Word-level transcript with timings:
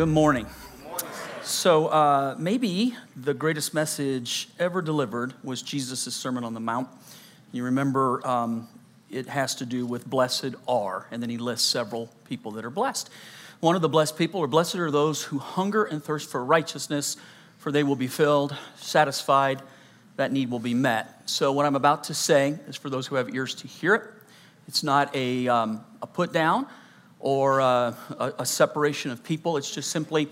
Good 0.00 0.08
morning. 0.08 0.46
So, 1.42 1.88
uh, 1.88 2.34
maybe 2.38 2.96
the 3.16 3.34
greatest 3.34 3.74
message 3.74 4.48
ever 4.58 4.80
delivered 4.80 5.34
was 5.44 5.60
Jesus' 5.60 6.16
Sermon 6.16 6.42
on 6.42 6.54
the 6.54 6.60
Mount. 6.60 6.88
You 7.52 7.64
remember 7.64 8.26
um, 8.26 8.66
it 9.10 9.26
has 9.26 9.56
to 9.56 9.66
do 9.66 9.84
with 9.84 10.06
blessed 10.06 10.54
are, 10.66 11.06
and 11.10 11.22
then 11.22 11.28
he 11.28 11.36
lists 11.36 11.68
several 11.68 12.08
people 12.24 12.52
that 12.52 12.64
are 12.64 12.70
blessed. 12.70 13.10
One 13.60 13.76
of 13.76 13.82
the 13.82 13.90
blessed 13.90 14.16
people, 14.16 14.40
or 14.40 14.46
blessed 14.46 14.76
are 14.76 14.90
those 14.90 15.22
who 15.22 15.36
hunger 15.38 15.84
and 15.84 16.02
thirst 16.02 16.30
for 16.30 16.42
righteousness, 16.42 17.18
for 17.58 17.70
they 17.70 17.82
will 17.82 17.94
be 17.94 18.08
filled, 18.08 18.56
satisfied, 18.76 19.60
that 20.16 20.32
need 20.32 20.50
will 20.50 20.60
be 20.60 20.72
met. 20.72 21.28
So, 21.28 21.52
what 21.52 21.66
I'm 21.66 21.76
about 21.76 22.04
to 22.04 22.14
say 22.14 22.58
is 22.68 22.74
for 22.74 22.88
those 22.88 23.06
who 23.06 23.16
have 23.16 23.34
ears 23.34 23.54
to 23.56 23.68
hear 23.68 23.96
it. 23.96 24.04
It's 24.66 24.82
not 24.82 25.14
a, 25.14 25.46
um, 25.48 25.84
a 26.00 26.06
put 26.06 26.32
down 26.32 26.68
or 27.20 27.60
uh, 27.60 27.94
a, 28.18 28.32
a, 28.40 28.46
separation 28.46 29.10
of 29.10 29.22
people. 29.22 29.56
It's 29.56 29.70
just 29.70 29.90
simply 29.90 30.28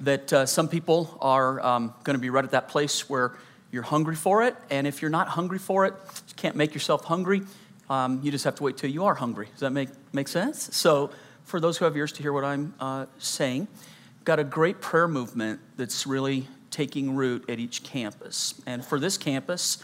that 0.00 0.32
uh, 0.32 0.46
some 0.46 0.68
people 0.68 1.16
are 1.20 1.64
um, 1.64 1.94
going 2.04 2.14
to 2.14 2.20
be 2.20 2.30
right 2.30 2.44
at 2.44 2.50
that 2.50 2.68
place 2.68 3.08
where 3.08 3.32
you're 3.72 3.82
hungry 3.82 4.14
for 4.14 4.42
it. 4.42 4.54
And 4.70 4.86
if 4.86 5.00
you're 5.02 5.10
not 5.10 5.28
hungry 5.28 5.58
for 5.58 5.86
it, 5.86 5.94
you 6.28 6.34
can't 6.36 6.56
make 6.56 6.74
yourself 6.74 7.04
hungry. 7.04 7.42
Um, 7.88 8.20
you 8.22 8.30
just 8.30 8.44
have 8.44 8.56
to 8.56 8.62
wait 8.62 8.76
till 8.76 8.90
you 8.90 9.04
are 9.04 9.14
hungry. 9.14 9.48
Does 9.52 9.60
that 9.60 9.70
make, 9.70 9.88
make 10.12 10.28
sense? 10.28 10.74
So, 10.76 11.10
for 11.44 11.60
those 11.60 11.78
who 11.78 11.84
have 11.84 11.96
ears 11.96 12.10
to 12.12 12.22
hear 12.22 12.32
what 12.32 12.44
I'm 12.44 12.74
uh, 12.80 13.06
saying, 13.18 13.68
got 14.24 14.40
a 14.40 14.44
great 14.44 14.80
prayer 14.80 15.06
movement 15.06 15.60
that's 15.76 16.04
really 16.06 16.48
taking 16.72 17.14
root 17.14 17.48
at 17.48 17.60
each 17.60 17.84
campus. 17.84 18.60
And 18.66 18.84
for 18.84 18.98
this 18.98 19.16
campus, 19.16 19.78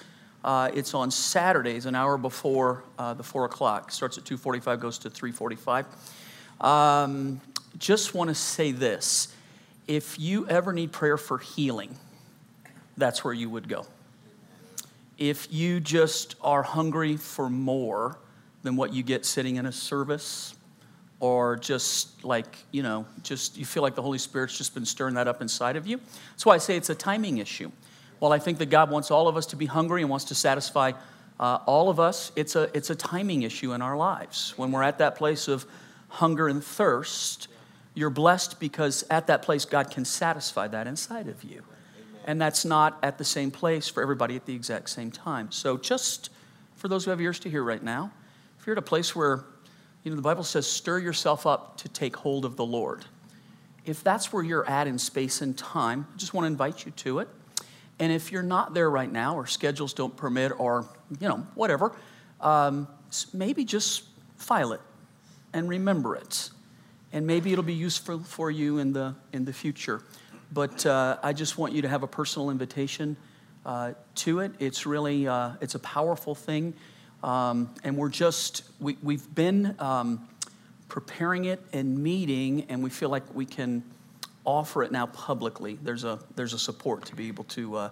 uh, 0.45 0.71
it's 0.75 0.93
on 0.93 1.13
Saturdays, 1.13 1.87
an 1.87 1.95
hour 1.95 2.19
before 2.19 2.83
uh, 2.99 3.15
the 3.15 3.23
four 3.23 3.45
o'clock. 3.45 3.93
Starts 3.93 4.19
at 4.19 4.25
2:45, 4.25 4.81
goes 4.81 4.99
to 4.99 5.11
3:45. 5.11 5.87
Um, 6.63 7.41
just 7.79 8.15
want 8.15 8.29
to 8.29 8.35
say 8.35 8.73
this 8.73 9.35
if 9.89 10.19
you 10.19 10.49
ever 10.49 10.73
need 10.73 10.93
prayer 10.93 11.17
for 11.17 11.39
healing, 11.39 11.97
that's 12.97 13.25
where 13.25 13.35
you 13.35 13.51
would 13.51 13.69
go. 13.69 13.87
If 15.19 15.53
you 15.53 15.81
just 15.81 16.37
are 16.41 16.63
hungry 16.63 17.17
for 17.17 17.51
more 17.51 18.19
than 18.63 18.77
what 18.77 18.93
you 18.93 19.03
get 19.03 19.27
sitting 19.27 19.57
in 19.57 19.67
a 19.67 19.73
service, 19.73 20.55
or 21.23 21.57
just 21.57 22.25
like, 22.25 22.59
you 22.73 22.83
know, 22.83 23.07
just 23.23 23.57
you 23.57 23.65
feel 23.65 23.83
like 23.83 23.95
the 23.95 24.03
Holy 24.03 24.19
Spirit's 24.19 24.59
just 24.59 24.75
been 24.75 24.85
stirring 24.85 25.15
that 25.15 25.29
up 25.29 25.41
inside 25.41 25.77
of 25.77 25.87
you. 25.87 26.01
That's 26.31 26.45
why 26.45 26.55
I 26.55 26.59
say 26.59 26.77
it's 26.77 26.91
a 26.91 26.97
timing 26.97 27.39
issue. 27.39 27.71
While 28.19 28.33
I 28.33 28.41
think 28.41 28.59
that 28.59 28.71
God 28.71 28.91
wants 28.91 29.11
all 29.11 29.29
of 29.29 29.37
us 29.37 29.47
to 29.47 29.57
be 29.57 29.67
hungry 29.67 30.03
and 30.03 30.11
wants 30.11 30.27
to 30.27 30.35
satisfy 30.35 30.93
uh, 31.39 31.59
all 31.67 31.89
of 31.89 32.01
us, 32.01 32.33
it's 32.35 32.57
a, 32.57 32.71
it's 32.75 32.91
a 32.91 32.95
timing 32.97 33.43
issue 33.43 33.73
in 33.73 33.83
our 33.83 33.97
lives. 33.97 34.55
When 34.57 34.73
we're 34.73 34.83
at 34.83 34.99
that 34.99 35.15
place 35.15 35.47
of 35.49 35.65
hunger 36.13 36.47
and 36.47 36.63
thirst, 36.63 37.49
you're 37.95 38.11
blessed 38.11 38.61
because 38.61 39.05
at 39.11 39.27
that 39.29 39.43
place, 39.43 39.65
God 39.65 39.91
can 39.91 40.05
satisfy 40.05 40.69
that 40.69 40.87
inside 40.87 41.29
of 41.29 41.43
you. 41.43 41.63
And 42.25 42.41
that's 42.41 42.65
not 42.65 42.99
at 43.03 43.19
the 43.19 43.25
same 43.25 43.51
place 43.51 43.89
for 43.89 44.03
everybody 44.03 44.37
at 44.37 44.47
the 44.47 44.55
exact 44.55 44.91
same 44.91 45.11
time. 45.11 45.51
So, 45.51 45.77
just 45.77 46.31
for 46.77 46.89
those 46.89 47.05
who 47.05 47.11
have 47.11 47.21
ears 47.21 47.41
to 47.41 47.51
hear 47.51 47.65
right 47.65 47.83
now, 47.83 48.13
if 48.59 48.67
you're 48.67 48.75
at 48.75 48.79
a 48.79 48.83
place 48.83 49.17
where, 49.17 49.45
you 50.05 50.11
know, 50.11 50.17
the 50.17 50.23
Bible 50.23 50.45
says, 50.45 50.67
stir 50.67 50.99
yourself 50.99 51.47
up 51.47 51.79
to 51.79 51.89
take 51.89 52.15
hold 52.15 52.45
of 52.45 52.57
the 52.57 52.65
Lord. 52.65 53.05
If 53.85 54.05
that's 54.05 54.33
where 54.33 54.45
you're 54.45 54.69
at 54.69 54.87
in 54.87 54.99
space 54.99 55.41
and 55.41 55.57
time, 55.59 56.07
I 56.15 56.17
just 56.17 56.35
want 56.35 56.45
to 56.45 56.49
invite 56.49 56.85
you 56.85 56.93
to 56.93 57.19
it. 57.21 57.29
And 57.99 58.13
if 58.13 58.31
you're 58.31 58.43
not 58.43 58.75
there 58.75 58.91
right 58.91 59.11
now, 59.11 59.37
or 59.37 59.47
schedules 59.47 59.93
don't 59.95 60.17
permit, 60.17 60.53
or, 60.59 60.87
you 61.19 61.29
know, 61.29 61.47
whatever, 61.55 61.93
um, 62.41 62.87
maybe 63.33 63.65
just 63.65 64.05
file 64.37 64.73
it 64.73 64.81
and 65.53 65.69
remember 65.69 66.17
it. 66.17 66.51
And 67.13 67.27
maybe 67.27 67.53
it'll 67.53 67.65
be 67.65 67.75
useful 67.75 68.21
for 68.21 68.51
you 68.51 68.79
in 68.79 68.93
the, 68.93 69.15
in 69.33 69.45
the 69.45 69.53
future. 69.53 70.03
But 70.53 70.85
uh, 70.87 71.19
I 71.23 71.33
just 71.33 71.59
want 71.59 71.73
you 71.73 71.83
to 71.83 71.89
have 71.89 72.03
a 72.03 72.07
personal 72.07 72.51
invitation 72.51 73.17
uh, 73.65 73.93
to 74.17 74.41
it. 74.41 74.53
It's 74.59 74.87
really, 74.87 75.29
uh, 75.29 75.53
it's 75.61 75.75
a 75.75 75.79
powerful 75.79 76.35
thing. 76.35 76.75
Um, 77.23 77.71
and 77.85 77.97
we're 77.97 78.09
just, 78.09 78.65
we, 78.81 78.97
we've 79.03 79.33
been 79.35 79.77
um, 79.79 80.29
preparing 80.89 81.45
it 81.45 81.63
and 81.73 81.99
meeting, 81.99 82.67
and 82.69 82.83
we 82.83 82.91
feel 82.91 83.09
like 83.09 83.23
we 83.35 83.47
can 83.47 83.83
offer 84.45 84.83
it 84.83 84.91
now 84.91 85.07
publicly. 85.07 85.79
There's 85.83 86.05
a, 86.05 86.19
there's 86.35 86.53
a 86.53 86.59
support 86.59 87.05
to 87.07 87.17
be 87.17 87.29
able 87.29 87.45
to, 87.45 87.77
uh, 87.77 87.91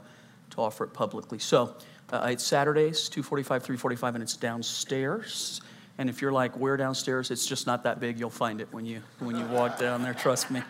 to 0.50 0.60
offer 0.60 0.84
it 0.84 0.92
publicly. 0.92 1.38
So 1.38 1.76
uh, 2.12 2.28
it's 2.30 2.44
Saturdays, 2.44 3.08
245, 3.08 3.62
345, 3.62 4.14
and 4.16 4.22
it's 4.22 4.36
downstairs. 4.36 5.60
And 6.00 6.08
if 6.08 6.22
you're 6.22 6.32
like, 6.32 6.56
we're 6.56 6.78
downstairs? 6.78 7.30
It's 7.30 7.44
just 7.44 7.66
not 7.66 7.82
that 7.82 8.00
big. 8.00 8.18
You'll 8.18 8.30
find 8.30 8.62
it 8.62 8.68
when 8.72 8.86
you, 8.86 9.02
when 9.18 9.36
you 9.36 9.44
walk 9.44 9.78
down 9.78 10.02
there. 10.02 10.14
Trust 10.14 10.50
me. 10.50 10.62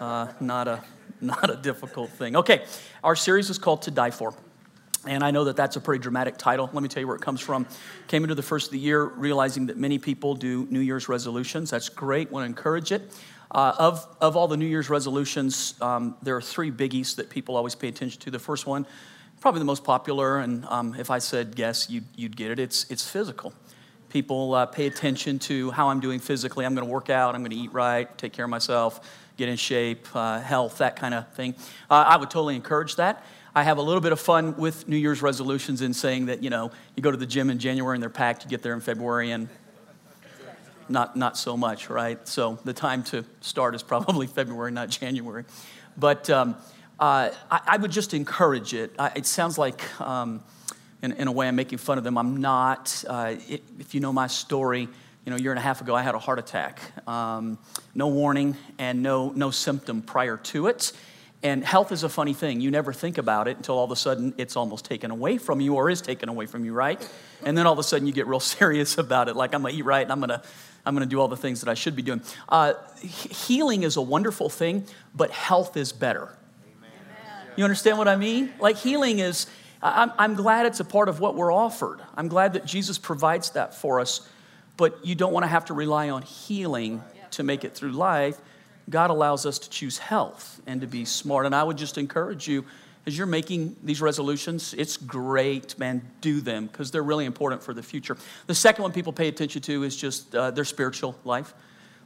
Uh, 0.00 0.26
not, 0.40 0.66
a, 0.66 0.82
not 1.20 1.48
a 1.48 1.54
difficult 1.54 2.10
thing. 2.10 2.34
Okay, 2.34 2.64
our 3.04 3.14
series 3.14 3.48
is 3.48 3.58
called 3.58 3.82
To 3.82 3.92
Die 3.92 4.10
For. 4.10 4.34
And 5.06 5.22
I 5.22 5.30
know 5.30 5.44
that 5.44 5.54
that's 5.54 5.76
a 5.76 5.80
pretty 5.80 6.02
dramatic 6.02 6.36
title. 6.36 6.68
Let 6.72 6.82
me 6.82 6.88
tell 6.88 7.00
you 7.00 7.06
where 7.06 7.14
it 7.14 7.22
comes 7.22 7.40
from. 7.40 7.64
Came 8.08 8.24
into 8.24 8.34
the 8.34 8.42
first 8.42 8.66
of 8.66 8.72
the 8.72 8.80
year 8.80 9.04
realizing 9.04 9.66
that 9.66 9.76
many 9.76 10.00
people 10.00 10.34
do 10.34 10.66
New 10.68 10.80
Year's 10.80 11.08
resolutions. 11.08 11.70
That's 11.70 11.88
great. 11.88 12.32
Want 12.32 12.42
to 12.42 12.48
encourage 12.48 12.90
it. 12.90 13.02
Uh, 13.52 13.76
of, 13.78 14.04
of 14.20 14.36
all 14.36 14.48
the 14.48 14.56
New 14.56 14.66
Year's 14.66 14.90
resolutions, 14.90 15.74
um, 15.80 16.16
there 16.22 16.34
are 16.34 16.42
three 16.42 16.72
biggies 16.72 17.14
that 17.14 17.30
people 17.30 17.54
always 17.54 17.76
pay 17.76 17.86
attention 17.86 18.20
to. 18.22 18.32
The 18.32 18.40
first 18.40 18.66
one, 18.66 18.84
probably 19.38 19.60
the 19.60 19.64
most 19.64 19.84
popular, 19.84 20.40
and 20.40 20.64
um, 20.64 20.96
if 20.98 21.08
I 21.08 21.20
said 21.20 21.54
yes, 21.56 21.88
you'd, 21.88 22.06
you'd 22.16 22.36
get 22.36 22.50
it. 22.50 22.58
It's, 22.58 22.90
it's 22.90 23.08
physical 23.08 23.52
people 24.12 24.54
uh, 24.54 24.66
pay 24.66 24.86
attention 24.86 25.38
to 25.38 25.70
how 25.70 25.88
I'm 25.88 25.98
doing 25.98 26.20
physically. 26.20 26.66
I'm 26.66 26.74
going 26.74 26.86
to 26.86 26.92
work 26.92 27.08
out, 27.08 27.34
I'm 27.34 27.40
going 27.40 27.50
to 27.50 27.56
eat 27.56 27.72
right, 27.72 28.06
take 28.18 28.34
care 28.34 28.44
of 28.44 28.50
myself, 28.50 29.00
get 29.38 29.48
in 29.48 29.56
shape, 29.56 30.06
uh, 30.14 30.38
health, 30.38 30.78
that 30.78 30.96
kind 30.96 31.14
of 31.14 31.32
thing. 31.32 31.54
Uh, 31.90 32.04
I 32.06 32.18
would 32.18 32.30
totally 32.30 32.54
encourage 32.54 32.96
that. 32.96 33.24
I 33.54 33.62
have 33.62 33.78
a 33.78 33.82
little 33.82 34.02
bit 34.02 34.12
of 34.12 34.20
fun 34.20 34.54
with 34.56 34.86
New 34.86 34.98
Year's 34.98 35.22
resolutions 35.22 35.80
in 35.80 35.94
saying 35.94 36.26
that, 36.26 36.42
you 36.42 36.50
know, 36.50 36.70
you 36.94 37.02
go 37.02 37.10
to 37.10 37.16
the 37.16 37.26
gym 37.26 37.48
in 37.48 37.58
January 37.58 37.96
and 37.96 38.02
they're 38.02 38.10
packed, 38.10 38.44
you 38.44 38.50
get 38.50 38.62
there 38.62 38.74
in 38.74 38.80
February 38.80 39.30
and 39.30 39.48
not, 40.90 41.16
not 41.16 41.38
so 41.38 41.56
much, 41.56 41.88
right? 41.88 42.26
So 42.28 42.58
the 42.64 42.74
time 42.74 43.02
to 43.04 43.24
start 43.40 43.74
is 43.74 43.82
probably 43.82 44.26
February, 44.38 44.72
not 44.72 44.90
January. 44.90 45.44
But 45.96 46.28
um, 46.28 46.56
uh, 47.00 47.30
I, 47.50 47.60
I, 47.66 47.76
would 47.78 47.90
just 47.90 48.12
encourage 48.12 48.74
it. 48.74 48.94
I, 48.98 49.12
it 49.16 49.26
sounds 49.26 49.56
like, 49.56 50.00
um, 50.00 50.42
in, 51.02 51.12
in 51.12 51.28
a 51.28 51.32
way 51.32 51.48
I'm 51.48 51.56
making 51.56 51.78
fun 51.78 51.98
of 51.98 52.04
them. 52.04 52.16
I'm 52.16 52.38
not. 52.38 53.04
Uh, 53.06 53.34
it, 53.48 53.62
if 53.78 53.94
you 53.94 54.00
know 54.00 54.12
my 54.12 54.28
story, 54.28 54.82
you 55.24 55.30
know, 55.30 55.36
a 55.36 55.40
year 55.40 55.52
and 55.52 55.58
a 55.58 55.62
half 55.62 55.80
ago, 55.80 55.94
I 55.94 56.02
had 56.02 56.14
a 56.14 56.18
heart 56.18 56.38
attack. 56.38 56.80
Um, 57.08 57.58
no 57.94 58.08
warning 58.08 58.56
and 58.78 59.02
no, 59.02 59.30
no 59.30 59.50
symptom 59.50 60.02
prior 60.02 60.36
to 60.38 60.68
it. 60.68 60.92
And 61.44 61.64
health 61.64 61.90
is 61.90 62.04
a 62.04 62.08
funny 62.08 62.34
thing. 62.34 62.60
You 62.60 62.70
never 62.70 62.92
think 62.92 63.18
about 63.18 63.48
it 63.48 63.56
until 63.56 63.76
all 63.76 63.84
of 63.84 63.90
a 63.90 63.96
sudden 63.96 64.32
it's 64.38 64.56
almost 64.56 64.84
taken 64.84 65.10
away 65.10 65.38
from 65.38 65.60
you 65.60 65.74
or 65.74 65.90
is 65.90 66.00
taken 66.00 66.28
away 66.28 66.46
from 66.46 66.64
you, 66.64 66.72
right? 66.72 67.08
And 67.44 67.58
then 67.58 67.66
all 67.66 67.72
of 67.72 67.80
a 67.80 67.82
sudden 67.82 68.06
you 68.06 68.12
get 68.12 68.28
real 68.28 68.40
serious 68.40 68.96
about 68.96 69.28
it. 69.28 69.34
Like, 69.34 69.54
I'm 69.54 69.62
going 69.62 69.74
to 69.74 69.78
eat 69.78 69.84
right 69.84 70.02
and 70.02 70.12
I'm 70.12 70.20
going 70.20 70.30
to. 70.30 70.42
I'm 70.84 70.96
going 70.96 71.08
to 71.08 71.08
do 71.08 71.20
all 71.20 71.28
the 71.28 71.36
things 71.36 71.60
that 71.60 71.70
I 71.70 71.74
should 71.74 71.94
be 71.94 72.02
doing. 72.02 72.22
Uh, 72.48 72.74
healing 73.00 73.84
is 73.84 73.96
a 73.96 74.02
wonderful 74.02 74.48
thing, 74.48 74.84
but 75.14 75.30
health 75.30 75.76
is 75.76 75.92
better. 75.92 76.36
Amen. 76.66 77.52
You 77.54 77.62
understand 77.62 77.98
what 77.98 78.08
I 78.08 78.16
mean? 78.16 78.52
Like, 78.58 78.78
healing 78.78 79.20
is, 79.20 79.46
I'm, 79.82 80.12
I'm 80.18 80.34
glad 80.34 80.66
it's 80.66 80.80
a 80.80 80.84
part 80.84 81.08
of 81.08 81.20
what 81.20 81.34
we're 81.34 81.52
offered. 81.52 82.00
I'm 82.16 82.28
glad 82.28 82.52
that 82.52 82.64
Jesus 82.64 82.98
provides 82.98 83.50
that 83.50 83.74
for 83.74 84.00
us, 84.00 84.28
but 84.76 85.04
you 85.04 85.14
don't 85.14 85.32
want 85.32 85.44
to 85.44 85.48
have 85.48 85.64
to 85.66 85.74
rely 85.74 86.10
on 86.10 86.22
healing 86.22 87.02
to 87.32 87.42
make 87.42 87.64
it 87.64 87.74
through 87.74 87.92
life. 87.92 88.38
God 88.88 89.10
allows 89.10 89.46
us 89.46 89.58
to 89.60 89.70
choose 89.70 89.98
health 89.98 90.60
and 90.66 90.80
to 90.80 90.86
be 90.86 91.04
smart. 91.04 91.46
And 91.46 91.54
I 91.54 91.62
would 91.62 91.78
just 91.78 91.98
encourage 91.98 92.46
you 92.46 92.64
as 93.04 93.18
you're 93.18 93.26
making 93.26 93.76
these 93.82 94.00
resolutions, 94.00 94.74
it's 94.74 94.96
great, 94.96 95.76
man, 95.76 96.02
do 96.20 96.40
them 96.40 96.66
because 96.66 96.92
they're 96.92 97.02
really 97.02 97.24
important 97.24 97.62
for 97.62 97.74
the 97.74 97.82
future. 97.82 98.16
The 98.46 98.54
second 98.54 98.82
one 98.82 98.92
people 98.92 99.12
pay 99.12 99.26
attention 99.26 99.60
to 99.62 99.82
is 99.82 99.96
just 99.96 100.34
uh, 100.36 100.52
their 100.52 100.64
spiritual 100.64 101.18
life. 101.24 101.52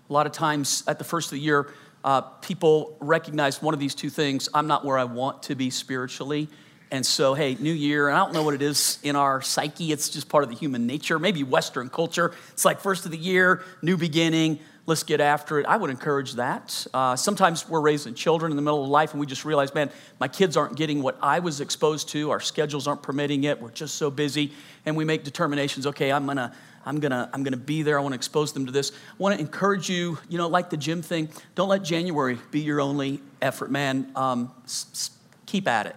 A 0.09 0.13
lot 0.13 0.25
of 0.25 0.33
times 0.33 0.85
at 0.87 0.99
the 0.99 1.05
first 1.05 1.27
of 1.29 1.33
the 1.33 1.41
year, 1.41 1.71
uh, 2.03 2.23
people 2.23 2.97
recognize 3.01 3.61
one 3.61 3.75
of 3.75 3.81
these 3.81 3.95
two 3.95 4.09
things 4.09 4.49
I'm 4.55 4.67
not 4.67 4.85
where 4.85 4.97
I 4.97 5.05
want 5.05 5.43
to 5.45 5.55
be 5.55 5.69
spiritually. 5.69 6.49
And 6.91 7.05
so, 7.05 7.35
hey, 7.35 7.57
new 7.59 7.73
year, 7.73 8.09
and 8.09 8.17
I 8.17 8.25
don't 8.25 8.33
know 8.33 8.45
what 8.45 8.55
it 8.55 8.63
is 8.63 8.99
in 9.03 9.17
our 9.17 9.43
psyche. 9.43 9.91
It's 9.91 10.09
just 10.09 10.29
part 10.29 10.45
of 10.45 10.51
the 10.51 10.57
human 10.57 10.87
nature, 10.87 11.19
maybe 11.19 11.43
Western 11.43 11.89
culture. 11.89 12.33
It's 12.53 12.65
like 12.65 12.81
first 12.81 13.05
of 13.07 13.11
the 13.11 13.19
year, 13.19 13.65
new 13.83 13.97
beginning, 13.97 14.61
let's 14.87 15.03
get 15.03 15.21
after 15.21 15.59
it. 15.59 15.67
I 15.67 15.77
would 15.77 15.91
encourage 15.91 16.35
that. 16.35 16.87
Uh, 16.95 17.17
sometimes 17.17 17.69
we're 17.69 17.81
raising 17.81 18.15
children 18.15 18.53
in 18.53 18.57
the 18.57 18.63
middle 18.63 18.85
of 18.85 18.89
life 18.89 19.11
and 19.11 19.21
we 19.21 19.27
just 19.27 19.45
realize, 19.45 19.75
man, 19.75 19.91
my 20.21 20.29
kids 20.29 20.57
aren't 20.57 20.77
getting 20.77 21.03
what 21.03 21.19
I 21.21 21.41
was 21.41 21.61
exposed 21.61 22.09
to. 22.11 22.31
Our 22.31 22.39
schedules 22.39 22.87
aren't 22.87 23.03
permitting 23.03 23.43
it. 23.45 23.61
We're 23.61 23.73
just 23.73 23.97
so 23.97 24.09
busy. 24.09 24.53
And 24.85 24.97
we 24.97 25.05
make 25.05 25.25
determinations, 25.25 25.87
okay, 25.89 26.13
I'm 26.13 26.25
going 26.25 26.37
to. 26.39 26.53
I'm 26.89 27.01
gonna, 27.01 27.29
I'm 27.33 27.43
gonna 27.43 27.57
be 27.57 27.83
there. 27.83 27.99
I 27.99 28.03
wanna 28.03 28.15
expose 28.15 28.53
them 28.53 28.67
to 28.67 28.71
this. 28.71 28.93
I 28.93 29.15
wanna 29.19 29.39
encourage 29.39 29.91
you, 29.91 30.19
you 30.29 30.39
know, 30.39 30.47
like 30.47 30.71
the 30.71 30.77
gym 30.77 31.03
thing, 31.03 31.31
don't 31.57 31.69
let 31.69 31.83
January 31.83 32.39
be 32.53 32.61
your 32.61 32.81
only 32.81 33.21
effort, 33.43 33.73
man. 33.73 34.13
Um, 34.15 34.53
s- 34.67 34.87
s- 34.93 35.11
keep 35.47 35.67
at 35.67 35.87
it 35.87 35.97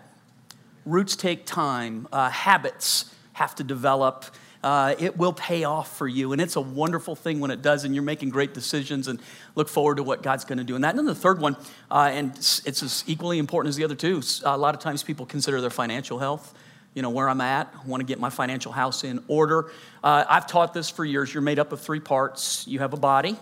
Roots 0.85 1.15
take 1.15 1.45
time, 1.45 2.07
uh, 2.11 2.29
habits 2.29 3.13
have 3.33 3.55
to 3.55 3.63
develop. 3.63 4.25
uh, 4.63 4.95
it 4.99 5.17
will 5.17 5.33
pay 5.33 5.63
off 5.63 5.95
for 5.97 6.07
you. 6.07 6.33
And 6.33 6.41
it's 6.41 6.55
a 6.55 6.61
wonderful 6.61 7.15
thing 7.15 7.39
when 7.39 7.51
it 7.51 7.61
does, 7.61 7.85
and 7.85 7.95
you're 7.95 8.03
making 8.03 8.29
great 8.29 8.53
decisions 8.53 9.07
and 9.07 9.21
look 9.55 9.69
forward 9.69 9.97
to 9.97 10.03
what 10.03 10.21
God's 10.21 10.43
going 10.43 10.57
to 10.57 10.63
do. 10.63 10.75
And 10.75 10.83
that, 10.83 10.89
and 10.89 10.99
then 10.99 11.05
the 11.05 11.15
third 11.15 11.39
one, 11.39 11.55
uh, 11.89 12.09
and 12.11 12.35
it's, 12.35 12.65
it's 12.65 12.83
as 12.83 13.03
equally 13.07 13.39
important 13.39 13.69
as 13.69 13.77
the 13.77 13.85
other 13.85 13.95
two. 13.95 14.21
A 14.43 14.57
lot 14.57 14.75
of 14.75 14.81
times 14.81 15.01
people 15.01 15.25
consider 15.25 15.61
their 15.61 15.69
financial 15.69 16.19
health 16.19 16.53
you 16.95 17.03
know 17.03 17.11
where 17.11 17.29
i'm 17.29 17.39
at 17.39 17.71
I 17.71 17.87
want 17.87 18.01
to 18.01 18.05
get 18.05 18.19
my 18.19 18.31
financial 18.31 18.71
house 18.71 19.03
in 19.03 19.23
order 19.27 19.71
uh, 20.03 20.25
i've 20.27 20.47
taught 20.47 20.73
this 20.73 20.89
for 20.89 21.05
years 21.05 21.31
you're 21.31 21.41
made 21.41 21.59
up 21.59 21.71
of 21.71 21.79
three 21.79 21.99
parts 21.99 22.65
you 22.67 22.79
have 22.79 22.93
a 22.93 22.97
body 22.97 23.37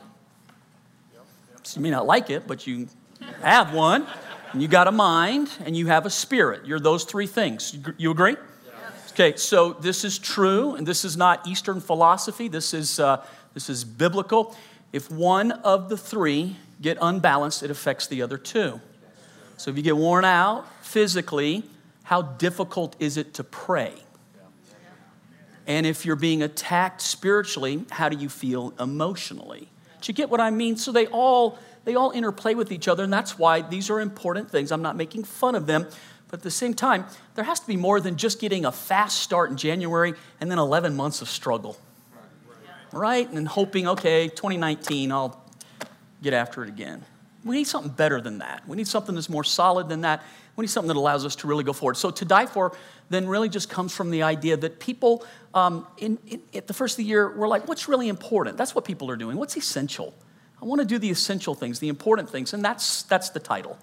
so 1.63 1.79
you 1.79 1.81
may 1.81 1.89
not 1.89 2.05
like 2.05 2.29
it 2.29 2.45
but 2.45 2.67
you 2.67 2.89
have 3.41 3.73
one 3.73 4.05
and 4.53 4.61
you 4.61 4.67
got 4.67 4.87
a 4.87 4.91
mind 4.91 5.49
and 5.65 5.75
you 5.75 5.87
have 5.87 6.05
a 6.05 6.09
spirit 6.09 6.65
you're 6.65 6.79
those 6.79 7.03
three 7.03 7.27
things 7.27 7.77
you 7.97 8.11
agree 8.11 8.35
Okay, 9.19 9.35
so 9.35 9.73
this 9.73 10.03
is 10.03 10.19
true, 10.19 10.75
and 10.75 10.85
this 10.85 11.03
is 11.03 11.17
not 11.17 11.47
Eastern 11.47 11.81
philosophy. 11.81 12.47
This 12.47 12.71
is, 12.71 12.99
uh, 12.99 13.25
this 13.55 13.67
is 13.67 13.83
biblical. 13.83 14.55
If 14.93 15.09
one 15.09 15.53
of 15.53 15.89
the 15.89 15.97
three 15.97 16.55
get 16.83 16.99
unbalanced, 17.01 17.63
it 17.63 17.71
affects 17.71 18.05
the 18.05 18.21
other 18.21 18.37
two. 18.37 18.79
So 19.57 19.71
if 19.71 19.77
you 19.77 19.81
get 19.81 19.97
worn 19.97 20.23
out 20.23 20.67
physically, 20.83 21.63
how 22.03 22.21
difficult 22.21 22.95
is 22.99 23.17
it 23.17 23.33
to 23.33 23.43
pray? 23.43 23.95
And 25.65 25.87
if 25.87 26.05
you're 26.05 26.15
being 26.15 26.43
attacked 26.43 27.01
spiritually, 27.01 27.85
how 27.89 28.09
do 28.09 28.17
you 28.17 28.29
feel 28.29 28.71
emotionally? 28.79 29.67
Do 30.01 30.11
you 30.11 30.13
get 30.13 30.29
what 30.29 30.39
I 30.41 30.51
mean? 30.51 30.77
So 30.77 30.91
they 30.91 31.07
all 31.07 31.57
they 31.87 31.95
all 31.95 32.11
interplay 32.11 32.53
with 32.53 32.73
each 32.73 32.89
other, 32.89 33.05
and 33.05 33.13
that's 33.13 33.39
why 33.39 33.61
these 33.61 33.89
are 33.89 34.01
important 34.01 34.51
things. 34.51 34.73
I'm 34.73 34.81
not 34.81 34.97
making 34.97 35.23
fun 35.23 35.55
of 35.55 35.67
them, 35.67 35.87
but 36.27 36.41
at 36.41 36.43
the 36.43 36.51
same 36.51 36.73
time, 36.73 37.05
there 37.35 37.45
has 37.45 37.61
to 37.61 37.67
be 37.67 37.77
more 37.77 38.01
than 38.01 38.17
just 38.17 38.41
getting 38.41 38.65
a 38.65 38.73
fast 38.73 39.21
start 39.21 39.49
in 39.51 39.55
January 39.55 40.13
and 40.41 40.51
then 40.51 40.59
11 40.59 40.97
months 40.97 41.21
of 41.21 41.29
struggle. 41.29 41.77
Right? 42.91 43.31
And 43.31 43.47
hoping, 43.47 43.87
okay, 43.87 44.27
2019, 44.27 45.13
I'll 45.13 45.41
get 46.21 46.33
after 46.33 46.61
it 46.61 46.67
again. 46.67 47.05
We 47.45 47.55
need 47.55 47.67
something 47.67 47.93
better 47.93 48.19
than 48.19 48.39
that. 48.39 48.67
We 48.67 48.75
need 48.75 48.89
something 48.89 49.15
that's 49.15 49.29
more 49.29 49.45
solid 49.45 49.87
than 49.87 50.01
that. 50.01 50.25
We 50.57 50.63
need 50.63 50.69
something 50.69 50.89
that 50.89 50.97
allows 50.97 51.25
us 51.25 51.37
to 51.37 51.47
really 51.47 51.63
go 51.63 51.71
forward. 51.71 51.95
So 51.95 52.11
to 52.11 52.25
die 52.25 52.47
for 52.47 52.75
then 53.09 53.29
really 53.29 53.47
just 53.47 53.69
comes 53.69 53.95
from 53.95 54.11
the 54.11 54.23
idea 54.23 54.57
that 54.57 54.81
people, 54.81 55.25
um, 55.53 55.87
in, 55.99 56.17
in, 56.27 56.41
at 56.53 56.67
the 56.67 56.73
first 56.73 56.95
of 56.95 56.97
the 56.97 57.05
year, 57.05 57.33
we're 57.33 57.47
like, 57.47 57.65
what's 57.65 57.87
really 57.87 58.09
important? 58.09 58.57
That's 58.57 58.75
what 58.75 58.83
people 58.83 59.09
are 59.09 59.15
doing. 59.15 59.37
What's 59.37 59.55
essential? 59.55 60.13
I 60.61 60.65
want 60.65 60.81
to 60.81 60.87
do 60.87 60.97
the 60.97 61.09
essential 61.09 61.53
things, 61.53 61.79
the 61.79 61.89
important 61.89 62.29
things, 62.29 62.53
and 62.53 62.63
that's, 62.63 63.03
that's 63.03 63.29
the 63.29 63.39
title. 63.39 63.77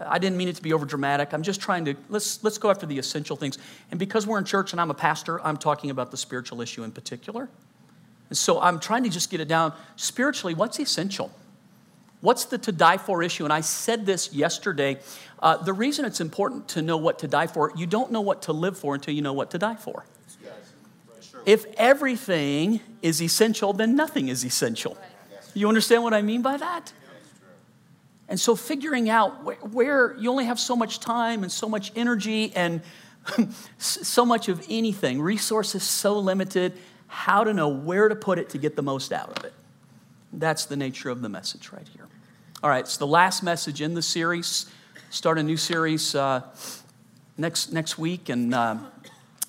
I 0.00 0.18
didn't 0.18 0.36
mean 0.36 0.48
it 0.48 0.56
to 0.56 0.62
be 0.62 0.72
over 0.72 0.86
dramatic. 0.86 1.32
I'm 1.32 1.42
just 1.42 1.60
trying 1.60 1.84
to 1.86 1.96
let's 2.08 2.44
let's 2.44 2.58
go 2.58 2.70
after 2.70 2.86
the 2.86 2.98
essential 2.98 3.36
things. 3.36 3.58
And 3.90 3.98
because 3.98 4.26
we're 4.26 4.38
in 4.38 4.44
church 4.44 4.72
and 4.72 4.80
I'm 4.80 4.90
a 4.90 4.94
pastor, 4.94 5.44
I'm 5.44 5.56
talking 5.56 5.90
about 5.90 6.12
the 6.12 6.16
spiritual 6.16 6.60
issue 6.60 6.84
in 6.84 6.92
particular. 6.92 7.48
And 8.28 8.38
so 8.38 8.60
I'm 8.60 8.78
trying 8.78 9.04
to 9.04 9.10
just 9.10 9.30
get 9.30 9.40
it 9.40 9.48
down 9.48 9.72
spiritually. 9.96 10.54
What's 10.54 10.78
essential? 10.78 11.32
What's 12.20 12.44
the 12.46 12.58
to 12.58 12.72
die 12.72 12.98
for 12.98 13.22
issue? 13.22 13.44
And 13.44 13.52
I 13.52 13.60
said 13.60 14.06
this 14.06 14.32
yesterday. 14.32 14.98
Uh, 15.40 15.56
the 15.56 15.72
reason 15.72 16.04
it's 16.04 16.20
important 16.20 16.68
to 16.68 16.82
know 16.82 16.96
what 16.96 17.20
to 17.20 17.28
die 17.28 17.46
for, 17.46 17.72
you 17.76 17.86
don't 17.86 18.10
know 18.10 18.20
what 18.20 18.42
to 18.42 18.52
live 18.52 18.76
for 18.76 18.94
until 18.94 19.14
you 19.14 19.22
know 19.22 19.32
what 19.32 19.52
to 19.52 19.58
die 19.58 19.76
for. 19.76 20.04
If 21.46 21.64
everything 21.76 22.80
is 23.00 23.22
essential, 23.22 23.72
then 23.72 23.94
nothing 23.94 24.28
is 24.28 24.44
essential. 24.44 24.98
You 25.54 25.68
understand 25.68 26.02
what 26.02 26.14
I 26.14 26.22
mean 26.22 26.42
by 26.42 26.56
that? 26.56 26.92
And 28.28 28.38
so 28.38 28.54
figuring 28.54 29.08
out 29.08 29.42
where, 29.42 29.56
where, 29.56 30.16
you 30.18 30.30
only 30.30 30.44
have 30.44 30.60
so 30.60 30.76
much 30.76 31.00
time 31.00 31.42
and 31.42 31.50
so 31.50 31.68
much 31.68 31.92
energy 31.96 32.52
and 32.54 32.82
so 33.78 34.24
much 34.26 34.48
of 34.48 34.64
anything, 34.68 35.20
resources 35.20 35.82
so 35.82 36.18
limited, 36.18 36.74
how 37.06 37.44
to 37.44 37.54
know 37.54 37.68
where 37.68 38.08
to 38.08 38.14
put 38.14 38.38
it 38.38 38.50
to 38.50 38.58
get 38.58 38.76
the 38.76 38.82
most 38.82 39.12
out 39.12 39.38
of 39.38 39.44
it. 39.44 39.54
That's 40.32 40.66
the 40.66 40.76
nature 40.76 41.08
of 41.08 41.22
the 41.22 41.28
message 41.28 41.72
right 41.72 41.88
here. 41.88 42.06
All 42.62 42.68
right, 42.68 42.80
it's 42.80 42.98
the 42.98 43.06
last 43.06 43.42
message 43.42 43.80
in 43.80 43.94
the 43.94 44.02
series. 44.02 44.66
Start 45.10 45.38
a 45.38 45.42
new 45.42 45.56
series 45.56 46.14
uh, 46.14 46.42
next 47.38 47.72
next 47.72 47.98
week, 47.98 48.28
and 48.28 48.54
uh, 48.54 48.76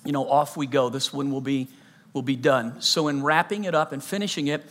you 0.04 0.12
know, 0.12 0.26
off 0.26 0.56
we 0.56 0.66
go. 0.66 0.88
This 0.88 1.12
one 1.12 1.30
will 1.30 1.42
be 1.42 1.68
will 2.14 2.22
be 2.22 2.36
done. 2.36 2.80
So, 2.80 3.08
in 3.08 3.22
wrapping 3.22 3.64
it 3.64 3.74
up 3.74 3.92
and 3.92 4.02
finishing 4.02 4.46
it, 4.46 4.64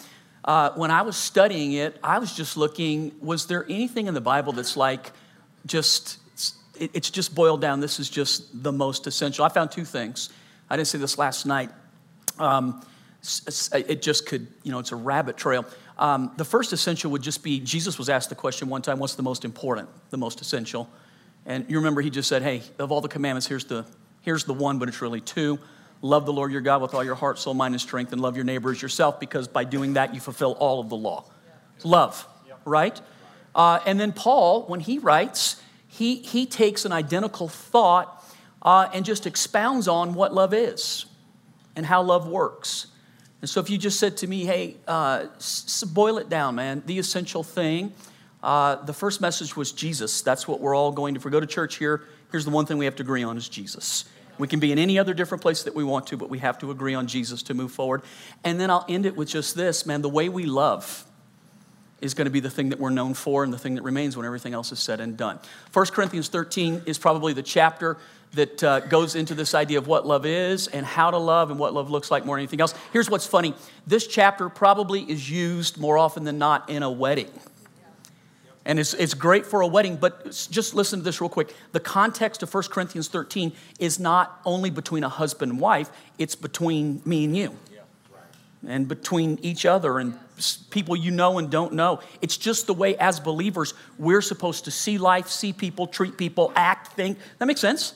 uh, 0.46 0.72
when 0.72 0.92
I 0.92 1.02
was 1.02 1.18
studying 1.18 1.74
it, 1.74 1.98
I 2.04 2.20
was 2.20 2.36
just 2.36 2.58
looking, 2.58 3.14
was 3.22 3.48
there 3.48 3.66
anything 3.66 4.08
in 4.08 4.14
the 4.14 4.22
Bible 4.22 4.54
that's 4.54 4.78
like 4.78 5.12
just, 5.66 6.18
it's 6.76 7.10
just 7.10 7.36
boiled 7.36 7.62
down, 7.62 7.80
this 7.80 8.00
is 8.00 8.10
just 8.10 8.64
the 8.64 8.72
most 8.72 9.08
essential? 9.08 9.46
I 9.46 9.50
found 9.50 9.72
two 9.72 9.86
things. 9.86 10.30
I 10.70 10.78
didn't 10.78 10.88
say 10.88 10.98
this 10.98 11.18
last 11.18 11.46
night. 11.46 11.70
Um, 12.38 12.82
it 13.74 14.02
just 14.02 14.26
could, 14.26 14.48
you 14.64 14.72
know, 14.72 14.80
it's 14.80 14.94
a 14.94 14.96
rabbit 14.96 15.36
trail. 15.36 15.66
Um, 15.98 16.32
the 16.38 16.46
first 16.46 16.72
essential 16.72 17.12
would 17.12 17.22
just 17.22 17.44
be 17.44 17.60
Jesus 17.60 17.98
was 17.98 18.08
asked 18.08 18.30
the 18.30 18.36
question 18.36 18.70
one 18.70 18.82
time, 18.82 18.98
what's 18.98 19.16
the 19.16 19.24
most 19.24 19.44
important, 19.44 19.90
the 20.10 20.18
most 20.18 20.40
essential? 20.40 20.90
And 21.46 21.70
you 21.70 21.78
remember 21.78 22.02
he 22.02 22.10
just 22.10 22.30
said, 22.30 22.44
hey, 22.44 22.62
of 22.78 22.92
all 22.92 23.02
the 23.02 23.10
commandments, 23.10 23.46
here's 23.48 23.66
the, 23.66 23.86
here's 24.22 24.46
the 24.46 24.54
one, 24.54 24.80
but 24.80 24.88
it's 24.88 25.02
really 25.02 25.20
two. 25.20 25.60
Love 26.02 26.26
the 26.26 26.34
Lord 26.34 26.52
your 26.52 26.62
God 26.62 26.82
with 26.82 26.94
all 26.94 27.04
your 27.04 27.16
heart, 27.16 27.40
soul, 27.40 27.54
mind, 27.54 27.74
and 27.74 27.82
strength, 27.82 28.14
and 28.14 28.22
love 28.22 28.36
your 28.36 28.46
neighbor 28.46 28.72
as 28.72 28.82
yourself, 28.82 29.20
because 29.20 29.48
by 29.48 29.64
doing 29.64 29.94
that, 29.94 30.14
you 30.14 30.22
fulfill 30.22 30.54
all 30.54 30.80
of 30.80 30.90
the 30.90 30.96
law. 30.96 31.26
Love, 31.84 32.26
right? 32.66 33.00
Uh, 33.54 33.80
and 33.86 34.00
then 34.00 34.14
Paul, 34.14 34.64
when 34.68 34.80
he 34.80 35.00
writes, 35.00 35.62
he, 35.88 36.16
he 36.16 36.46
takes 36.46 36.86
an 36.86 36.92
identical 36.92 37.48
thought 37.48 38.24
uh, 38.62 38.90
and 38.94 39.04
just 39.04 39.26
expounds 39.26 39.88
on 39.88 40.14
what 40.14 40.34
love 40.34 40.54
is 40.54 41.06
and 41.76 41.86
how 41.86 42.02
love 42.02 42.28
works. 42.28 42.88
And 43.42 43.50
so 43.50 43.60
if 43.60 43.70
you 43.70 43.78
just 43.78 44.00
said 44.00 44.18
to 44.18 44.28
me, 44.28 44.46
hey, 44.46 44.78
uh, 44.88 45.28
boil 45.94 46.18
it 46.18 46.30
down, 46.30 46.56
man, 46.56 46.84
the 46.86 47.00
essential 47.00 47.44
thing, 47.44 47.94
uh, 48.44 48.76
the 48.84 48.94
first 48.94 49.22
message 49.22 49.56
was 49.56 49.72
Jesus. 49.72 50.22
That's 50.22 50.48
what 50.48 50.60
we're 50.60 50.76
all 50.76 50.92
going 50.92 51.14
to. 51.14 51.20
If 51.20 51.26
we 51.26 51.32
go 51.32 51.40
to 51.40 51.48
church 51.48 51.78
here, 51.78 52.04
here's 52.32 52.46
the 52.46 52.52
one 52.52 52.66
thing 52.66 52.78
we 52.78 52.86
have 52.86 52.96
to 52.98 53.04
agree 53.04 53.24
on 53.24 53.38
is 53.38 53.50
Jesus. 53.50 54.06
We 54.40 54.48
can 54.48 54.60
be 54.60 54.72
in 54.72 54.80
any 54.80 54.98
other 54.98 55.14
different 55.14 55.44
place 55.44 55.64
that 55.64 55.76
we 55.76 55.84
want 55.84 56.08
to, 56.08 56.18
but 56.18 56.30
we 56.30 56.40
have 56.40 56.58
to 56.60 56.72
agree 56.72 56.96
on 56.96 57.06
Jesus 57.06 57.44
to 57.44 57.54
move 57.54 57.72
forward. 57.72 58.02
And 58.44 58.60
then 58.60 58.72
I'll 58.72 58.86
end 58.90 59.06
it 59.06 59.16
with 59.16 59.28
just 59.28 59.56
this 59.56 59.86
man, 59.86 60.02
the 60.02 60.10
way 60.10 60.30
we 60.30 60.46
love 60.46 61.06
is 62.02 62.14
going 62.14 62.26
to 62.26 62.32
be 62.32 62.40
the 62.40 62.50
thing 62.50 62.70
that 62.70 62.80
we're 62.80 62.90
known 62.90 63.14
for 63.14 63.44
and 63.44 63.52
the 63.52 63.58
thing 63.58 63.76
that 63.76 63.82
remains 63.82 64.16
when 64.16 64.26
everything 64.26 64.54
else 64.54 64.72
is 64.72 64.80
said 64.80 65.02
and 65.02 65.18
done. 65.18 65.38
1 65.74 65.86
Corinthians 65.88 66.30
13 66.30 66.84
is 66.86 66.98
probably 66.98 67.34
the 67.34 67.44
chapter 67.44 67.98
that 68.34 68.64
uh, 68.64 68.80
goes 68.82 69.16
into 69.16 69.36
this 69.36 69.54
idea 69.54 69.78
of 69.78 69.88
what 69.88 70.06
love 70.06 70.26
is 70.26 70.68
and 70.68 70.86
how 70.86 71.12
to 71.12 71.18
love 71.18 71.50
and 71.50 71.60
what 71.60 71.74
love 71.74 71.90
looks 71.90 72.12
like 72.12 72.26
more 72.26 72.38
than 72.38 72.44
anything 72.44 72.62
else. 72.62 72.74
Here's 72.94 73.10
what's 73.10 73.26
funny 73.26 73.54
this 73.88 74.08
chapter 74.08 74.50
probably 74.50 75.02
is 75.02 75.30
used 75.30 75.78
more 75.78 75.98
often 75.98 76.24
than 76.24 76.38
not 76.38 76.70
in 76.70 76.84
a 76.84 76.92
wedding. 76.92 77.30
And 78.66 78.78
it's, 78.78 78.94
it's 78.94 79.14
great 79.14 79.46
for 79.46 79.62
a 79.62 79.68
wedding, 79.68 79.96
but 79.96 80.26
just 80.52 80.76
listen 80.76 81.00
to 81.00 81.06
this 81.06 81.22
real 81.22 81.30
quick. 81.30 81.56
The 81.72 81.80
context 81.80 82.44
of 82.44 82.54
1 82.54 82.64
Corinthians 82.64 83.08
13 83.08 83.54
is 83.80 84.00
not 84.00 84.42
only 84.46 84.70
between 84.70 85.04
a 85.04 85.10
husband 85.10 85.52
and 85.52 85.62
wife, 85.62 85.90
it's 86.18 86.36
between 86.36 87.02
me 87.06 87.26
and 87.26 87.36
you. 87.36 87.58
And 88.68 88.90
between 88.90 89.40
each 89.42 89.66
other 89.66 90.00
and 90.00 90.20
people 90.70 90.96
you 90.96 91.12
know 91.12 91.38
and 91.38 91.50
don't 91.50 91.74
know. 91.74 92.02
It's 92.22 92.36
just 92.36 92.68
the 92.68 92.74
way, 92.74 92.98
as 92.98 93.20
believers, 93.20 93.74
we're 93.98 94.22
supposed 94.22 94.66
to 94.66 94.72
see 94.72 94.98
life, 94.98 95.30
see 95.30 95.54
people, 95.54 95.88
treat 95.88 96.18
people, 96.18 96.52
act, 96.56 96.94
think. 96.94 97.18
That 97.38 97.46
makes 97.46 97.62
sense? 97.62 97.94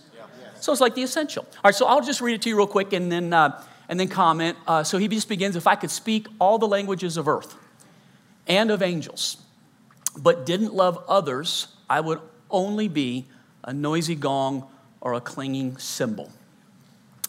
So 0.64 0.72
it's 0.72 0.80
like 0.80 0.96
the 0.96 1.04
essential. 1.04 1.46
All 1.56 1.62
right, 1.66 1.76
so 1.76 1.86
I'll 1.86 2.02
just 2.02 2.22
read 2.22 2.36
it 2.36 2.42
to 2.44 2.50
you 2.50 2.56
real 2.56 2.68
quick 2.68 2.94
and 2.94 3.12
then, 3.12 3.34
uh, 3.34 3.62
and 3.90 4.00
then 4.00 4.08
comment. 4.08 4.58
Uh, 4.66 4.84
so 4.84 4.98
he 4.98 5.10
just 5.10 5.28
begins 5.28 5.58
If 5.58 5.68
I 5.68 5.76
could 5.76 5.92
speak 5.92 6.28
all 6.40 6.58
the 6.58 6.68
languages 6.68 7.18
of 7.18 7.28
earth 7.28 7.54
and 8.48 8.72
of 8.72 8.82
angels, 8.82 9.43
but 10.18 10.46
didn't 10.46 10.74
love 10.74 11.04
others, 11.08 11.68
I 11.90 12.00
would 12.00 12.20
only 12.50 12.88
be 12.88 13.26
a 13.64 13.74
noisy 13.74 14.16
gong 14.16 14.68
or 15.02 15.14
a 15.14 15.22
clanging 15.22 15.78
cymbal. 15.78 16.32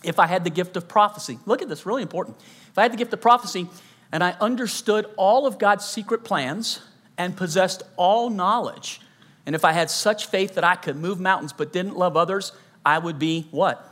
If 0.03 0.19
I 0.19 0.27
had 0.27 0.45
the 0.45 0.51
gift 0.51 0.77
of 0.77 0.87
prophecy, 0.87 1.39
look 1.47 1.63
at 1.63 1.69
this, 1.69 1.87
really 1.87 2.03
important. 2.03 2.37
If 2.71 2.79
I 2.79 2.83
had 2.83 2.93
the 2.93 2.97
gift 2.97 3.13
of 3.13 3.21
prophecy 3.21 3.69
and 4.13 4.23
I 4.23 4.33
understood 4.41 5.07
all 5.17 5.47
of 5.47 5.59
God's 5.59 5.85
secret 5.85 6.25
plans 6.25 6.81
and 7.17 7.37
possessed 7.37 7.83
all 7.97 8.29
knowledge, 8.31 9.01
and 9.47 9.55
if 9.55 9.65
I 9.65 9.73
had 9.73 9.91
such 9.91 10.27
faith 10.27 10.55
that 10.55 10.65
I 10.65 10.77
could 10.77 10.97
move 10.97 11.21
mountains 11.21 11.53
but 11.53 11.73
didn't 11.73 11.97
love 11.97 12.17
others, 12.17 12.53
I 12.85 12.99
would 12.99 13.19
be 13.19 13.47
what? 13.51 13.91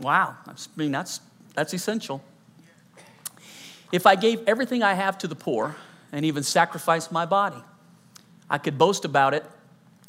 Wow, 0.00 0.36
I 0.46 0.52
mean, 0.76 0.92
that's, 0.92 1.20
that's 1.54 1.72
essential. 1.72 2.22
If 3.92 4.06
I 4.06 4.16
gave 4.16 4.42
everything 4.46 4.82
I 4.82 4.94
have 4.94 5.18
to 5.18 5.28
the 5.28 5.36
poor 5.36 5.76
and 6.10 6.24
even 6.24 6.42
sacrificed 6.42 7.12
my 7.12 7.26
body, 7.26 7.62
I 8.54 8.58
could 8.58 8.78
boast 8.78 9.04
about 9.04 9.34
it, 9.34 9.44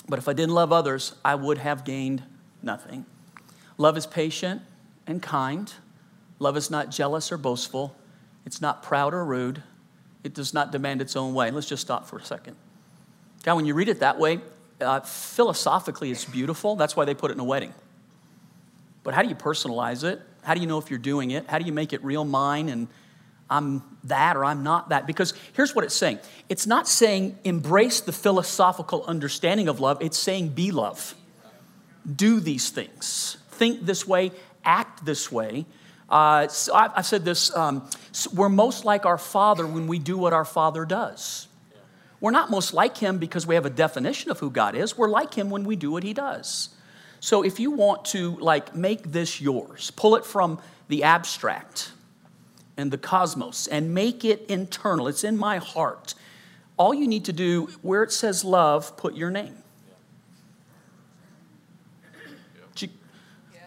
but 0.08 0.20
if 0.20 0.28
I 0.28 0.34
didn't 0.34 0.54
love 0.54 0.72
others, 0.72 1.16
I 1.26 1.34
would 1.34 1.58
have 1.58 1.84
gained 1.84 2.22
nothing. 2.62 3.08
Love 3.80 3.98
is 3.98 4.06
patient 4.06 4.62
and 5.08 5.20
kind. 5.20 5.74
Love 6.38 6.56
is 6.56 6.70
not 6.70 6.92
jealous 6.92 7.32
or 7.32 7.40
boastful. 7.40 7.96
It's 8.46 8.62
not 8.62 8.84
proud 8.84 9.16
or 9.16 9.26
rude. 9.26 9.64
It 10.24 10.36
does 10.36 10.54
not 10.54 10.72
demand 10.72 11.02
its 11.02 11.16
own 11.16 11.34
way. 11.34 11.50
Let's 11.50 11.68
just 11.68 11.82
stop 11.82 12.06
for 12.06 12.20
a 12.20 12.24
second. 12.24 12.56
God, 13.42 13.56
when 13.56 13.66
you 13.66 13.74
read 13.74 13.90
it 13.90 14.02
that 14.02 14.20
way, 14.20 14.40
uh, 14.80 15.00
philosophically 15.00 16.12
it's 16.12 16.26
beautiful. 16.26 16.76
That's 16.76 16.96
why 16.96 17.06
they 17.06 17.16
put 17.16 17.32
it 17.32 17.34
in 17.34 17.40
a 17.40 17.44
wedding. 17.44 17.74
But 19.02 19.16
how 19.16 19.24
do 19.24 19.28
you 19.28 19.34
personalize 19.36 20.04
it? 20.04 20.22
How 20.44 20.54
do 20.54 20.62
you 20.62 20.68
know 20.68 20.78
if 20.78 20.92
you're 20.92 21.00
doing 21.00 21.32
it? 21.32 21.50
How 21.50 21.58
do 21.58 21.66
you 21.66 21.74
make 21.74 21.94
it 21.94 22.04
real 22.04 22.24
mine 22.24 22.70
and 22.70 22.90
I'm 23.50 23.84
that 24.06 24.36
or 24.36 24.44
I'm 24.44 24.64
not 24.64 24.90
that? 24.90 25.06
Because 25.06 25.34
here's 25.54 25.76
what 25.76 25.84
it's 25.84 25.96
saying 25.96 26.20
it's 26.50 26.66
not 26.66 26.88
saying 26.88 27.38
embrace 27.44 28.02
the 28.02 28.12
philosophical 28.12 29.04
understanding 29.06 29.68
of 29.68 29.80
love, 29.80 29.98
it's 30.02 30.18
saying 30.18 30.50
be 30.50 30.72
love. 30.72 31.16
Do 32.16 32.40
these 32.40 32.70
things. 32.70 33.38
Think 33.50 33.86
this 33.86 34.08
way, 34.08 34.32
act 34.64 35.06
this 35.06 35.32
way. 35.32 35.66
Uh, 36.08 36.48
so 36.48 36.74
I, 36.76 36.90
have 36.96 37.06
said 37.06 37.26
this 37.26 37.56
um, 37.56 37.90
we're 38.34 38.50
most 38.50 38.86
like 38.86 39.06
our 39.06 39.18
Father 39.18 39.66
when 39.66 39.88
we 39.88 39.98
do 39.98 40.18
what 40.18 40.34
our 40.34 40.46
Father 40.46 40.86
does. 40.86 41.48
We're 42.20 42.32
not 42.32 42.50
most 42.50 42.74
like 42.74 42.98
Him 42.98 43.18
because 43.18 43.46
we 43.48 43.56
have 43.56 43.66
a 43.66 43.72
definition 43.72 44.32
of 44.32 44.40
who 44.40 44.50
God 44.50 44.76
is. 44.76 44.98
We're 44.98 45.10
like 45.10 45.34
Him 45.34 45.50
when 45.50 45.64
we 45.64 45.76
do 45.76 45.92
what 45.92 46.04
He 46.04 46.14
does. 46.14 46.70
So 47.20 47.44
if 47.44 47.60
you 47.60 47.72
want 47.72 48.06
to 48.06 48.36
like 48.38 48.76
make 48.76 49.12
this 49.12 49.42
yours, 49.42 49.92
pull 49.92 50.16
it 50.16 50.26
from 50.26 50.60
the 50.88 51.04
abstract 51.04 51.92
and 52.78 52.92
the 52.92 52.98
cosmos 52.98 53.68
and 53.68 53.94
make 53.94 54.26
it 54.26 54.46
internal. 54.50 55.08
It's 55.08 55.24
in 55.24 55.38
my 55.38 55.58
heart. 55.58 56.14
All 56.78 56.94
you 56.94 57.08
need 57.08 57.26
to 57.26 57.34
do, 57.34 57.70
where 57.82 58.04
it 58.04 58.12
says 58.12 58.44
love, 58.44 58.98
put 58.98 59.16
your 59.16 59.32
name. 59.32 59.56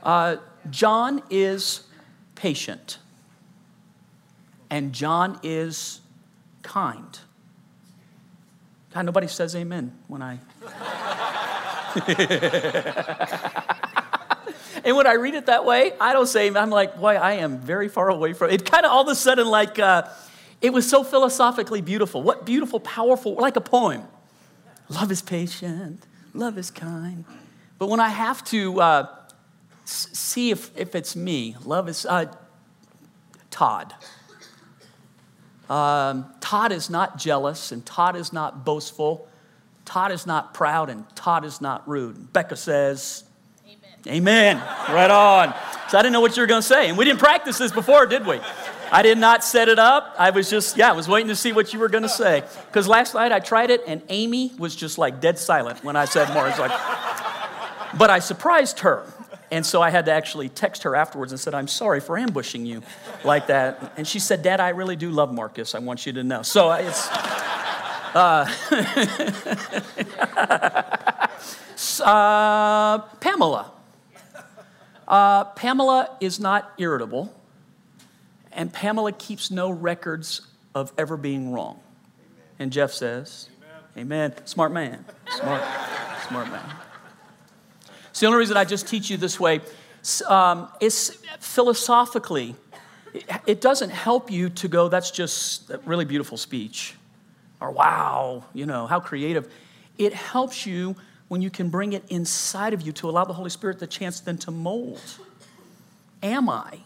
Uh, 0.03 0.37
John 0.71 1.23
is 1.29 1.83
patient, 2.35 2.99
and 4.71 4.93
John 4.93 5.41
is 5.43 6.01
kind. 6.63 7.19
God, 8.95 9.05
nobody 9.07 9.27
says 9.27 9.57
amen 9.57 9.93
when 10.07 10.23
I. 10.23 10.39
and 14.89 14.97
when 14.97 15.07
I 15.07 15.17
read 15.17 15.35
it 15.35 15.45
that 15.47 15.67
way, 15.67 15.93
I 16.01 16.15
don't 16.15 16.27
say, 16.27 16.49
I'm 16.49 16.71
like, 16.71 16.99
boy, 16.99 17.17
I 17.17 17.35
am 17.35 17.59
very 17.59 17.91
far 17.91 18.09
away 18.09 18.33
from 18.33 18.49
it. 18.49 18.65
Kind 18.65 18.87
of 18.87 18.91
all 18.91 19.03
of 19.03 19.09
a 19.09 19.15
sudden, 19.15 19.47
like, 19.47 19.79
uh, 19.79 20.09
it 20.63 20.73
was 20.73 20.89
so 20.89 21.05
philosophically 21.05 21.83
beautiful. 21.83 22.23
What 22.23 22.47
beautiful, 22.47 22.81
powerful, 22.81 23.35
like 23.35 23.57
a 23.57 23.61
poem. 23.61 24.05
Love 24.89 25.13
is 25.13 25.21
patient, 25.21 26.07
love 26.33 26.57
is 26.57 26.71
kind. 26.71 27.27
But 27.79 27.91
when 27.91 28.01
I 28.01 28.09
have 28.09 28.43
to 28.47 28.81
uh, 28.81 29.09
see 29.85 30.53
if, 30.53 30.75
if 30.75 30.95
it's 30.95 31.15
me, 31.15 31.55
love 31.67 31.87
is 31.91 32.07
uh, 32.07 32.33
Todd. 33.51 33.93
Um, 35.69 36.33
Todd 36.41 36.73
is 36.73 36.89
not 36.89 37.19
jealous, 37.19 37.73
and 37.73 37.85
Todd 37.85 38.17
is 38.17 38.33
not 38.33 38.65
boastful. 38.65 39.29
Todd 39.85 40.13
is 40.13 40.27
not 40.27 40.55
proud, 40.55 40.89
and 40.89 41.05
Todd 41.15 41.45
is 41.45 41.61
not 41.61 41.87
rude. 41.87 42.33
Becca 42.33 42.57
says, 42.57 43.25
Amen. 44.09 44.57
Right 44.89 45.11
on. 45.11 45.55
So 45.89 45.99
I 45.99 46.03
didn't 46.03 46.13
know 46.13 46.21
what 46.21 46.37
you 46.37 46.43
were 46.43 46.47
going 46.47 46.63
to 46.63 46.67
say. 46.67 46.89
And 46.89 46.99
we 46.99 47.05
didn't 47.05 47.19
practice 47.19 47.59
this 47.59 47.73
before, 47.73 48.07
did 48.07 48.27
we? 48.27 48.41
I 48.91 49.03
did 49.03 49.19
not 49.19 49.45
set 49.45 49.69
it 49.69 49.79
up. 49.79 50.15
I 50.19 50.31
was 50.31 50.49
just, 50.49 50.77
yeah, 50.77 50.91
I 50.91 50.93
was 50.93 51.09
waiting 51.09 51.29
to 51.29 51.37
see 51.37 51.53
what 51.53 51.73
you 51.73 51.79
were 51.79 51.89
going 51.89 52.03
to 52.03 52.09
say. 52.09 52.43
Because 52.67 52.89
last 52.89 53.15
night 53.15 53.33
I 53.33 53.41
tried 53.41 53.71
it, 53.71 53.83
and 53.87 54.03
Amy 54.09 54.53
was 54.59 54.75
just 54.75 54.99
like 54.99 55.21
dead 55.21 55.39
silent 55.39 55.85
when 55.85 55.97
I 55.97 56.07
said 56.07 56.33
more. 56.33 56.49
It's 56.49 56.59
like, 56.59 56.71
but 57.99 58.11
I 58.11 58.19
surprised 58.19 58.81
her. 58.81 59.05
And 59.51 59.65
so 59.65 59.81
I 59.81 59.91
had 59.91 60.07
to 60.07 60.13
actually 60.13 60.49
text 60.51 60.83
her 60.83 60.95
afterwards 60.95 61.33
and 61.33 61.41
said, 61.41 61.55
I'm 61.55 61.69
sorry 61.69 62.01
for 62.01 62.19
ambushing 62.19 62.67
you 62.67 62.83
like 63.25 63.47
that. 63.47 63.95
And 63.97 64.07
she 64.07 64.19
said, 64.19 64.43
Dad, 64.43 64.61
I 64.61 64.71
really 64.71 64.97
do 64.97 65.11
love 65.11 65.33
Marcus. 65.33 65.75
I 65.75 65.79
want 65.79 66.05
you 66.07 66.13
to 66.15 66.25
know. 66.25 66.43
So 66.43 66.71
it's. 66.73 67.09
Uh, 68.15 68.47
uh, 72.05 72.99
Pamela. 73.21 73.73
Uh, 75.09 75.45
Pamela 75.45 76.17
is 76.21 76.39
not 76.39 76.71
irritable, 76.77 77.35
and 78.53 78.71
Pamela 78.71 79.11
keeps 79.13 79.51
no 79.51 79.71
records 79.71 80.43
of 80.75 80.93
ever 80.99 81.17
being 81.17 81.51
wrong. 81.51 81.81
And 82.59 82.71
Jeff 82.71 82.93
says, 82.93 83.49
Amen. 83.97 84.33
Amen. 84.33 84.47
Smart 84.47 84.71
man. 84.71 85.05
Smart, 85.31 85.63
smart 86.29 86.51
man. 86.51 86.71
It's 88.11 88.21
the 88.21 88.27
only 88.27 88.39
reason 88.39 88.59
I 88.59 88.65
just 88.65 88.87
teach 88.87 89.09
you 89.09 89.17
this 89.17 89.41
way. 89.41 89.61
Um, 90.27 90.69
it's 90.81 91.17
philosophically, 91.41 92.55
it 93.47 93.61
doesn't 93.63 93.91
help 93.91 94.31
you 94.31 94.51
to 94.51 94.69
go, 94.69 94.89
that's 94.89 95.11
just 95.11 95.71
a 95.71 95.79
really 95.87 96.05
beautiful 96.05 96.37
speech. 96.37 96.95
Or 97.61 97.71
wow, 97.71 98.45
you 98.53 98.67
know, 98.67 98.87
how 98.87 99.01
creative. 99.01 99.51
It 99.97 100.13
helps 100.13 100.67
you 100.67 100.97
when 101.29 101.43
you 101.43 101.51
can 101.51 101.69
bring 101.69 101.93
it 101.93 102.05
inside 102.09 102.75
of 102.75 102.83
you 102.83 102.93
to 102.93 103.09
allow 103.09 103.25
the 103.25 103.35
Holy 103.35 103.51
Spirit 103.51 103.79
the 103.79 103.87
chance 103.87 104.21
then 104.21 104.39
to 104.39 104.51
mold. 104.51 105.01
Am 106.23 106.49
I? 106.49 106.79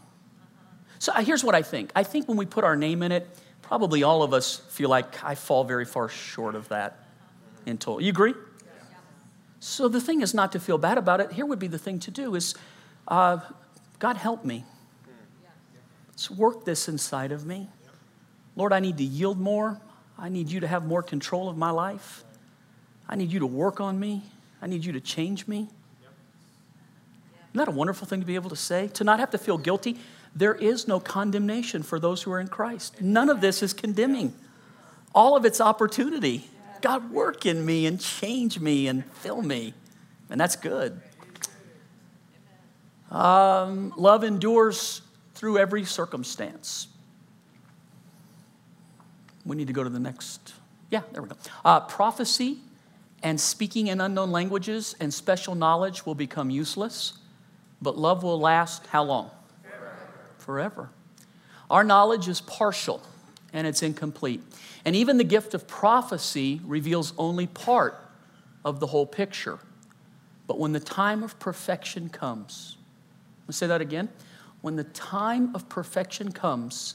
So 0.99 1.13
here's 1.15 1.43
what 1.43 1.55
I 1.55 1.63
think. 1.63 1.91
I 1.97 2.03
think 2.03 2.29
when 2.29 2.37
we 2.37 2.47
put 2.47 2.65
our 2.65 2.77
name 2.77 3.03
in 3.03 3.13
it, 3.13 3.29
probably 3.63 4.03
all 4.03 4.23
of 4.23 4.33
us 4.33 4.57
feel 4.69 4.89
like 4.89 5.25
I 5.25 5.35
fall 5.35 5.65
very 5.65 5.85
far 5.85 6.09
short 6.09 6.55
of 6.55 6.69
that 6.69 7.05
in 7.67 7.79
total. 7.79 8.01
You 8.01 8.11
agree? 8.11 8.35
So 9.61 9.89
the 9.89 10.01
thing 10.01 10.23
is 10.23 10.35
not 10.35 10.53
to 10.53 10.61
feel 10.61 10.77
bad 10.77 10.99
about 10.99 11.21
it. 11.21 11.33
Here 11.33 11.47
would 11.47 11.61
be 11.61 11.69
the 11.69 11.79
thing 11.79 12.01
to 12.01 12.11
do 12.11 12.35
is, 12.35 12.55
uh, 13.07 13.39
God 14.01 14.17
help 14.17 14.45
me. 14.45 14.65
Let's 16.09 16.31
work 16.31 16.65
this 16.65 16.89
inside 16.89 17.33
of 17.33 17.47
me. 17.47 17.69
Lord, 18.57 18.73
I 18.73 18.81
need 18.81 18.99
to 18.99 19.05
yield 19.05 19.39
more. 19.39 19.81
I 20.19 20.29
need 20.29 20.51
you 20.51 20.61
to 20.61 20.67
have 20.67 20.85
more 20.85 21.03
control 21.03 21.49
of 21.49 21.57
my 21.57 21.71
life. 21.71 22.25
I 23.13 23.15
need 23.15 23.31
you 23.31 23.41
to 23.41 23.47
work 23.47 23.79
on 23.79 24.01
me. 24.01 24.23
I 24.63 24.67
need 24.67 24.87
you 24.87 24.93
to 24.95 25.01
change 25.01 25.47
me. 25.47 25.69
Isn't 27.51 27.59
that 27.59 27.69
a 27.69 27.71
wonderful 27.71 28.07
thing 28.07 28.21
to 28.21 28.27
be 28.27 28.37
able 28.37 28.49
to 28.49 28.57
say? 28.57 28.89
To 28.89 29.05
not 29.05 29.21
have 29.21 29.31
to 29.33 29.39
feel 29.39 29.59
guilty. 29.59 29.99
There 30.35 30.55
is 30.55 30.89
no 30.89 30.99
condemnation 30.99 31.83
for 31.83 32.01
those 32.01 32.23
who 32.23 32.33
are 32.33 32.41
in 32.41 32.49
Christ. 32.49 33.03
None 33.03 33.29
of 33.29 33.43
this 33.43 33.63
is 33.63 33.75
condemning. 33.75 34.33
All 35.15 35.37
of 35.37 35.45
it's 35.45 35.61
opportunity. 35.61 36.49
God, 36.81 37.11
work 37.11 37.45
in 37.45 37.67
me 37.67 37.85
and 37.85 38.01
change 38.01 38.59
me 38.59 38.89
and 38.89 39.05
fill 39.17 39.43
me. 39.43 39.75
And 40.31 40.41
that's 40.41 40.57
good. 40.57 40.99
Um, 43.11 43.93
love 43.99 44.25
endures 44.25 45.03
through 45.35 45.59
every 45.59 45.85
circumstance. 45.85 46.89
We 49.45 49.55
need 49.55 49.67
to 49.67 49.75
go 49.75 49.85
to 49.85 49.91
the 49.91 50.01
next. 50.01 50.55
Yeah, 50.89 51.03
there 51.13 51.21
we 51.21 51.29
go. 51.29 51.37
Uh, 51.63 51.81
prophecy 51.81 52.57
and 53.23 53.41
speaking 53.41 53.87
in 53.87 54.01
unknown 54.01 54.33
languages 54.33 54.97
and 55.01 55.13
special 55.13 55.55
knowledge 55.55 56.05
will 56.05 56.15
become 56.15 56.51
useless, 56.51 57.15
but 57.81 57.97
love 57.97 58.23
will 58.23 58.41
last 58.41 58.87
how 58.89 59.05
long? 59.05 59.31
Forever. 59.63 59.97
Forever. 60.39 60.91
Our 61.71 61.85
knowledge 61.85 62.29
is 62.29 62.41
partial 62.41 63.03
and 63.53 63.67
it's 63.67 63.83
incomplete. 63.83 64.43
And 64.85 64.97
even 64.97 65.19
the 65.19 65.25
gift 65.25 65.55
of 65.55 65.69
prophecy 65.69 66.61
reveals 66.65 67.13
only 67.17 67.47
part 67.47 67.99
of 68.65 68.81
the 68.81 68.87
whole 68.89 69.07
picture. 69.07 69.59
But 70.47 70.59
when 70.59 70.73
the 70.73 70.81
time 70.81 71.23
of 71.23 71.39
perfection 71.39 72.09
comes, 72.09 72.77
let's 73.47 73.59
say 73.59 73.67
that 73.67 73.81
again. 73.81 74.09
When 74.61 74.77
the 74.77 74.85
time 74.85 75.55
of 75.55 75.69
perfection 75.69 76.33
comes, 76.33 76.95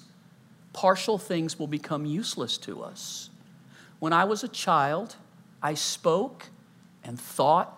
partial 0.73 1.17
things 1.17 1.57
will 1.59 1.67
become 1.67 2.05
useless 2.05 2.57
to 2.59 2.81
us. 2.83 3.29
When 3.99 4.13
I 4.13 4.25
was 4.25 4.43
a 4.43 4.47
child, 4.47 5.15
I 5.61 5.73
spoke 5.73 6.47
and 7.03 7.19
thought 7.19 7.73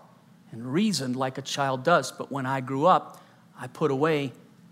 and 0.51 0.73
reasoned 0.73 1.15
like 1.15 1.37
a 1.37 1.41
child 1.41 1.83
does. 1.83 2.11
But 2.11 2.31
when 2.31 2.45
I 2.45 2.61
grew 2.61 2.85
up, 2.85 3.23
I 3.59 3.67
put 3.67 3.91
away 3.91 4.31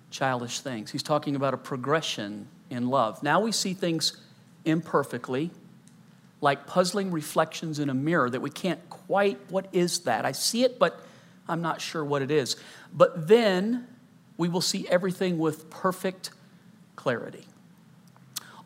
childish 0.10 0.62
things. 0.62 0.92
He's 0.92 1.04
talking 1.04 1.36
about 1.36 1.54
a 1.54 1.58
progression 1.58 2.48
in 2.70 2.90
love. 2.90 3.22
Now 3.22 3.40
we 3.40 3.52
see 3.52 3.74
things 3.74 4.18
imperfectly, 4.66 5.52
like 6.42 6.68
puzzling 6.68 7.12
reflections 7.12 7.80
in 7.80 7.90
a 7.90 7.94
mirror 7.94 8.30
that 8.30 8.42
we 8.42 8.50
can't 8.50 8.90
quite, 8.90 9.40
what 9.50 9.68
is 9.72 10.00
that? 10.02 10.26
I 10.26 10.32
see 10.32 10.64
it, 10.64 10.80
but 10.80 11.02
I'm 11.48 11.62
not 11.62 11.82
sure 11.82 12.04
what 12.04 12.22
it 12.22 12.32
is. 12.32 12.56
But 12.94 13.28
then 13.28 13.88
we 14.38 14.50
will 14.50 14.62
see 14.62 14.88
everything 14.88 15.38
with 15.38 15.70
perfect 15.70 16.32
clarity. 16.96 17.48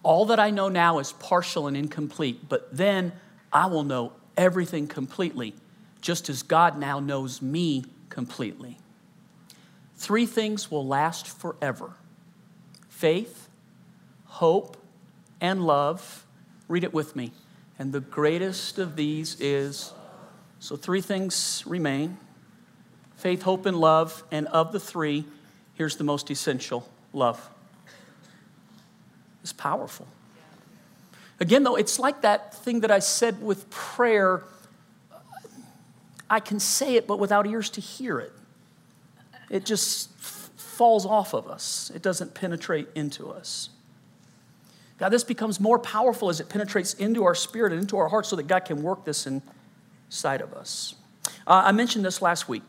All 0.03 0.25
that 0.25 0.39
I 0.39 0.49
know 0.49 0.67
now 0.67 0.99
is 0.99 1.11
partial 1.13 1.67
and 1.67 1.77
incomplete, 1.77 2.49
but 2.49 2.75
then 2.75 3.13
I 3.53 3.67
will 3.67 3.83
know 3.83 4.13
everything 4.37 4.87
completely, 4.87 5.55
just 6.01 6.29
as 6.29 6.43
God 6.43 6.77
now 6.77 6.99
knows 6.99 7.41
me 7.41 7.85
completely. 8.09 8.77
Three 9.95 10.25
things 10.25 10.71
will 10.71 10.85
last 10.85 11.27
forever 11.27 11.93
faith, 12.89 13.49
hope, 14.25 14.77
and 15.39 15.65
love. 15.65 16.25
Read 16.67 16.83
it 16.83 16.93
with 16.93 17.15
me. 17.15 17.31
And 17.79 17.91
the 17.91 17.99
greatest 17.99 18.77
of 18.77 18.95
these 18.95 19.39
is 19.39 19.93
so 20.59 20.75
three 20.75 21.01
things 21.01 21.63
remain 21.65 22.17
faith, 23.15 23.43
hope, 23.43 23.65
and 23.65 23.77
love. 23.77 24.23
And 24.31 24.47
of 24.47 24.71
the 24.71 24.79
three, 24.79 25.25
here's 25.75 25.95
the 25.95 26.03
most 26.03 26.29
essential 26.31 26.87
love. 27.13 27.49
It's 29.41 29.53
powerful. 29.53 30.07
Again, 31.41 31.63
though, 31.63 31.75
it's 31.75 31.97
like 31.97 32.21
that 32.21 32.53
thing 32.53 32.81
that 32.81 32.91
I 32.91 32.99
said 32.99 33.41
with 33.41 33.67
prayer. 33.71 34.43
I 36.29 36.39
can 36.39 36.59
say 36.59 36.95
it, 36.95 37.07
but 37.07 37.17
without 37.17 37.47
ears 37.47 37.69
to 37.71 37.81
hear 37.81 38.19
it. 38.19 38.31
It 39.49 39.65
just 39.65 40.11
falls 40.17 41.05
off 41.05 41.33
of 41.33 41.47
us, 41.47 41.91
it 41.93 42.01
doesn't 42.01 42.33
penetrate 42.33 42.87
into 42.95 43.29
us. 43.29 43.69
God, 44.99 45.09
this 45.09 45.23
becomes 45.23 45.59
more 45.59 45.79
powerful 45.79 46.29
as 46.29 46.39
it 46.39 46.47
penetrates 46.47 46.93
into 46.93 47.23
our 47.23 47.33
spirit 47.33 47.71
and 47.71 47.81
into 47.81 47.97
our 47.97 48.07
heart 48.07 48.27
so 48.27 48.35
that 48.35 48.45
God 48.45 48.65
can 48.65 48.83
work 48.83 49.03
this 49.03 49.25
inside 49.25 50.41
of 50.41 50.53
us. 50.53 50.93
Uh, 51.47 51.63
I 51.65 51.71
mentioned 51.71 52.05
this 52.05 52.21
last 52.21 52.47
week. 52.47 52.61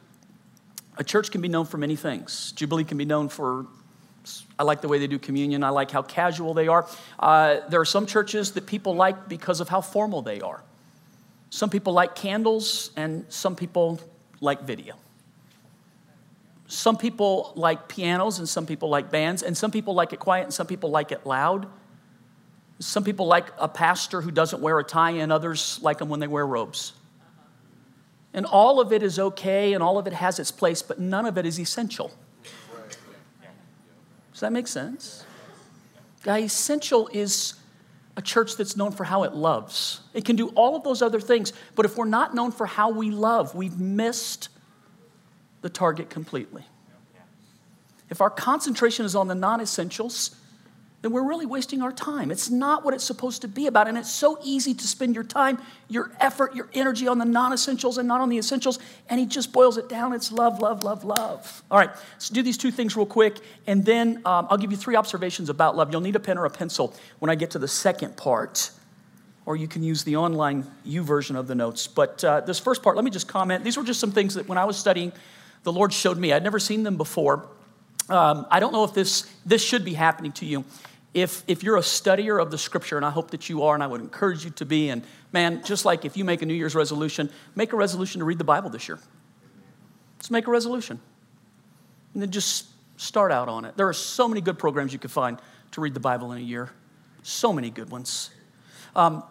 A 0.96 1.04
church 1.04 1.30
can 1.30 1.42
be 1.42 1.48
known 1.48 1.66
for 1.66 1.76
many 1.76 1.94
things. 1.94 2.52
Jubilee 2.52 2.84
can 2.84 2.96
be 2.96 3.04
known 3.04 3.28
for, 3.28 3.66
I 4.58 4.62
like 4.62 4.80
the 4.80 4.88
way 4.88 4.98
they 4.98 5.06
do 5.06 5.18
communion, 5.18 5.64
I 5.64 5.70
like 5.70 5.90
how 5.90 6.02
casual 6.02 6.54
they 6.54 6.68
are. 6.68 6.86
Uh, 7.18 7.60
there 7.68 7.80
are 7.80 7.84
some 7.84 8.06
churches 8.06 8.52
that 8.52 8.66
people 8.66 8.94
like 8.94 9.28
because 9.28 9.60
of 9.60 9.68
how 9.68 9.80
formal 9.80 10.22
they 10.22 10.40
are. 10.40 10.62
Some 11.50 11.70
people 11.70 11.92
like 11.92 12.14
candles, 12.14 12.90
and 12.96 13.26
some 13.28 13.56
people 13.56 14.00
like 14.40 14.62
video. 14.62 14.94
Some 16.66 16.96
people 16.96 17.52
like 17.56 17.88
pianos, 17.88 18.38
and 18.38 18.48
some 18.48 18.64
people 18.64 18.88
like 18.88 19.10
bands, 19.10 19.42
and 19.42 19.56
some 19.56 19.70
people 19.70 19.94
like 19.94 20.12
it 20.12 20.20
quiet, 20.20 20.44
and 20.44 20.54
some 20.54 20.66
people 20.66 20.90
like 20.90 21.12
it 21.12 21.26
loud. 21.26 21.66
Some 22.78 23.04
people 23.04 23.26
like 23.26 23.50
a 23.58 23.68
pastor 23.68 24.22
who 24.22 24.30
doesn't 24.30 24.62
wear 24.62 24.78
a 24.78 24.84
tie, 24.84 25.10
and 25.10 25.30
others 25.30 25.78
like 25.82 25.98
them 25.98 26.08
when 26.08 26.20
they 26.20 26.26
wear 26.26 26.46
robes. 26.46 26.94
And 28.34 28.46
all 28.46 28.80
of 28.80 28.92
it 28.92 29.02
is 29.02 29.18
okay 29.18 29.74
and 29.74 29.82
all 29.82 29.98
of 29.98 30.06
it 30.06 30.12
has 30.12 30.38
its 30.38 30.50
place, 30.50 30.82
but 30.82 30.98
none 30.98 31.26
of 31.26 31.36
it 31.36 31.44
is 31.44 31.60
essential. 31.60 32.10
Does 34.32 34.40
that 34.40 34.52
make 34.52 34.66
sense? 34.66 35.24
Guy, 36.22 36.38
essential 36.38 37.08
is 37.12 37.54
a 38.16 38.22
church 38.22 38.56
that's 38.56 38.76
known 38.76 38.92
for 38.92 39.04
how 39.04 39.22
it 39.22 39.34
loves. 39.34 40.00
It 40.14 40.24
can 40.24 40.36
do 40.36 40.48
all 40.50 40.76
of 40.76 40.84
those 40.84 41.02
other 41.02 41.20
things, 41.20 41.52
but 41.74 41.86
if 41.86 41.96
we're 41.96 42.04
not 42.04 42.34
known 42.34 42.52
for 42.52 42.66
how 42.66 42.90
we 42.90 43.10
love, 43.10 43.54
we've 43.54 43.78
missed 43.78 44.48
the 45.62 45.70
target 45.70 46.10
completely. 46.10 46.64
If 48.10 48.20
our 48.20 48.30
concentration 48.30 49.06
is 49.06 49.16
on 49.16 49.28
the 49.28 49.34
non 49.34 49.60
essentials, 49.60 50.36
then 51.02 51.10
we're 51.10 51.26
really 51.26 51.46
wasting 51.46 51.82
our 51.82 51.90
time. 51.90 52.30
It's 52.30 52.48
not 52.48 52.84
what 52.84 52.94
it's 52.94 53.02
supposed 53.02 53.42
to 53.42 53.48
be 53.48 53.66
about. 53.66 53.88
And 53.88 53.98
it's 53.98 54.10
so 54.10 54.38
easy 54.44 54.72
to 54.72 54.86
spend 54.86 55.16
your 55.16 55.24
time, 55.24 55.60
your 55.88 56.12
effort, 56.20 56.54
your 56.54 56.68
energy 56.74 57.08
on 57.08 57.18
the 57.18 57.24
non 57.24 57.52
essentials 57.52 57.98
and 57.98 58.06
not 58.06 58.20
on 58.20 58.28
the 58.28 58.38
essentials. 58.38 58.78
And 59.10 59.18
he 59.18 59.26
just 59.26 59.52
boils 59.52 59.76
it 59.76 59.88
down. 59.88 60.12
It's 60.12 60.30
love, 60.30 60.60
love, 60.60 60.84
love, 60.84 61.04
love. 61.04 61.64
All 61.72 61.78
right, 61.78 61.90
let's 62.12 62.28
do 62.28 62.40
these 62.40 62.56
two 62.56 62.70
things 62.70 62.96
real 62.96 63.04
quick. 63.04 63.38
And 63.66 63.84
then 63.84 64.18
um, 64.24 64.46
I'll 64.48 64.56
give 64.56 64.70
you 64.70 64.76
three 64.76 64.94
observations 64.94 65.48
about 65.50 65.76
love. 65.76 65.90
You'll 65.90 66.02
need 66.02 66.14
a 66.14 66.20
pen 66.20 66.38
or 66.38 66.44
a 66.44 66.50
pencil 66.50 66.94
when 67.18 67.30
I 67.30 67.34
get 67.34 67.50
to 67.50 67.58
the 67.58 67.68
second 67.68 68.16
part. 68.16 68.70
Or 69.44 69.56
you 69.56 69.66
can 69.66 69.82
use 69.82 70.04
the 70.04 70.14
online 70.14 70.64
YouVersion 70.86 71.34
of 71.34 71.48
the 71.48 71.56
notes. 71.56 71.88
But 71.88 72.22
uh, 72.22 72.42
this 72.42 72.60
first 72.60 72.80
part, 72.80 72.94
let 72.94 73.04
me 73.04 73.10
just 73.10 73.26
comment. 73.26 73.64
These 73.64 73.76
were 73.76 73.82
just 73.82 73.98
some 73.98 74.12
things 74.12 74.34
that 74.34 74.46
when 74.46 74.56
I 74.56 74.64
was 74.66 74.76
studying, 74.76 75.10
the 75.64 75.72
Lord 75.72 75.92
showed 75.92 76.16
me. 76.16 76.32
I'd 76.32 76.44
never 76.44 76.60
seen 76.60 76.84
them 76.84 76.96
before. 76.96 77.48
Um, 78.08 78.46
I 78.52 78.60
don't 78.60 78.72
know 78.72 78.84
if 78.84 78.94
this, 78.94 79.28
this 79.44 79.64
should 79.64 79.84
be 79.84 79.94
happening 79.94 80.30
to 80.32 80.46
you 80.46 80.64
if, 81.14 81.42
if 81.46 81.62
you're 81.62 81.76
a 81.76 81.82
studier 81.82 82.40
of 82.40 82.50
the 82.50 82.58
scripture, 82.58 82.96
and 82.96 83.04
I 83.04 83.10
hope 83.10 83.32
that 83.32 83.48
you 83.48 83.64
are, 83.64 83.74
and 83.74 83.82
I 83.82 83.86
would 83.86 84.00
encourage 84.00 84.44
you 84.44 84.50
to 84.52 84.64
be, 84.64 84.88
and 84.88 85.02
man, 85.32 85.62
just 85.62 85.84
like 85.84 86.04
if 86.04 86.16
you 86.16 86.24
make 86.24 86.42
a 86.42 86.46
New 86.46 86.54
Year's 86.54 86.74
resolution, 86.74 87.30
make 87.54 87.72
a 87.72 87.76
resolution 87.76 88.20
to 88.20 88.24
read 88.24 88.38
the 88.38 88.44
Bible 88.44 88.70
this 88.70 88.88
year. 88.88 88.98
Let's 90.18 90.30
make 90.30 90.46
a 90.46 90.50
resolution. 90.50 91.00
And 92.14 92.22
then 92.22 92.30
just 92.30 92.66
start 92.96 93.32
out 93.32 93.48
on 93.48 93.64
it. 93.64 93.76
There 93.76 93.88
are 93.88 93.94
so 93.94 94.26
many 94.26 94.40
good 94.40 94.58
programs 94.58 94.92
you 94.92 94.98
could 94.98 95.10
find 95.10 95.38
to 95.72 95.80
read 95.80 95.94
the 95.94 96.00
Bible 96.00 96.32
in 96.32 96.38
a 96.38 96.42
year, 96.42 96.70
so 97.22 97.52
many 97.52 97.70
good 97.70 97.90
ones. 97.90 98.30
Um, 98.96 99.22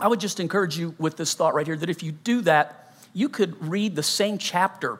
I 0.00 0.08
would 0.08 0.20
just 0.20 0.40
encourage 0.40 0.78
you 0.78 0.94
with 0.98 1.16
this 1.16 1.34
thought 1.34 1.54
right 1.54 1.66
here 1.66 1.76
that 1.76 1.90
if 1.90 2.02
you 2.02 2.12
do 2.12 2.40
that, 2.42 2.94
you 3.12 3.28
could 3.28 3.68
read 3.68 3.96
the 3.96 4.02
same 4.02 4.38
chapter 4.38 4.98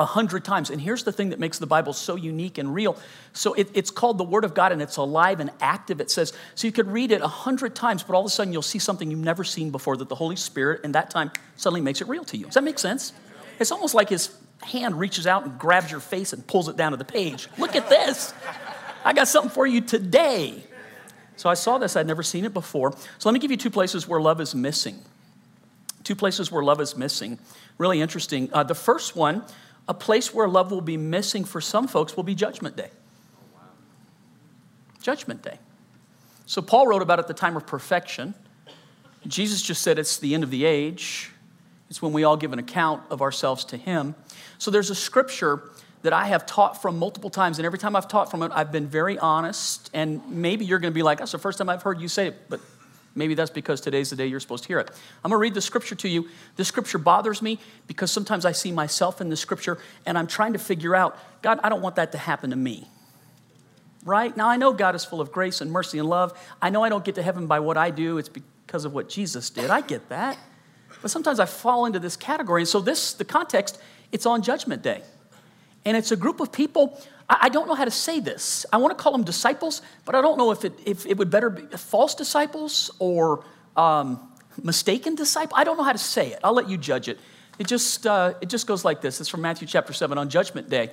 a 0.00 0.04
hundred 0.04 0.44
times. 0.44 0.70
And 0.70 0.80
here's 0.80 1.04
the 1.04 1.12
thing 1.12 1.28
that 1.30 1.38
makes 1.38 1.58
the 1.58 1.66
Bible 1.66 1.92
so 1.92 2.16
unique 2.16 2.58
and 2.58 2.74
real. 2.74 2.98
So 3.34 3.52
it, 3.52 3.68
it's 3.74 3.90
called 3.90 4.18
the 4.18 4.24
Word 4.24 4.44
of 4.44 4.54
God 4.54 4.72
and 4.72 4.80
it's 4.80 4.96
alive 4.96 5.40
and 5.40 5.50
active, 5.60 6.00
it 6.00 6.10
says. 6.10 6.32
So 6.54 6.66
you 6.66 6.72
could 6.72 6.88
read 6.88 7.12
it 7.12 7.20
a 7.20 7.28
hundred 7.28 7.76
times, 7.76 8.02
but 8.02 8.14
all 8.14 8.22
of 8.22 8.26
a 8.26 8.30
sudden 8.30 8.52
you'll 8.52 8.62
see 8.62 8.78
something 8.78 9.10
you've 9.10 9.20
never 9.20 9.44
seen 9.44 9.70
before 9.70 9.98
that 9.98 10.08
the 10.08 10.14
Holy 10.14 10.36
Spirit 10.36 10.82
in 10.84 10.92
that 10.92 11.10
time 11.10 11.30
suddenly 11.56 11.82
makes 11.82 12.00
it 12.00 12.08
real 12.08 12.24
to 12.24 12.36
you. 12.36 12.46
Does 12.46 12.54
that 12.54 12.64
make 12.64 12.78
sense? 12.78 13.12
It's 13.60 13.70
almost 13.70 13.94
like 13.94 14.08
His 14.08 14.34
hand 14.62 14.98
reaches 14.98 15.26
out 15.26 15.44
and 15.44 15.58
grabs 15.58 15.90
your 15.90 16.00
face 16.00 16.32
and 16.32 16.46
pulls 16.46 16.68
it 16.68 16.76
down 16.76 16.92
to 16.92 16.96
the 16.96 17.04
page. 17.04 17.48
Look 17.58 17.76
at 17.76 17.88
this. 17.90 18.32
I 19.04 19.12
got 19.12 19.28
something 19.28 19.50
for 19.50 19.66
you 19.66 19.82
today. 19.82 20.64
So 21.36 21.48
I 21.48 21.54
saw 21.54 21.78
this, 21.78 21.96
I'd 21.96 22.06
never 22.06 22.22
seen 22.22 22.44
it 22.44 22.52
before. 22.52 22.92
So 23.18 23.28
let 23.28 23.32
me 23.32 23.38
give 23.38 23.50
you 23.50 23.56
two 23.56 23.70
places 23.70 24.08
where 24.08 24.20
love 24.20 24.40
is 24.40 24.54
missing. 24.54 24.98
Two 26.04 26.14
places 26.14 26.50
where 26.50 26.62
love 26.62 26.80
is 26.80 26.96
missing. 26.96 27.38
Really 27.78 28.00
interesting. 28.00 28.50
Uh, 28.52 28.62
the 28.62 28.74
first 28.74 29.16
one, 29.16 29.42
a 29.90 29.94
place 29.94 30.32
where 30.32 30.46
love 30.46 30.70
will 30.70 30.80
be 30.80 30.96
missing 30.96 31.44
for 31.44 31.60
some 31.60 31.88
folks 31.88 32.16
will 32.16 32.22
be 32.22 32.36
Judgment 32.36 32.76
Day. 32.76 32.90
Judgment 35.02 35.42
Day. 35.42 35.58
So 36.46 36.62
Paul 36.62 36.86
wrote 36.86 37.02
about 37.02 37.18
it 37.18 37.22
at 37.22 37.28
the 37.28 37.34
time 37.34 37.56
of 37.56 37.66
perfection. 37.66 38.34
Jesus 39.26 39.60
just 39.60 39.82
said 39.82 39.98
it's 39.98 40.16
the 40.18 40.32
end 40.32 40.44
of 40.44 40.50
the 40.50 40.64
age. 40.64 41.32
It's 41.88 42.00
when 42.00 42.12
we 42.12 42.22
all 42.22 42.36
give 42.36 42.52
an 42.52 42.60
account 42.60 43.02
of 43.10 43.20
ourselves 43.20 43.64
to 43.64 43.76
him. 43.76 44.14
So 44.58 44.70
there's 44.70 44.90
a 44.90 44.94
scripture 44.94 45.60
that 46.02 46.12
I 46.12 46.26
have 46.26 46.46
taught 46.46 46.80
from 46.80 46.96
multiple 46.96 47.28
times, 47.28 47.58
and 47.58 47.66
every 47.66 47.78
time 47.80 47.96
I've 47.96 48.06
taught 48.06 48.30
from 48.30 48.44
it, 48.44 48.52
I've 48.54 48.70
been 48.70 48.86
very 48.86 49.18
honest. 49.18 49.90
And 49.92 50.22
maybe 50.30 50.64
you're 50.64 50.78
going 50.78 50.92
to 50.92 50.94
be 50.94 51.02
like, 51.02 51.18
that's 51.18 51.32
the 51.32 51.38
first 51.38 51.58
time 51.58 51.68
I've 51.68 51.82
heard 51.82 52.00
you 52.00 52.06
say 52.06 52.28
it, 52.28 52.48
but 52.48 52.60
Maybe 53.14 53.34
that's 53.34 53.50
because 53.50 53.80
today's 53.80 54.10
the 54.10 54.16
day 54.16 54.26
you're 54.26 54.40
supposed 54.40 54.64
to 54.64 54.68
hear 54.68 54.78
it. 54.78 54.88
I'm 55.24 55.30
going 55.30 55.38
to 55.38 55.42
read 55.42 55.54
the 55.54 55.60
scripture 55.60 55.96
to 55.96 56.08
you. 56.08 56.28
This 56.56 56.68
scripture 56.68 56.98
bothers 56.98 57.42
me 57.42 57.58
because 57.86 58.10
sometimes 58.10 58.44
I 58.44 58.52
see 58.52 58.70
myself 58.70 59.20
in 59.20 59.28
the 59.28 59.36
scripture 59.36 59.78
and 60.06 60.16
I'm 60.16 60.28
trying 60.28 60.52
to 60.52 60.58
figure 60.58 60.94
out, 60.94 61.18
God, 61.42 61.58
I 61.64 61.68
don't 61.68 61.82
want 61.82 61.96
that 61.96 62.12
to 62.12 62.18
happen 62.18 62.50
to 62.50 62.56
me. 62.56 62.86
Right? 64.04 64.34
Now, 64.36 64.48
I 64.48 64.56
know 64.56 64.72
God 64.72 64.94
is 64.94 65.04
full 65.04 65.20
of 65.20 65.32
grace 65.32 65.60
and 65.60 65.70
mercy 65.70 65.98
and 65.98 66.08
love. 66.08 66.38
I 66.62 66.70
know 66.70 66.82
I 66.84 66.88
don't 66.88 67.04
get 67.04 67.16
to 67.16 67.22
heaven 67.22 67.46
by 67.46 67.60
what 67.60 67.76
I 67.76 67.90
do, 67.90 68.18
it's 68.18 68.30
because 68.30 68.84
of 68.84 68.94
what 68.94 69.08
Jesus 69.08 69.50
did. 69.50 69.70
I 69.70 69.80
get 69.80 70.08
that. 70.08 70.38
But 71.02 71.10
sometimes 71.10 71.40
I 71.40 71.46
fall 71.46 71.86
into 71.86 71.98
this 71.98 72.16
category. 72.16 72.62
And 72.62 72.68
so, 72.68 72.80
this, 72.80 73.12
the 73.12 73.24
context, 73.24 73.78
it's 74.12 74.24
on 74.24 74.42
Judgment 74.42 74.82
Day. 74.82 75.02
And 75.84 75.96
it's 75.96 76.12
a 76.12 76.16
group 76.16 76.40
of 76.40 76.52
people 76.52 77.00
I 77.30 77.48
don't 77.48 77.68
know 77.68 77.76
how 77.76 77.84
to 77.84 77.92
say 77.92 78.18
this. 78.18 78.66
I 78.72 78.78
want 78.78 78.96
to 78.96 79.00
call 79.00 79.12
them 79.12 79.22
disciples, 79.22 79.82
but 80.04 80.16
I 80.16 80.20
don't 80.20 80.36
know 80.36 80.50
if 80.50 80.64
it, 80.64 80.72
if 80.84 81.06
it 81.06 81.16
would 81.16 81.30
better 81.30 81.48
be 81.48 81.62
false 81.76 82.16
disciples 82.16 82.90
or 82.98 83.44
um, 83.76 84.28
mistaken 84.60 85.14
disciple. 85.14 85.56
I 85.56 85.62
don't 85.62 85.76
know 85.76 85.84
how 85.84 85.92
to 85.92 85.98
say 85.98 86.32
it. 86.32 86.40
I'll 86.42 86.52
let 86.52 86.68
you 86.68 86.76
judge 86.76 87.08
it. 87.08 87.20
It 87.60 87.68
just, 87.68 88.04
uh, 88.04 88.34
it 88.40 88.48
just 88.48 88.66
goes 88.66 88.84
like 88.84 89.00
this. 89.00 89.20
It's 89.20 89.28
from 89.28 89.42
Matthew 89.42 89.68
chapter 89.68 89.92
7 89.92 90.18
on 90.18 90.28
Judgment 90.28 90.68
Day. 90.68 90.90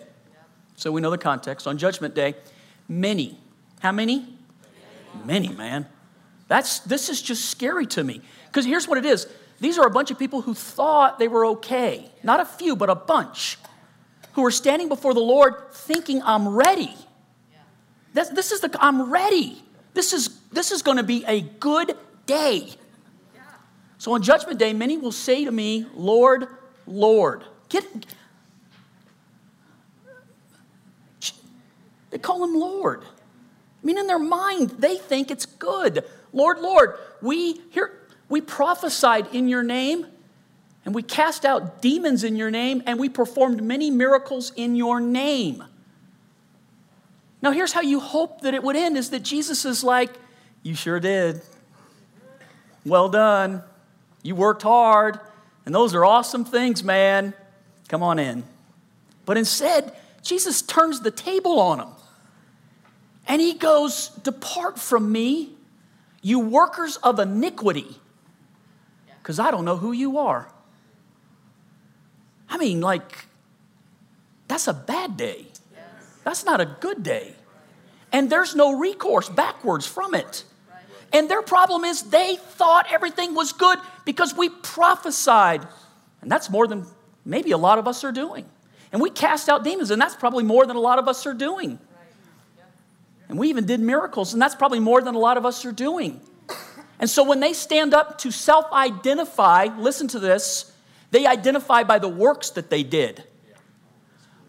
So 0.76 0.92
we 0.92 1.02
know 1.02 1.10
the 1.10 1.18
context. 1.18 1.66
On 1.66 1.76
Judgment 1.76 2.14
Day, 2.14 2.36
many. 2.88 3.40
How 3.80 3.92
many? 3.92 4.28
Many, 5.26 5.50
man. 5.50 5.88
That's, 6.48 6.80
this 6.80 7.10
is 7.10 7.20
just 7.20 7.46
scary 7.46 7.88
to 7.88 8.04
me. 8.04 8.22
Because 8.46 8.66
here's 8.66 8.88
what 8.88 9.00
it 9.00 9.06
is 9.06 9.28
these 9.60 9.80
are 9.80 9.88
a 9.88 9.90
bunch 9.90 10.12
of 10.12 10.20
people 10.20 10.42
who 10.42 10.54
thought 10.54 11.18
they 11.18 11.28
were 11.28 11.46
okay. 11.48 12.12
Not 12.22 12.40
a 12.40 12.46
few, 12.46 12.76
but 12.76 12.92
a 12.92 12.96
bunch 12.96 13.58
who 14.38 14.46
are 14.46 14.52
standing 14.52 14.88
before 14.88 15.16
the 15.16 15.20
Lord 15.20 15.56
thinking, 15.74 16.22
I'm 16.24 16.48
ready. 16.48 16.94
This, 18.14 18.30
this 18.30 18.52
is 18.52 18.62
the, 18.62 18.70
I'm 18.80 19.12
ready. 19.12 19.64
This 19.96 20.14
is, 20.14 20.40
this 20.52 20.72
is 20.72 20.84
going 20.84 20.98
to 20.98 21.04
be 21.04 21.26
a 21.26 21.42
good 21.42 21.98
day. 22.28 22.70
So 23.98 24.14
on 24.14 24.22
Judgment 24.22 24.60
Day, 24.60 24.74
many 24.74 24.96
will 24.96 25.12
say 25.12 25.44
to 25.44 25.52
me, 25.52 25.88
Lord, 25.96 26.50
Lord. 26.86 27.46
Get, 27.70 27.84
they 32.12 32.20
call 32.20 32.44
him 32.44 32.54
Lord. 32.54 33.02
I 33.02 33.86
mean, 33.88 33.98
in 33.98 34.06
their 34.06 34.20
mind, 34.20 34.70
they 34.78 34.98
think 34.98 35.32
it's 35.32 35.48
good. 35.48 36.06
Lord, 36.32 36.60
Lord, 36.60 37.00
we 37.24 37.60
here 37.72 38.04
we 38.30 38.42
prophesied 38.42 39.34
in 39.34 39.48
your 39.48 39.64
name 39.64 40.06
and 40.88 40.96
we 40.96 41.04
cast 41.04 41.44
out 41.44 41.82
demons 41.82 42.24
in 42.24 42.38
your 42.38 42.50
name, 42.50 42.82
and 42.86 42.98
we 42.98 43.10
performed 43.10 43.62
many 43.62 43.92
miracles 43.92 44.54
in 44.56 44.74
your 44.78 45.02
name. 45.02 45.62
Now, 47.42 47.52
here's 47.52 47.74
how 47.74 47.82
you 47.82 48.00
hope 48.00 48.40
that 48.44 48.54
it 48.54 48.64
would 48.64 48.78
end 48.78 48.98
is 48.98 49.10
that 49.10 49.22
Jesus 49.22 49.66
is 49.66 49.84
like, 49.84 50.12
You 50.64 50.76
sure 50.76 51.02
did. 51.02 51.42
Well 52.86 53.10
done. 53.10 53.64
You 54.24 54.36
worked 54.36 54.62
hard, 54.62 55.20
and 55.66 55.76
those 55.76 55.94
are 55.94 56.06
awesome 56.06 56.46
things, 56.46 56.86
man. 56.86 57.34
Come 57.90 58.02
on 58.02 58.18
in. 58.18 58.46
But 59.26 59.36
instead, 59.36 59.94
Jesus 60.22 60.62
turns 60.62 61.02
the 61.02 61.12
table 61.12 61.60
on 61.60 61.80
them. 61.80 61.90
And 63.28 63.42
he 63.42 63.56
goes, 63.56 64.08
Depart 64.24 64.80
from 64.80 65.12
me, 65.12 65.50
you 66.22 66.40
workers 66.40 66.96
of 67.04 67.20
iniquity, 67.20 67.98
because 69.22 69.38
I 69.38 69.52
don't 69.52 69.66
know 69.66 69.76
who 69.76 69.92
you 69.92 70.18
are. 70.20 70.50
I 72.50 72.58
mean, 72.58 72.82
like, 72.82 73.26
that's 74.48 74.68
a 74.68 74.74
bad 74.74 75.18
day. 75.18 75.48
That's 76.24 76.46
not 76.46 76.60
a 76.62 76.66
good 76.66 77.04
day. 77.04 77.34
And 78.12 78.30
there's 78.30 78.56
no 78.56 78.78
recourse 78.78 79.30
backwards 79.30 79.86
from 79.86 80.14
it. 80.14 80.44
And 81.14 81.30
their 81.30 81.42
problem 81.42 81.84
is 81.84 82.04
they 82.04 82.36
thought 82.36 82.88
everything 82.92 83.34
was 83.34 83.54
good 83.54 83.80
because 84.06 84.36
we 84.36 84.50
prophesied. 84.50 85.66
And 86.22 86.32
that's 86.32 86.50
more 86.50 86.68
than 86.68 86.86
maybe 87.26 87.52
a 87.52 87.58
lot 87.58 87.80
of 87.80 87.88
us 87.88 88.04
are 88.04 88.12
doing. 88.12 88.46
And 88.92 89.02
we 89.02 89.10
cast 89.10 89.50
out 89.50 89.64
demons, 89.64 89.92
and 89.92 90.02
that's 90.02 90.16
probably 90.16 90.44
more 90.44 90.66
than 90.66 90.76
a 90.76 90.82
lot 90.82 91.00
of 91.00 91.08
us 91.08 91.26
are 91.26 91.34
doing. 91.34 91.80
And 93.30 93.38
we 93.38 93.50
even 93.50 93.66
did 93.66 93.80
miracles, 93.82 94.34
and 94.34 94.42
that's 94.42 94.56
probably 94.56 94.80
more 94.80 95.02
than 95.02 95.16
a 95.16 95.20
lot 95.20 95.38
of 95.38 95.46
us 95.46 95.66
are 95.66 95.72
doing. 95.74 96.22
And 97.00 97.10
so 97.10 97.24
when 97.24 97.40
they 97.40 97.54
stand 97.54 97.94
up 97.94 98.18
to 98.20 98.32
self 98.32 98.72
identify, 98.72 99.68
listen 99.78 100.08
to 100.10 100.20
this, 100.20 100.72
they 101.12 101.26
identify 101.26 101.84
by 101.84 102.00
the 102.00 102.10
works 102.10 102.50
that 102.52 102.70
they 102.70 102.84
did. 102.84 103.24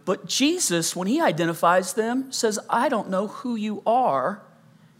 But 0.04 0.26
Jesus, 0.26 0.96
when 0.96 1.06
he 1.06 1.20
identifies 1.20 1.92
them, 1.92 2.32
says, 2.32 2.58
I 2.70 2.88
don't 2.88 3.10
know 3.10 3.26
who 3.28 3.56
you 3.56 3.82
are. 3.86 4.42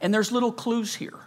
And 0.01 0.12
there's 0.12 0.31
little 0.31 0.53
clues 0.53 0.97
here. 0.97 1.18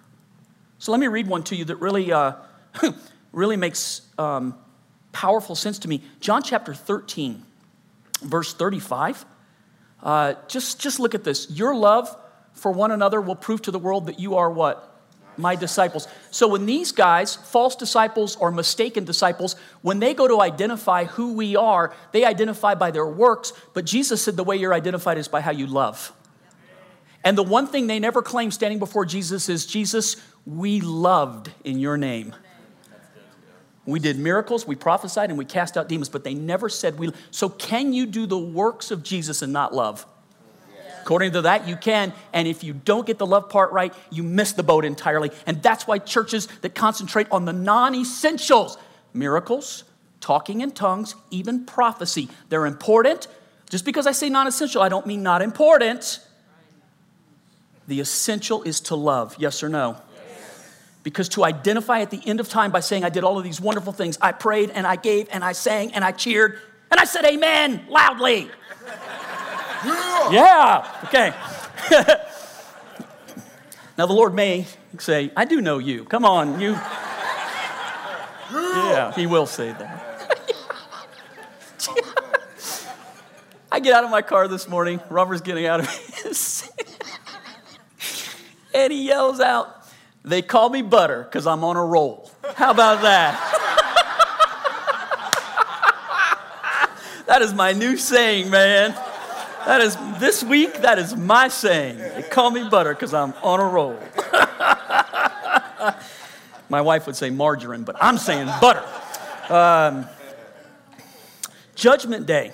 So 0.77 0.91
let 0.91 1.01
me 1.01 1.07
read 1.07 1.27
one 1.27 1.43
to 1.45 1.55
you 1.55 1.65
that 1.65 1.77
really, 1.77 2.11
uh, 2.11 2.33
really 3.31 3.57
makes 3.57 4.01
um, 4.17 4.55
powerful 5.11 5.55
sense 5.55 5.79
to 5.79 5.87
me. 5.87 6.03
John 6.19 6.43
chapter 6.43 6.73
13, 6.73 7.43
verse 8.21 8.53
35. 8.53 9.25
Uh, 10.01 10.35
just, 10.47 10.79
just 10.79 10.99
look 10.99 11.15
at 11.15 11.23
this. 11.23 11.49
Your 11.49 11.75
love 11.75 12.15
for 12.53 12.71
one 12.71 12.91
another 12.91 13.19
will 13.19 13.35
prove 13.35 13.61
to 13.63 13.71
the 13.71 13.79
world 13.79 14.05
that 14.07 14.19
you 14.19 14.35
are 14.35 14.49
what? 14.49 14.90
My 15.37 15.55
disciples. 15.55 16.07
So 16.29 16.47
when 16.47 16.65
these 16.65 16.91
guys, 16.91 17.35
false 17.35 17.75
disciples 17.75 18.35
or 18.35 18.51
mistaken 18.51 19.05
disciples, 19.05 19.55
when 19.81 19.99
they 19.99 20.13
go 20.13 20.27
to 20.27 20.41
identify 20.41 21.05
who 21.05 21.33
we 21.33 21.55
are, 21.55 21.93
they 22.11 22.25
identify 22.25 22.75
by 22.75 22.91
their 22.91 23.07
works. 23.07 23.53
But 23.73 23.85
Jesus 23.85 24.21
said 24.21 24.35
the 24.35 24.43
way 24.43 24.57
you're 24.57 24.73
identified 24.73 25.17
is 25.17 25.27
by 25.27 25.41
how 25.41 25.51
you 25.51 25.67
love. 25.67 26.11
And 27.23 27.37
the 27.37 27.43
one 27.43 27.67
thing 27.67 27.87
they 27.87 27.99
never 27.99 28.21
claim 28.21 28.51
standing 28.51 28.79
before 28.79 29.05
Jesus 29.05 29.47
is 29.47 29.65
Jesus, 29.65 30.17
we 30.45 30.81
loved 30.81 31.51
in 31.63 31.79
your 31.79 31.97
name. 31.97 32.35
We 33.85 33.99
did 33.99 34.17
miracles, 34.19 34.67
we 34.67 34.75
prophesied, 34.75 35.29
and 35.29 35.39
we 35.39 35.45
cast 35.45 35.75
out 35.75 35.89
demons, 35.89 36.09
but 36.09 36.23
they 36.23 36.33
never 36.33 36.69
said 36.69 36.99
we. 36.99 37.11
So, 37.31 37.49
can 37.49 37.93
you 37.93 38.05
do 38.05 38.27
the 38.27 38.37
works 38.37 38.91
of 38.91 39.01
Jesus 39.01 39.41
and 39.41 39.51
not 39.51 39.73
love? 39.73 40.05
According 41.01 41.33
to 41.33 41.41
that, 41.43 41.67
you 41.67 41.75
can. 41.75 42.13
And 42.31 42.47
if 42.47 42.63
you 42.63 42.73
don't 42.73 43.05
get 43.05 43.17
the 43.17 43.25
love 43.25 43.49
part 43.49 43.71
right, 43.71 43.93
you 44.11 44.23
miss 44.23 44.53
the 44.53 44.63
boat 44.63 44.85
entirely. 44.85 45.31
And 45.45 45.61
that's 45.61 45.87
why 45.87 45.97
churches 45.97 46.47
that 46.61 46.75
concentrate 46.75 47.27
on 47.31 47.45
the 47.45 47.53
non 47.53 47.95
essentials, 47.95 48.77
miracles, 49.13 49.83
talking 50.19 50.61
in 50.61 50.71
tongues, 50.71 51.15
even 51.31 51.65
prophecy, 51.65 52.29
they're 52.49 52.65
important. 52.65 53.27
Just 53.69 53.85
because 53.85 54.05
I 54.05 54.11
say 54.11 54.29
non 54.29 54.47
essential, 54.47 54.81
I 54.81 54.89
don't 54.89 55.05
mean 55.05 55.23
not 55.23 55.41
important. 55.41 56.19
The 57.87 57.99
essential 57.99 58.63
is 58.63 58.79
to 58.81 58.95
love, 58.95 59.35
yes 59.39 59.63
or 59.63 59.69
no? 59.69 59.97
Because 61.03 61.29
to 61.29 61.43
identify 61.43 62.01
at 62.01 62.11
the 62.11 62.21
end 62.25 62.39
of 62.39 62.47
time 62.47 62.71
by 62.71 62.79
saying, 62.79 63.03
I 63.03 63.09
did 63.09 63.23
all 63.23 63.39
of 63.39 63.43
these 63.43 63.59
wonderful 63.59 63.91
things, 63.91 64.19
I 64.21 64.33
prayed 64.33 64.69
and 64.69 64.85
I 64.85 64.97
gave 64.97 65.27
and 65.31 65.43
I 65.43 65.53
sang 65.53 65.93
and 65.93 66.03
I 66.03 66.11
cheered 66.11 66.59
and 66.91 66.99
I 66.99 67.05
said 67.05 67.25
amen 67.25 67.85
loudly. 67.89 68.51
Yeah, 69.83 71.01
okay. 71.05 71.33
now, 73.97 74.05
the 74.05 74.13
Lord 74.13 74.33
may 74.33 74.67
say, 74.99 75.31
I 75.35 75.45
do 75.45 75.61
know 75.61 75.79
you. 75.79 76.05
Come 76.05 76.25
on, 76.25 76.59
you. 76.59 76.77
Yeah, 78.51 79.13
He 79.13 79.25
will 79.25 79.45
say 79.45 79.71
that. 79.71 80.37
I 83.71 83.79
get 83.79 83.93
out 83.93 84.03
of 84.03 84.11
my 84.11 84.21
car 84.21 84.47
this 84.47 84.67
morning. 84.67 84.99
Robert's 85.09 85.41
getting 85.41 85.65
out 85.65 85.79
of 85.79 85.89
his. 86.23 86.69
and 88.73 88.91
he 88.91 89.07
yells 89.07 89.39
out, 89.39 89.87
They 90.23 90.41
call 90.41 90.69
me 90.69 90.81
Butter 90.81 91.23
because 91.23 91.47
I'm 91.47 91.63
on 91.63 91.77
a 91.77 91.85
roll. 91.85 92.29
How 92.55 92.71
about 92.71 93.01
that? 93.01 93.47
that 97.27 97.41
is 97.41 97.53
my 97.53 97.71
new 97.71 97.95
saying, 97.95 98.49
man. 98.49 98.93
That 99.65 99.81
is, 99.81 99.95
this 100.19 100.43
week, 100.43 100.81
that 100.81 100.97
is 100.97 101.15
my 101.15 101.47
saying. 101.47 101.97
They 101.97 102.23
call 102.23 102.49
me 102.49 102.67
butter 102.67 102.93
because 102.93 103.13
I'm 103.13 103.33
on 103.43 103.59
a 103.59 103.65
roll. 103.65 103.99
my 106.69 106.81
wife 106.81 107.05
would 107.05 107.15
say 107.15 107.29
margarine, 107.29 107.83
but 107.83 107.95
I'm 108.01 108.17
saying 108.17 108.47
butter. 108.59 108.83
Um, 109.53 110.07
judgment 111.75 112.25
Day. 112.25 112.53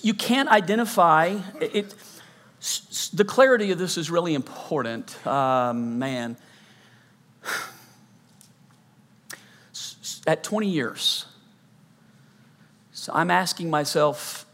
You 0.00 0.14
can't 0.14 0.48
identify 0.48 1.38
it. 1.60 1.94
The 3.12 3.24
clarity 3.24 3.70
of 3.70 3.78
this 3.78 3.98
is 3.98 4.10
really 4.10 4.34
important. 4.34 5.24
Um, 5.26 5.98
man, 5.98 6.38
at 10.26 10.42
20 10.42 10.68
years, 10.68 11.26
so 12.92 13.12
I'm 13.14 13.30
asking 13.30 13.68
myself, 13.68 14.46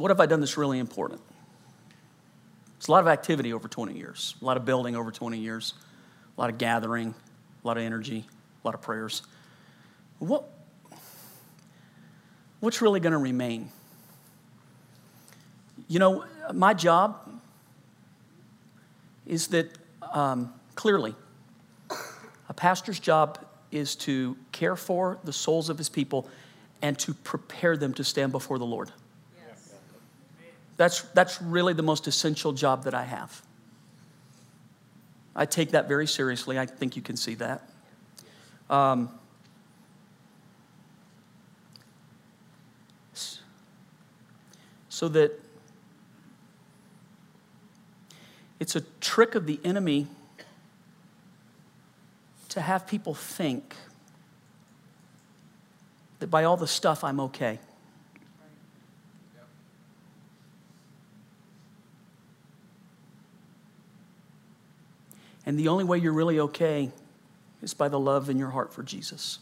what 0.00 0.10
have 0.10 0.20
I 0.20 0.26
done 0.26 0.40
that's 0.40 0.56
really 0.56 0.78
important? 0.78 1.20
It's 2.78 2.88
a 2.88 2.90
lot 2.90 3.00
of 3.00 3.08
activity 3.08 3.52
over 3.52 3.68
20 3.68 3.96
years, 3.96 4.34
a 4.40 4.44
lot 4.44 4.56
of 4.56 4.64
building 4.64 4.96
over 4.96 5.10
20 5.10 5.38
years, 5.38 5.74
a 6.36 6.40
lot 6.40 6.48
of 6.48 6.56
gathering, 6.56 7.14
a 7.62 7.66
lot 7.66 7.76
of 7.76 7.82
energy, 7.82 8.24
a 8.64 8.66
lot 8.66 8.74
of 8.74 8.80
prayers. 8.80 9.22
What, 10.18 10.44
what's 12.60 12.80
really 12.80 13.00
going 13.00 13.12
to 13.12 13.18
remain? 13.18 13.68
You 15.88 15.98
know, 15.98 16.24
my 16.54 16.72
job 16.72 17.18
is 19.26 19.48
that 19.48 19.76
um, 20.14 20.54
clearly 20.76 21.14
a 22.48 22.54
pastor's 22.54 22.98
job 22.98 23.44
is 23.70 23.94
to 23.96 24.36
care 24.50 24.76
for 24.76 25.18
the 25.24 25.32
souls 25.32 25.68
of 25.68 25.76
his 25.76 25.90
people 25.90 26.26
and 26.80 26.98
to 27.00 27.12
prepare 27.12 27.76
them 27.76 27.92
to 27.94 28.02
stand 28.02 28.32
before 28.32 28.58
the 28.58 28.64
Lord. 28.64 28.90
That's, 30.80 31.02
that's 31.12 31.42
really 31.42 31.74
the 31.74 31.82
most 31.82 32.06
essential 32.06 32.52
job 32.54 32.84
that 32.84 32.94
I 32.94 33.04
have. 33.04 33.42
I 35.36 35.44
take 35.44 35.72
that 35.72 35.88
very 35.88 36.06
seriously. 36.06 36.58
I 36.58 36.64
think 36.64 36.96
you 36.96 37.02
can 37.02 37.18
see 37.18 37.34
that. 37.34 37.68
Um, 38.70 39.10
so 44.88 45.08
that 45.08 45.38
it's 48.58 48.74
a 48.74 48.80
trick 49.02 49.34
of 49.34 49.44
the 49.44 49.60
enemy 49.62 50.06
to 52.48 52.62
have 52.62 52.86
people 52.86 53.12
think 53.12 53.74
that 56.20 56.28
by 56.28 56.44
all 56.44 56.56
the 56.56 56.66
stuff 56.66 57.04
I'm 57.04 57.20
okay. 57.20 57.58
And 65.50 65.58
the 65.58 65.66
only 65.66 65.82
way 65.82 65.98
you're 65.98 66.12
really 66.12 66.38
okay 66.38 66.92
is 67.60 67.74
by 67.74 67.88
the 67.88 67.98
love 67.98 68.30
in 68.30 68.38
your 68.38 68.50
heart 68.50 68.72
for 68.72 68.84
Jesus. 68.84 69.40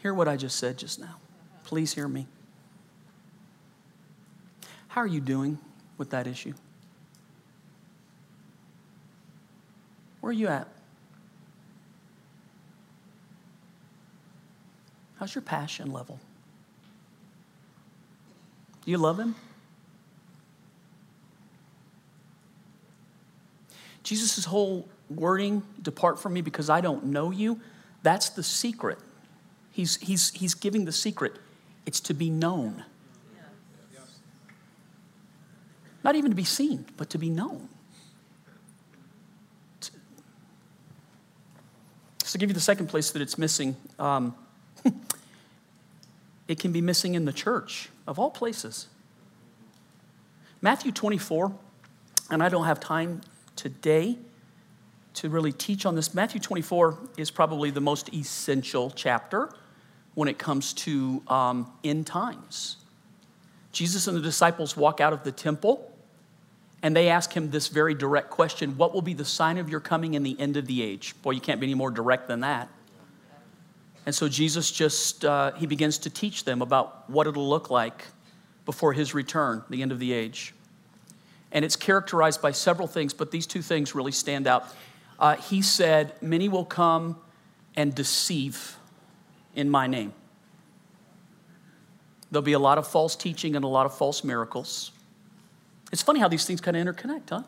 Hear 0.00 0.14
what 0.14 0.28
I 0.28 0.36
just 0.36 0.60
said 0.60 0.78
just 0.78 1.00
now. 1.00 1.16
Please 1.64 1.92
hear 1.92 2.06
me. 2.06 2.28
How 4.86 5.00
are 5.00 5.08
you 5.08 5.20
doing 5.20 5.58
with 5.98 6.10
that 6.10 6.28
issue? 6.28 6.54
Where 10.20 10.30
are 10.30 10.32
you 10.32 10.46
at? 10.46 10.68
How's 15.18 15.34
your 15.34 15.42
passion 15.42 15.90
level? 15.92 16.20
Do 18.84 18.92
you 18.92 18.98
love 18.98 19.18
Him? 19.18 19.34
Jesus' 24.04 24.44
whole 24.44 24.88
wording, 25.10 25.62
depart 25.82 26.20
from 26.20 26.34
me 26.34 26.42
because 26.42 26.70
I 26.70 26.80
don't 26.80 27.06
know 27.06 27.30
you, 27.30 27.60
that's 28.02 28.28
the 28.30 28.42
secret. 28.42 28.98
He's, 29.72 29.96
he's, 29.96 30.30
he's 30.30 30.54
giving 30.54 30.84
the 30.84 30.92
secret. 30.92 31.32
It's 31.86 32.00
to 32.00 32.14
be 32.14 32.30
known. 32.30 32.84
Not 36.04 36.16
even 36.16 36.30
to 36.30 36.36
be 36.36 36.44
seen, 36.44 36.84
but 36.98 37.10
to 37.10 37.18
be 37.18 37.30
known. 37.30 37.68
So, 42.24 42.38
give 42.38 42.50
you 42.50 42.54
the 42.54 42.60
second 42.60 42.88
place 42.88 43.12
that 43.12 43.22
it's 43.22 43.38
missing, 43.38 43.76
um, 43.98 44.34
it 46.48 46.58
can 46.58 46.72
be 46.72 46.80
missing 46.80 47.14
in 47.14 47.24
the 47.24 47.32
church, 47.32 47.88
of 48.06 48.18
all 48.18 48.30
places. 48.30 48.88
Matthew 50.60 50.90
24, 50.92 51.54
and 52.30 52.42
I 52.42 52.48
don't 52.48 52.64
have 52.64 52.80
time 52.80 53.20
today 53.56 54.18
to 55.14 55.28
really 55.28 55.52
teach 55.52 55.86
on 55.86 55.94
this. 55.94 56.14
Matthew 56.14 56.40
24 56.40 56.98
is 57.16 57.30
probably 57.30 57.70
the 57.70 57.80
most 57.80 58.12
essential 58.12 58.90
chapter 58.90 59.50
when 60.14 60.28
it 60.28 60.38
comes 60.38 60.72
to 60.72 61.22
um, 61.28 61.72
end 61.82 62.06
times. 62.06 62.76
Jesus 63.72 64.06
and 64.06 64.16
the 64.16 64.20
disciples 64.20 64.76
walk 64.76 65.00
out 65.00 65.12
of 65.12 65.24
the 65.24 65.32
temple 65.32 65.90
and 66.82 66.94
they 66.94 67.08
ask 67.08 67.32
him 67.32 67.50
this 67.50 67.68
very 67.68 67.94
direct 67.94 68.30
question 68.30 68.76
What 68.76 68.92
will 68.92 69.02
be 69.02 69.14
the 69.14 69.24
sign 69.24 69.58
of 69.58 69.68
your 69.68 69.80
coming 69.80 70.16
and 70.16 70.24
the 70.24 70.38
end 70.38 70.56
of 70.56 70.66
the 70.66 70.82
age? 70.82 71.14
Boy, 71.22 71.32
you 71.32 71.40
can't 71.40 71.60
be 71.60 71.66
any 71.66 71.74
more 71.74 71.90
direct 71.90 72.28
than 72.28 72.40
that. 72.40 72.68
And 74.06 74.14
so 74.14 74.28
Jesus 74.28 74.70
just, 74.70 75.24
uh, 75.24 75.52
he 75.52 75.66
begins 75.66 75.96
to 75.98 76.10
teach 76.10 76.44
them 76.44 76.60
about 76.60 77.08
what 77.08 77.26
it'll 77.26 77.48
look 77.48 77.70
like 77.70 78.04
before 78.66 78.92
his 78.92 79.14
return, 79.14 79.64
the 79.70 79.80
end 79.80 79.92
of 79.92 79.98
the 79.98 80.12
age. 80.12 80.54
And 81.54 81.64
it's 81.64 81.76
characterized 81.76 82.42
by 82.42 82.50
several 82.50 82.86
things, 82.86 83.14
but 83.14 83.30
these 83.30 83.46
two 83.46 83.62
things 83.62 83.94
really 83.94 84.12
stand 84.12 84.46
out. 84.46 84.66
Uh, 85.18 85.36
he 85.36 85.62
said, 85.62 86.12
Many 86.20 86.48
will 86.48 86.64
come 86.66 87.16
and 87.76 87.94
deceive 87.94 88.76
in 89.54 89.70
my 89.70 89.86
name. 89.86 90.12
There'll 92.30 92.42
be 92.42 92.52
a 92.52 92.58
lot 92.58 92.78
of 92.78 92.86
false 92.86 93.14
teaching 93.14 93.54
and 93.54 93.64
a 93.64 93.68
lot 93.68 93.86
of 93.86 93.96
false 93.96 94.24
miracles. 94.24 94.90
It's 95.92 96.02
funny 96.02 96.18
how 96.18 96.26
these 96.26 96.44
things 96.44 96.60
kind 96.60 96.76
of 96.76 96.84
interconnect, 96.84 97.30
huh? 97.30 97.42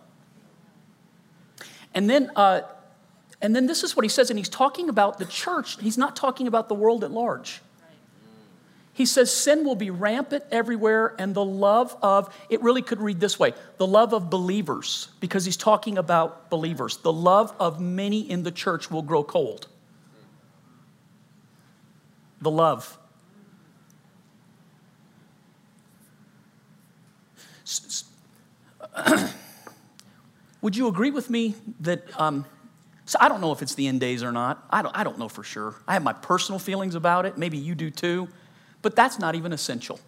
And 1.93 2.09
then, 2.09 2.31
uh, 2.37 2.61
and 3.43 3.57
then 3.57 3.67
this 3.67 3.83
is 3.83 3.97
what 3.97 4.05
he 4.05 4.09
says, 4.09 4.31
and 4.31 4.39
he's 4.39 4.49
talking 4.49 4.89
about 4.89 5.19
the 5.19 5.25
church. 5.25 5.81
He's 5.81 5.99
not 5.99 6.15
talking 6.15 6.47
about 6.47 6.69
the 6.69 6.75
world 6.75 7.03
at 7.03 7.11
large. 7.11 7.61
He 8.97 9.05
says 9.05 9.31
sin 9.31 9.63
will 9.63 9.75
be 9.77 9.91
rampant 9.91 10.45
everywhere, 10.51 11.15
and 11.19 11.35
the 11.35 11.45
love 11.45 11.95
of, 12.01 12.35
it 12.49 12.63
really 12.63 12.81
could 12.81 12.99
read 12.99 13.21
this 13.21 13.39
way 13.39 13.53
the 13.77 13.87
love 13.87 14.15
of 14.15 14.31
believers, 14.31 15.11
because 15.21 15.45
he's 15.45 15.59
talking 15.59 15.99
about 15.99 16.49
believers. 16.49 16.97
The 16.97 17.13
love 17.13 17.55
of 17.61 17.79
many 17.79 18.21
in 18.21 18.43
the 18.43 18.51
church 18.51 18.91
will 18.91 19.03
grow 19.03 19.23
cold. 19.23 19.69
The 22.41 22.51
love. 22.51 22.97
Would 30.63 30.75
you 30.75 30.89
agree 30.89 31.11
with 31.11 31.29
me 31.29 31.55
that? 31.81 32.19
Um, 32.19 32.47
so 33.05 33.19
I 33.21 33.29
don't 33.29 33.43
know 33.43 33.53
if 33.53 33.61
it's 33.61 33.75
the 33.75 33.89
end 33.89 34.01
days 34.01 34.23
or 34.23 34.33
not. 34.33 34.65
I 34.71 34.81
don't, 34.81 34.97
I 34.97 35.05
don't 35.05 35.19
know 35.19 35.29
for 35.29 35.45
sure. 35.45 35.75
I 35.87 35.93
have 35.93 36.03
my 36.03 36.15
personal 36.15 36.59
feelings 36.59 36.95
about 36.95 37.27
it. 37.27 37.37
Maybe 37.37 37.59
you 37.59 37.75
do 37.75 37.91
too. 37.91 38.29
But 38.87 38.95
that's 38.95 39.19
not 39.19 39.35
even 39.35 39.53
essential. 39.53 39.99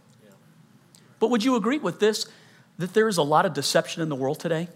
But 1.18 1.30
would 1.30 1.42
you 1.42 1.56
agree 1.56 1.78
with 1.78 1.98
this 1.98 2.26
that 2.78 2.94
there 2.94 3.08
is 3.08 3.16
a 3.16 3.24
lot 3.24 3.44
of 3.44 3.52
deception 3.52 4.02
in 4.02 4.08
the 4.08 4.14
world 4.14 4.38
today? 4.38 4.68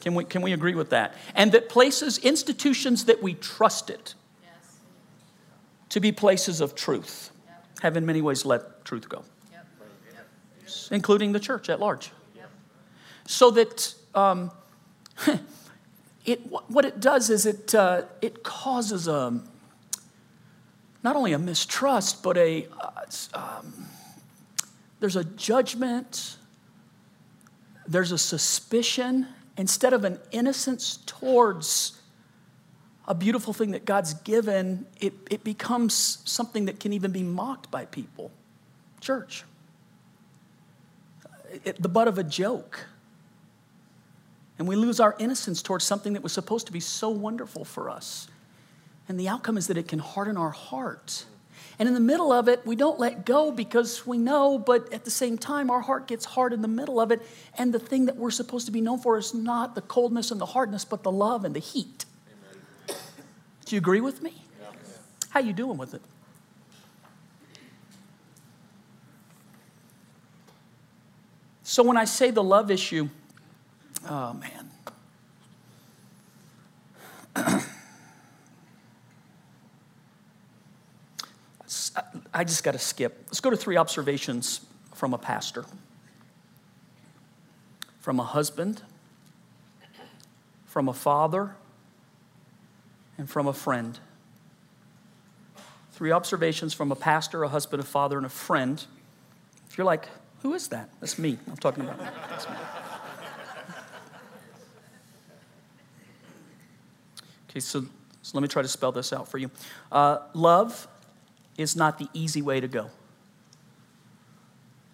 Can 0.00 0.14
we, 0.14 0.22
can 0.22 0.40
we 0.40 0.52
agree 0.52 0.76
with 0.76 0.90
that? 0.90 1.16
And 1.34 1.50
that 1.50 1.68
places, 1.68 2.18
institutions 2.18 3.06
that 3.06 3.20
we 3.20 3.34
trusted 3.34 4.14
to 5.88 5.98
be 5.98 6.12
places 6.12 6.60
of 6.60 6.76
truth 6.76 7.32
have 7.82 7.96
in 7.96 8.06
many 8.06 8.22
ways 8.22 8.44
let 8.44 8.84
truth 8.84 9.08
go, 9.08 9.24
including 10.92 11.32
the 11.32 11.40
church 11.40 11.68
at 11.68 11.80
large. 11.80 12.12
So 13.26 13.50
that 13.50 13.94
um, 14.14 14.52
it, 16.24 16.38
what 16.68 16.84
it 16.84 17.00
does 17.00 17.30
is 17.30 17.46
it, 17.46 17.74
uh, 17.74 18.02
it 18.22 18.44
causes 18.44 19.08
a, 19.08 19.42
not 21.02 21.16
only 21.16 21.32
a 21.32 21.38
mistrust, 21.38 22.22
but 22.22 22.36
a, 22.36 22.66
uh, 22.80 22.90
um, 23.34 23.86
there's 25.00 25.16
a 25.16 25.24
judgment, 25.24 26.36
there's 27.86 28.12
a 28.12 28.18
suspicion, 28.18 29.26
instead 29.56 29.92
of 29.92 30.04
an 30.04 30.18
innocence 30.30 30.98
towards 31.06 32.00
a 33.06 33.14
beautiful 33.14 33.52
thing 33.52 33.70
that 33.70 33.84
God's 33.84 34.14
given, 34.14 34.86
it, 35.00 35.14
it 35.30 35.42
becomes 35.42 36.18
something 36.24 36.66
that 36.66 36.78
can 36.78 36.92
even 36.92 37.10
be 37.10 37.22
mocked 37.22 37.70
by 37.70 37.86
people. 37.86 38.30
Church. 39.00 39.44
It, 41.64 41.80
the 41.80 41.88
butt 41.88 42.06
of 42.06 42.18
a 42.18 42.24
joke. 42.24 42.86
And 44.58 44.68
we 44.68 44.76
lose 44.76 45.00
our 45.00 45.16
innocence 45.18 45.62
towards 45.62 45.84
something 45.84 46.12
that 46.12 46.22
was 46.22 46.32
supposed 46.32 46.66
to 46.66 46.72
be 46.72 46.80
so 46.80 47.08
wonderful 47.08 47.64
for 47.64 47.88
us. 47.88 48.28
And 49.08 49.18
the 49.18 49.28
outcome 49.28 49.56
is 49.56 49.66
that 49.68 49.78
it 49.78 49.88
can 49.88 49.98
harden 49.98 50.36
our 50.36 50.50
heart. 50.50 51.24
And 51.78 51.88
in 51.88 51.94
the 51.94 52.00
middle 52.00 52.32
of 52.32 52.48
it, 52.48 52.66
we 52.66 52.74
don't 52.76 52.98
let 52.98 53.24
go 53.24 53.52
because 53.52 54.04
we 54.06 54.18
know, 54.18 54.58
but 54.58 54.92
at 54.92 55.04
the 55.04 55.10
same 55.10 55.38
time, 55.38 55.70
our 55.70 55.80
heart 55.80 56.08
gets 56.08 56.24
hard 56.24 56.52
in 56.52 56.60
the 56.60 56.68
middle 56.68 57.00
of 57.00 57.12
it. 57.12 57.22
And 57.56 57.72
the 57.72 57.78
thing 57.78 58.06
that 58.06 58.16
we're 58.16 58.32
supposed 58.32 58.66
to 58.66 58.72
be 58.72 58.80
known 58.80 58.98
for 58.98 59.16
is 59.16 59.32
not 59.32 59.76
the 59.76 59.80
coldness 59.80 60.30
and 60.30 60.40
the 60.40 60.46
hardness, 60.46 60.84
but 60.84 61.04
the 61.04 61.12
love 61.12 61.44
and 61.44 61.54
the 61.54 61.60
heat. 61.60 62.04
Amen. 62.88 62.98
Do 63.64 63.76
you 63.76 63.78
agree 63.78 64.00
with 64.00 64.22
me? 64.22 64.42
Yeah. 64.60 64.70
How 65.30 65.40
you 65.40 65.52
doing 65.52 65.78
with 65.78 65.94
it? 65.94 66.02
So 71.62 71.84
when 71.84 71.96
I 71.96 72.06
say 72.06 72.32
the 72.32 72.42
love 72.42 72.72
issue, 72.72 73.08
oh 74.08 74.34
man. 74.34 74.70
I 82.32 82.44
just 82.44 82.64
got 82.64 82.72
to 82.72 82.78
skip. 82.78 83.24
Let's 83.26 83.40
go 83.40 83.50
to 83.50 83.56
three 83.56 83.76
observations 83.76 84.60
from 84.94 85.14
a 85.14 85.18
pastor, 85.18 85.64
from 88.00 88.20
a 88.20 88.24
husband, 88.24 88.82
from 90.66 90.88
a 90.88 90.92
father, 90.92 91.54
and 93.16 93.28
from 93.28 93.46
a 93.46 93.52
friend. 93.52 93.98
Three 95.92 96.12
observations 96.12 96.74
from 96.74 96.92
a 96.92 96.96
pastor, 96.96 97.42
a 97.42 97.48
husband, 97.48 97.82
a 97.82 97.86
father, 97.86 98.16
and 98.16 98.26
a 98.26 98.30
friend. 98.30 98.84
If 99.68 99.78
you're 99.78 99.84
like, 99.84 100.08
who 100.42 100.54
is 100.54 100.68
that? 100.68 100.90
That's 101.00 101.18
me. 101.18 101.38
I'm 101.48 101.56
talking 101.56 101.84
about. 101.84 101.98
That's 101.98 102.48
me. 102.48 102.54
Okay, 107.50 107.60
so, 107.60 107.80
so, 108.22 108.30
let 108.34 108.42
me 108.42 108.48
try 108.48 108.62
to 108.62 108.68
spell 108.68 108.92
this 108.92 109.12
out 109.12 109.26
for 109.26 109.38
you. 109.38 109.50
Uh, 109.90 110.18
love 110.34 110.86
is 111.58 111.76
not 111.76 111.98
the 111.98 112.08
easy 112.14 112.40
way 112.40 112.60
to 112.60 112.68
go. 112.68 112.88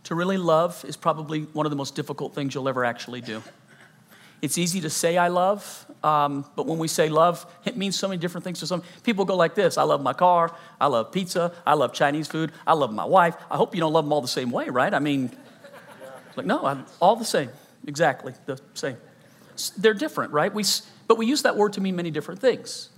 To 0.04 0.14
really 0.14 0.38
love 0.38 0.84
is 0.86 0.96
probably 0.96 1.42
one 1.42 1.64
of 1.66 1.70
the 1.70 1.76
most 1.76 1.94
difficult 1.94 2.34
things 2.34 2.54
you'll 2.54 2.68
ever 2.68 2.84
actually 2.84 3.20
do. 3.20 3.42
It's 4.42 4.58
easy 4.58 4.80
to 4.82 4.90
say 4.90 5.16
I 5.16 5.28
love, 5.28 5.86
um, 6.02 6.44
but 6.56 6.66
when 6.66 6.78
we 6.78 6.88
say 6.88 7.08
love, 7.08 7.46
it 7.64 7.78
means 7.78 7.98
so 7.98 8.08
many 8.08 8.20
different 8.20 8.44
things 8.44 8.60
to 8.60 8.66
some 8.66 8.82
people. 9.02 9.24
Go 9.24 9.36
like 9.36 9.54
this: 9.54 9.78
I 9.78 9.84
love 9.84 10.02
my 10.02 10.12
car, 10.12 10.54
I 10.78 10.88
love 10.88 11.12
pizza, 11.12 11.52
I 11.66 11.74
love 11.74 11.94
Chinese 11.94 12.28
food, 12.28 12.52
I 12.66 12.74
love 12.74 12.92
my 12.92 13.06
wife. 13.06 13.36
I 13.50 13.56
hope 13.56 13.74
you 13.74 13.80
don't 13.80 13.92
love 13.94 14.04
them 14.04 14.12
all 14.12 14.20
the 14.20 14.28
same 14.28 14.50
way, 14.50 14.68
right? 14.68 14.92
I 14.92 14.98
mean, 14.98 15.34
like 16.36 16.44
no, 16.44 16.66
I'm 16.66 16.84
all 17.00 17.16
the 17.16 17.24
same, 17.24 17.48
exactly 17.86 18.34
the 18.44 18.60
same. 18.74 18.98
They're 19.78 19.94
different, 19.94 20.32
right? 20.32 20.52
We, 20.52 20.64
but 21.06 21.16
we 21.16 21.24
use 21.24 21.42
that 21.42 21.56
word 21.56 21.74
to 21.74 21.80
mean 21.80 21.96
many 21.96 22.10
different 22.10 22.40
things. 22.40 22.90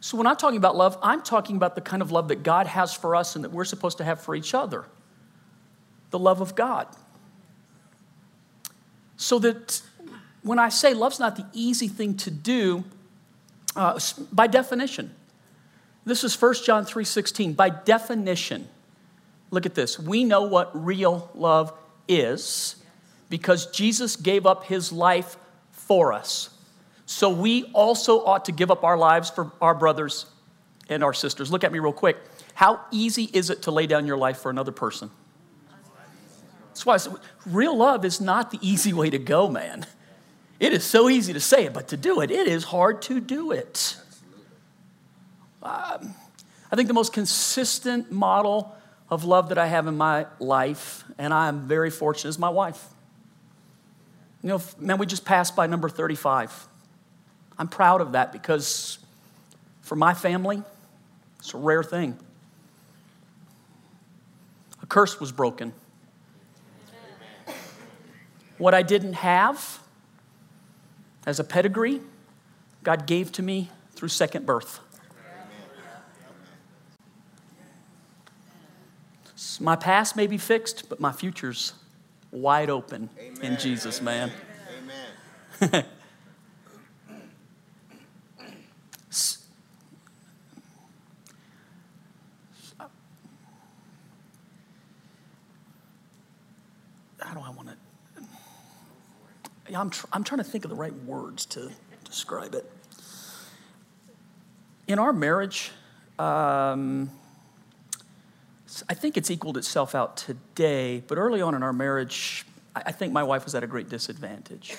So 0.00 0.16
when 0.16 0.26
I'm 0.26 0.36
talking 0.36 0.58
about 0.58 0.76
love, 0.76 0.98
I'm 1.02 1.22
talking 1.22 1.56
about 1.56 1.74
the 1.74 1.80
kind 1.80 2.02
of 2.02 2.12
love 2.12 2.28
that 2.28 2.42
God 2.42 2.66
has 2.66 2.94
for 2.94 3.16
us 3.16 3.34
and 3.34 3.44
that 3.44 3.50
we're 3.50 3.64
supposed 3.64 3.98
to 3.98 4.04
have 4.04 4.20
for 4.20 4.34
each 4.34 4.54
other 4.54 4.84
the 6.10 6.18
love 6.18 6.40
of 6.40 6.54
God. 6.54 6.86
So 9.16 9.38
that 9.40 9.82
when 10.42 10.58
I 10.58 10.68
say 10.68 10.94
love's 10.94 11.18
not 11.18 11.36
the 11.36 11.46
easy 11.52 11.88
thing 11.88 12.16
to 12.18 12.30
do, 12.30 12.84
uh, 13.74 13.98
by 14.32 14.46
definition, 14.46 15.14
this 16.04 16.22
is 16.22 16.34
1 16.34 16.64
John 16.64 16.84
3:16. 16.84 17.54
By 17.54 17.68
definition, 17.68 18.68
look 19.50 19.66
at 19.66 19.74
this. 19.74 19.98
We 19.98 20.22
know 20.22 20.42
what 20.42 20.70
real 20.72 21.30
love 21.34 21.72
is 22.06 22.76
because 23.28 23.66
Jesus 23.66 24.14
gave 24.14 24.46
up 24.46 24.64
his 24.64 24.92
life 24.92 25.36
for 25.72 26.12
us. 26.12 26.50
So 27.06 27.30
we 27.30 27.64
also 27.72 28.24
ought 28.24 28.44
to 28.46 28.52
give 28.52 28.70
up 28.70 28.82
our 28.84 28.98
lives 28.98 29.30
for 29.30 29.52
our 29.60 29.74
brothers 29.74 30.26
and 30.88 31.02
our 31.02 31.14
sisters. 31.14 31.50
Look 31.50 31.64
at 31.64 31.72
me 31.72 31.78
real 31.78 31.92
quick. 31.92 32.18
How 32.54 32.80
easy 32.90 33.30
is 33.32 33.48
it 33.48 33.62
to 33.62 33.70
lay 33.70 33.86
down 33.86 34.06
your 34.06 34.16
life 34.16 34.38
for 34.38 34.50
another 34.50 34.72
person? 34.72 35.10
That's 36.68 36.84
why 36.84 36.94
I 36.94 36.96
said, 36.98 37.14
real 37.46 37.76
love 37.76 38.04
is 38.04 38.20
not 38.20 38.50
the 38.50 38.58
easy 38.60 38.92
way 38.92 39.08
to 39.08 39.18
go, 39.18 39.48
man. 39.48 39.86
It 40.58 40.72
is 40.72 40.84
so 40.84 41.08
easy 41.08 41.32
to 41.32 41.40
say 41.40 41.66
it, 41.66 41.72
but 41.72 41.88
to 41.88 41.96
do 41.96 42.20
it, 42.20 42.30
it 42.30 42.46
is 42.48 42.64
hard 42.64 43.02
to 43.02 43.20
do 43.20 43.52
it. 43.52 43.96
Um, 45.62 46.14
I 46.70 46.76
think 46.76 46.88
the 46.88 46.94
most 46.94 47.12
consistent 47.12 48.10
model 48.10 48.74
of 49.10 49.24
love 49.24 49.50
that 49.50 49.58
I 49.58 49.66
have 49.66 49.86
in 49.86 49.96
my 49.96 50.26
life, 50.38 51.04
and 51.18 51.32
I 51.32 51.48
am 51.48 51.60
very 51.60 51.90
fortunate, 51.90 52.30
is 52.30 52.38
my 52.38 52.48
wife. 52.48 52.88
You 54.42 54.50
know, 54.50 54.62
man, 54.78 54.98
we 54.98 55.06
just 55.06 55.24
passed 55.24 55.56
by 55.56 55.66
number 55.66 55.88
35. 55.88 56.68
I'm 57.58 57.68
proud 57.68 58.00
of 58.00 58.12
that 58.12 58.32
because 58.32 58.98
for 59.82 59.96
my 59.96 60.14
family, 60.14 60.62
it's 61.38 61.54
a 61.54 61.58
rare 61.58 61.82
thing. 61.82 62.18
A 64.82 64.86
curse 64.86 65.18
was 65.20 65.32
broken. 65.32 65.72
What 68.58 68.74
I 68.74 68.82
didn't 68.82 69.14
have 69.14 69.80
as 71.26 71.40
a 71.40 71.44
pedigree, 71.44 72.00
God 72.82 73.06
gave 73.06 73.32
to 73.32 73.42
me 73.42 73.70
through 73.94 74.08
second 74.08 74.46
birth. 74.46 74.80
My 79.60 79.76
past 79.76 80.16
may 80.16 80.26
be 80.26 80.38
fixed, 80.38 80.88
but 80.88 81.00
my 81.00 81.12
future's 81.12 81.72
wide 82.30 82.70
open 82.70 83.08
Amen. 83.18 83.52
in 83.52 83.58
Jesus, 83.58 84.00
man. 84.02 84.30
Amen. 85.62 85.84
I'm, 99.74 99.90
tr- 99.90 100.06
I'm 100.12 100.24
trying 100.24 100.38
to 100.38 100.44
think 100.44 100.64
of 100.64 100.70
the 100.70 100.76
right 100.76 100.94
words 101.04 101.46
to 101.46 101.70
describe 102.04 102.54
it. 102.54 102.70
In 104.86 104.98
our 104.98 105.12
marriage, 105.12 105.72
um, 106.18 107.10
I 108.88 108.94
think 108.94 109.16
it's 109.16 109.30
equaled 109.30 109.56
itself 109.56 109.94
out 109.94 110.16
today, 110.16 111.02
but 111.06 111.18
early 111.18 111.40
on 111.40 111.54
in 111.54 111.62
our 111.62 111.72
marriage, 111.72 112.44
I 112.74 112.92
think 112.92 113.12
my 113.12 113.22
wife 113.22 113.44
was 113.44 113.54
at 113.54 113.64
a 113.64 113.66
great 113.66 113.88
disadvantage. 113.88 114.76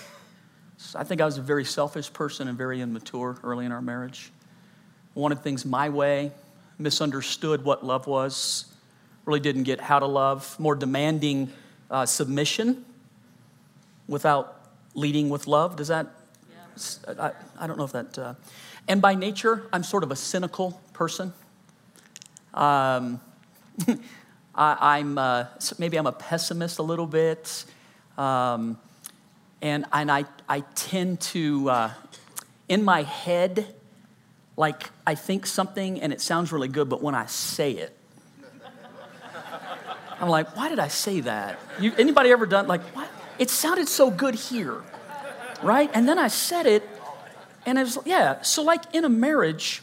So 0.78 1.00
I 1.00 1.04
think 1.04 1.20
I 1.20 1.26
was 1.26 1.38
a 1.38 1.42
very 1.42 1.66
selfish 1.66 2.14
person 2.14 2.48
and 2.48 2.58
very 2.58 2.80
immature 2.80 3.38
early 3.44 3.66
in 3.66 3.72
our 3.72 3.82
marriage. 3.82 4.32
Wanted 5.16 5.42
things 5.42 5.66
my 5.66 5.90
way, 5.90 6.32
misunderstood 6.78 7.64
what 7.64 7.84
love 7.84 8.06
was, 8.06 8.66
really 9.26 9.40
didn't 9.40 9.64
get 9.64 9.82
how 9.82 9.98
to 9.98 10.06
love, 10.06 10.58
more 10.60 10.76
demanding 10.76 11.52
uh, 11.90 12.06
submission 12.06 12.86
without 14.08 14.57
leading 14.98 15.30
with 15.30 15.48
love. 15.48 15.78
Does 15.78 15.88
that? 15.88 16.08
Yeah. 16.50 17.14
I, 17.20 17.32
I 17.64 17.68
don't 17.68 17.78
know 17.78 17.86
if 17.86 17.94
that. 17.94 18.18
Uh, 18.18 18.34
and 18.88 19.02
by 19.02 19.16
nature, 19.16 19.68
I'm 19.72 19.84
sort 19.84 20.04
of 20.04 20.12
a 20.12 20.16
cynical 20.16 20.82
person. 20.92 21.34
Um, 22.54 23.22
I, 24.56 24.98
am 25.00 25.18
uh, 25.18 25.46
maybe 25.78 25.98
I'm 25.98 26.08
a 26.08 26.12
pessimist 26.12 26.80
a 26.80 26.84
little 26.84 27.06
bit, 27.06 27.64
um, 28.18 28.80
and 29.62 29.86
and 29.94 30.12
I 30.12 30.26
I 30.50 30.62
tend 30.74 31.22
to 31.22 31.70
uh, 31.70 31.92
in 32.68 32.84
my 32.84 33.04
head, 33.04 33.68
like 34.56 34.90
I 35.06 35.14
think 35.14 35.46
something 35.46 36.02
and 36.02 36.12
it 36.12 36.22
sounds 36.22 36.52
really 36.52 36.70
good, 36.70 36.90
but 36.90 37.04
when 37.04 37.14
I 37.14 37.28
say 37.28 37.74
it, 37.74 37.96
I'm 40.20 40.30
like, 40.30 40.56
why 40.56 40.70
did 40.70 40.80
I 40.80 40.88
say 40.88 41.20
that? 41.20 41.60
You, 41.80 41.94
anybody 42.00 42.32
ever 42.32 42.48
done 42.48 42.68
like 42.68 42.82
what? 42.96 43.07
It 43.40 43.50
sounded 43.50 43.88
so 43.88 44.10
good 44.10 44.36
here, 44.36 44.84
right? 45.62 45.90
And 45.94 46.08
then 46.08 46.18
I 46.18 46.28
said 46.28 46.66
it, 46.66 46.88
and 47.66 47.78
it 47.78 47.84
was 47.84 47.98
yeah. 48.06 48.42
So 48.42 48.64
like 48.64 48.84
in 48.94 49.06
a 49.06 49.10
marriage, 49.10 49.82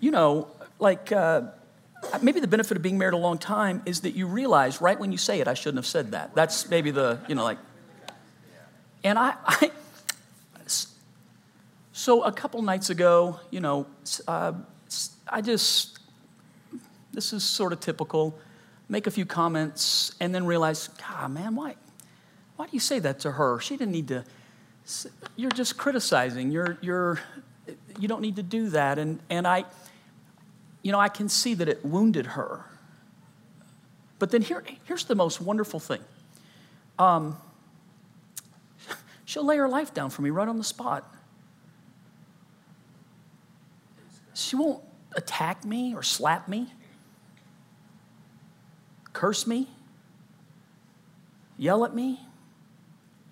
you 0.00 0.10
know, 0.10 0.48
like. 0.78 1.12
Uh, 1.12 1.42
maybe 2.22 2.38
the 2.38 2.46
benefit 2.46 2.76
of 2.76 2.82
being 2.82 2.96
married 2.96 3.12
a 3.12 3.18
long 3.18 3.38
time 3.38 3.82
is 3.84 4.02
that 4.02 4.12
you 4.12 4.24
realize 4.24 4.80
right 4.80 5.00
when 5.00 5.10
you 5.10 5.18
say 5.18 5.40
it, 5.40 5.48
I 5.48 5.54
shouldn't 5.54 5.78
have 5.78 5.86
said 5.86 6.12
that. 6.12 6.32
That's 6.32 6.70
maybe 6.70 6.92
the, 6.92 7.18
you 7.26 7.34
know, 7.34 7.42
like, 7.42 7.58
and 9.02 9.18
I, 9.18 9.34
I 9.46 9.72
so 11.98 12.22
a 12.22 12.30
couple 12.30 12.62
nights 12.62 12.90
ago, 12.90 13.40
you 13.50 13.58
know, 13.58 13.84
uh, 14.28 14.52
I 15.26 15.40
just, 15.40 15.98
this 17.12 17.32
is 17.32 17.42
sort 17.42 17.72
of 17.72 17.80
typical, 17.80 18.38
make 18.88 19.08
a 19.08 19.10
few 19.10 19.26
comments 19.26 20.14
and 20.20 20.32
then 20.32 20.46
realize, 20.46 20.88
God, 20.88 21.32
man, 21.32 21.56
why, 21.56 21.74
why 22.58 22.66
do 22.66 22.70
you 22.72 22.80
say 22.80 22.98
that 22.98 23.20
to 23.20 23.30
her? 23.30 23.60
She 23.60 23.76
didn't 23.76 23.92
need 23.92 24.08
to, 24.08 24.24
you're 25.36 25.48
just 25.48 25.76
criticizing. 25.76 26.50
You're, 26.50 26.76
you're, 26.80 27.20
you 28.00 28.08
don't 28.08 28.20
need 28.20 28.34
to 28.34 28.42
do 28.42 28.70
that. 28.70 28.98
And, 28.98 29.20
and 29.30 29.46
I, 29.46 29.64
you 30.82 30.90
know, 30.90 30.98
I 30.98 31.08
can 31.08 31.28
see 31.28 31.54
that 31.54 31.68
it 31.68 31.84
wounded 31.84 32.26
her. 32.26 32.64
But 34.18 34.32
then 34.32 34.42
here, 34.42 34.64
here's 34.86 35.04
the 35.04 35.14
most 35.14 35.40
wonderful 35.40 35.78
thing. 35.78 36.00
Um, 36.98 37.36
she'll 39.24 39.46
lay 39.46 39.58
her 39.58 39.68
life 39.68 39.94
down 39.94 40.10
for 40.10 40.22
me 40.22 40.30
right 40.30 40.48
on 40.48 40.58
the 40.58 40.64
spot. 40.64 41.14
She 44.34 44.56
won't 44.56 44.82
attack 45.14 45.64
me 45.64 45.94
or 45.94 46.02
slap 46.02 46.48
me, 46.48 46.72
curse 49.12 49.46
me, 49.46 49.68
yell 51.56 51.84
at 51.84 51.94
me, 51.94 52.18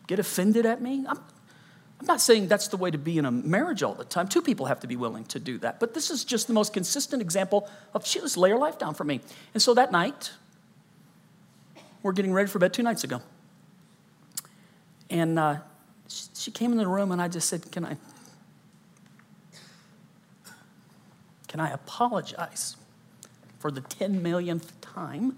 get 0.07 0.19
offended 0.19 0.66
at 0.66 0.81
me. 0.81 1.05
I'm, 1.09 1.19
I'm 1.99 2.07
not 2.07 2.21
saying 2.21 2.49
that's 2.49 2.69
the 2.69 2.77
way 2.77 2.90
to 2.90 2.99
be 2.99 3.19
in 3.19 3.25
a 3.25 3.31
marriage 3.31 3.83
all 3.83 3.95
the 3.95 4.05
time. 4.05 4.29
Two 4.29 4.42
people 4.42 4.66
have 4.66 4.81
to 4.81 4.87
be 4.87 4.97
willing 4.97 5.25
to 5.27 5.38
do 5.38 5.59
that. 5.59 5.81
But 5.81 5.95
this 5.95 6.11
is 6.11 6.25
just 6.25 6.47
the 6.47 6.53
most 6.53 6.73
consistent 6.73 7.23
example 7.23 7.69
of 7.95 8.07
she 8.07 8.21
just 8.21 8.37
lay 8.37 8.51
her 8.51 8.59
life 8.59 8.79
down 8.79 8.95
for 8.95 9.05
me. 9.05 9.21
And 9.55 9.62
so 9.62 9.75
that 9.75 9.92
night, 9.92 10.33
we're 12.03 12.12
getting 12.12 12.33
ready 12.33 12.49
for 12.49 12.59
bed 12.59 12.75
two 12.75 12.83
nights 12.83 13.05
ago. 13.05 13.23
And 15.09 15.38
uh, 15.38 15.57
she 16.09 16.51
came 16.51 16.73
in 16.73 16.79
the 16.79 16.87
room 16.87 17.12
and 17.12 17.23
I 17.23 17.29
just 17.29 17.49
said, 17.49 17.71
Can 17.73 17.85
I 17.85 17.97
can 21.49 21.61
I 21.61 21.71
apologize 21.71 22.77
for 23.59 23.71
the 23.71 23.81
10 23.81 24.23
millionth 24.23 24.79
time 24.81 25.37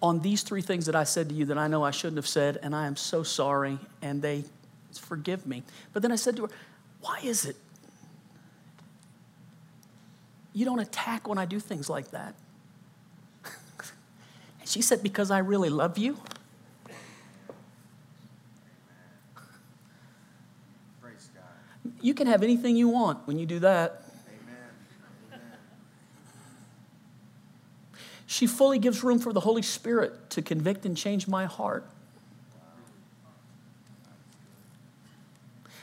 on 0.00 0.20
these 0.20 0.42
three 0.42 0.62
things 0.62 0.86
that 0.86 0.94
I 0.94 1.04
said 1.04 1.28
to 1.28 1.34
you 1.34 1.44
that 1.46 1.58
I 1.58 1.66
know 1.68 1.82
I 1.82 1.90
shouldn't 1.90 2.16
have 2.18 2.26
said, 2.26 2.58
and 2.62 2.74
I 2.74 2.86
am 2.86 2.96
so 2.96 3.22
sorry. 3.22 3.78
And 4.00 4.22
they 4.22 4.44
forgive 4.92 5.46
me. 5.46 5.62
But 5.92 6.02
then 6.02 6.12
I 6.12 6.16
said 6.16 6.36
to 6.36 6.42
her, 6.42 6.48
Why 7.00 7.20
is 7.22 7.44
it 7.44 7.56
you 10.52 10.64
don't 10.64 10.80
attack 10.80 11.28
when 11.28 11.38
I 11.38 11.44
do 11.44 11.60
things 11.60 11.88
like 11.88 12.10
that? 12.10 12.34
and 14.60 14.68
she 14.68 14.82
said, 14.82 15.02
Because 15.02 15.30
I 15.30 15.38
really 15.38 15.70
love 15.70 15.98
you. 15.98 16.16
You 22.00 22.14
can 22.14 22.28
have 22.28 22.44
anything 22.44 22.76
you 22.76 22.88
want 22.88 23.26
when 23.26 23.38
you 23.38 23.46
do 23.46 23.58
that. 23.58 24.07
She 28.38 28.46
fully 28.46 28.78
gives 28.78 29.02
room 29.02 29.18
for 29.18 29.32
the 29.32 29.40
Holy 29.40 29.62
Spirit 29.62 30.30
to 30.30 30.42
convict 30.42 30.86
and 30.86 30.96
change 30.96 31.26
my 31.26 31.46
heart. 31.46 31.84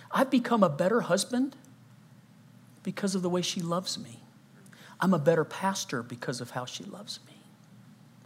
I've 0.10 0.30
become 0.30 0.64
a 0.64 0.70
better 0.70 1.02
husband 1.02 1.58
because 2.82 3.14
of 3.14 3.22
the 3.22 3.30
way 3.30 3.42
she 3.42 3.60
loves 3.60 4.00
me. 4.00 4.22
I'm 5.02 5.14
a 5.14 5.20
better 5.20 5.44
pastor 5.44 6.02
because 6.02 6.40
of 6.40 6.52
how 6.52 6.64
she 6.64 6.86
loves 6.86 7.20
me. 7.28 7.34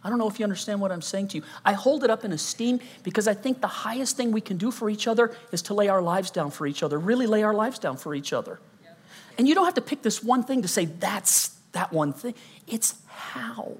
I 0.03 0.09
don't 0.09 0.19
know 0.19 0.29
if 0.29 0.37
you 0.37 0.43
understand 0.43 0.79
what 0.79 0.91
I'm 0.91 1.01
saying 1.01 1.29
to 1.29 1.37
you. 1.37 1.43
I 1.65 1.73
hold 1.73 2.03
it 2.03 2.11
up 2.11 2.23
in 2.23 2.31
esteem 2.31 2.81
because 3.01 3.27
I 3.27 3.33
think 3.33 3.61
the 3.61 3.67
highest 3.67 4.15
thing 4.15 4.31
we 4.31 4.41
can 4.41 4.57
do 4.57 4.69
for 4.69 4.91
each 4.91 5.07
other 5.07 5.35
is 5.51 5.63
to 5.63 5.73
lay 5.73 5.87
our 5.87 6.03
lives 6.03 6.29
down 6.29 6.51
for 6.51 6.67
each 6.67 6.83
other, 6.83 6.99
really 6.99 7.25
lay 7.25 7.41
our 7.41 7.55
lives 7.55 7.79
down 7.79 7.97
for 7.97 8.13
each 8.13 8.31
other. 8.31 8.59
And 9.39 9.47
you 9.47 9.55
don't 9.55 9.65
have 9.65 9.73
to 9.73 9.81
pick 9.81 10.03
this 10.03 10.23
one 10.23 10.43
thing 10.43 10.61
to 10.61 10.67
say 10.67 10.85
that's 10.85 11.47
that 11.71 11.91
one 11.91 12.13
thing. 12.13 12.35
It's 12.67 12.93
how. 13.07 13.77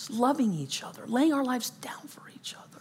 It's 0.00 0.08
loving 0.08 0.54
each 0.54 0.82
other, 0.82 1.02
laying 1.06 1.34
our 1.34 1.44
lives 1.44 1.68
down 1.68 2.08
for 2.08 2.22
each 2.34 2.54
other. 2.54 2.80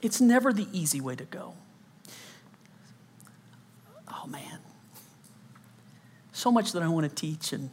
It's 0.00 0.20
never 0.20 0.52
the 0.52 0.68
easy 0.72 1.00
way 1.00 1.16
to 1.16 1.24
go. 1.24 1.54
Oh, 4.06 4.28
man. 4.28 4.60
So 6.30 6.52
much 6.52 6.70
that 6.70 6.84
I 6.84 6.88
want 6.88 7.08
to 7.08 7.12
teach 7.12 7.52
and 7.52 7.70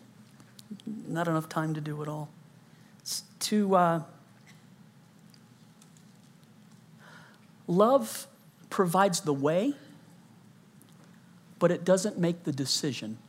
not 1.07 1.28
enough 1.28 1.47
time 1.47 1.76
to 1.76 1.82
do 1.82 2.01
it 2.01 2.07
all. 2.07 2.30
It's 3.01 3.26
to 3.41 3.76
uh, 3.76 4.01
love 7.67 8.26
provides 8.71 9.19
the 9.19 9.34
way, 9.34 9.76
but 11.59 11.69
it 11.69 11.86
doesn't 11.86 12.17
make 12.17 12.43
the 12.43 12.51
decision. 12.51 13.19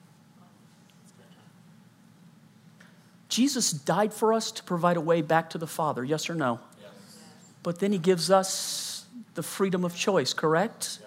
Jesus 3.36 3.70
died 3.70 4.14
for 4.14 4.32
us 4.32 4.50
to 4.50 4.62
provide 4.62 4.96
a 4.96 5.00
way 5.02 5.20
back 5.20 5.50
to 5.50 5.58
the 5.58 5.66
Father, 5.66 6.02
yes 6.02 6.30
or 6.30 6.34
no? 6.34 6.58
Yes. 6.80 7.18
But 7.62 7.80
then 7.80 7.92
he 7.92 7.98
gives 7.98 8.30
us 8.30 9.04
the 9.34 9.42
freedom 9.42 9.84
of 9.84 9.94
choice, 9.94 10.32
correct? 10.32 11.00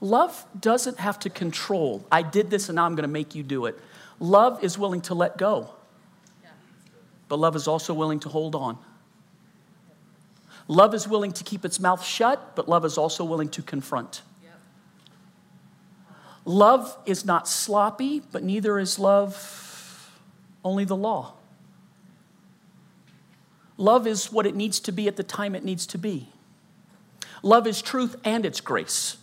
Love 0.00 0.46
doesn't 0.58 0.98
have 0.98 1.18
to 1.18 1.28
control. 1.28 2.06
I 2.10 2.22
did 2.22 2.48
this 2.48 2.70
and 2.70 2.76
now 2.76 2.86
I'm 2.86 2.94
going 2.94 3.02
to 3.02 3.12
make 3.12 3.34
you 3.34 3.42
do 3.42 3.66
it. 3.66 3.78
Love 4.18 4.64
is 4.64 4.78
willing 4.78 5.02
to 5.02 5.14
let 5.14 5.36
go, 5.36 5.68
but 7.28 7.38
love 7.38 7.54
is 7.54 7.68
also 7.68 7.92
willing 7.92 8.20
to 8.20 8.30
hold 8.30 8.54
on. 8.54 8.78
Love 10.68 10.94
is 10.94 11.06
willing 11.06 11.32
to 11.32 11.44
keep 11.44 11.66
its 11.66 11.78
mouth 11.78 12.02
shut, 12.02 12.56
but 12.56 12.66
love 12.66 12.86
is 12.86 12.96
also 12.96 13.24
willing 13.24 13.50
to 13.50 13.60
confront. 13.60 14.22
Love 16.46 16.96
is 17.04 17.26
not 17.26 17.46
sloppy, 17.46 18.22
but 18.32 18.42
neither 18.42 18.78
is 18.78 18.98
love 18.98 20.10
only 20.64 20.86
the 20.86 20.96
law. 20.96 21.34
Love 23.82 24.06
is 24.06 24.30
what 24.30 24.46
it 24.46 24.54
needs 24.54 24.78
to 24.78 24.92
be 24.92 25.08
at 25.08 25.16
the 25.16 25.24
time 25.24 25.56
it 25.56 25.64
needs 25.64 25.88
to 25.88 25.98
be. 25.98 26.28
Love 27.42 27.66
is 27.66 27.82
truth 27.82 28.14
and 28.22 28.46
it's 28.46 28.60
grace. 28.60 29.16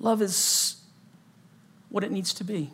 Love 0.00 0.22
is 0.22 0.76
what 1.90 2.02
it 2.02 2.10
needs 2.10 2.32
to 2.32 2.44
be. 2.44 2.70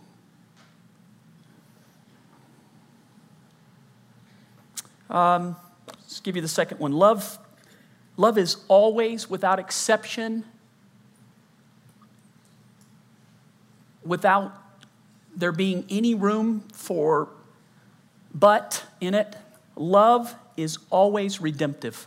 Um, 5.11 5.57
let's 5.89 6.21
give 6.21 6.37
you 6.37 6.43
the 6.43 6.47
second 6.47 6.79
one. 6.79 6.93
Love, 6.93 7.41
love 8.17 8.39
is 8.39 8.59
always, 8.69 9.29
without 9.29 9.59
exception, 9.59 10.45
without 14.05 14.68
there 15.39 15.53
being 15.53 15.87
any 15.89 16.15
room 16.15 16.65
for 16.73 17.29
but 18.35 18.85
in 19.01 19.15
it, 19.15 19.37
love 19.77 20.35
is 20.57 20.79
always 20.91 21.41
redemptive. 21.41 22.07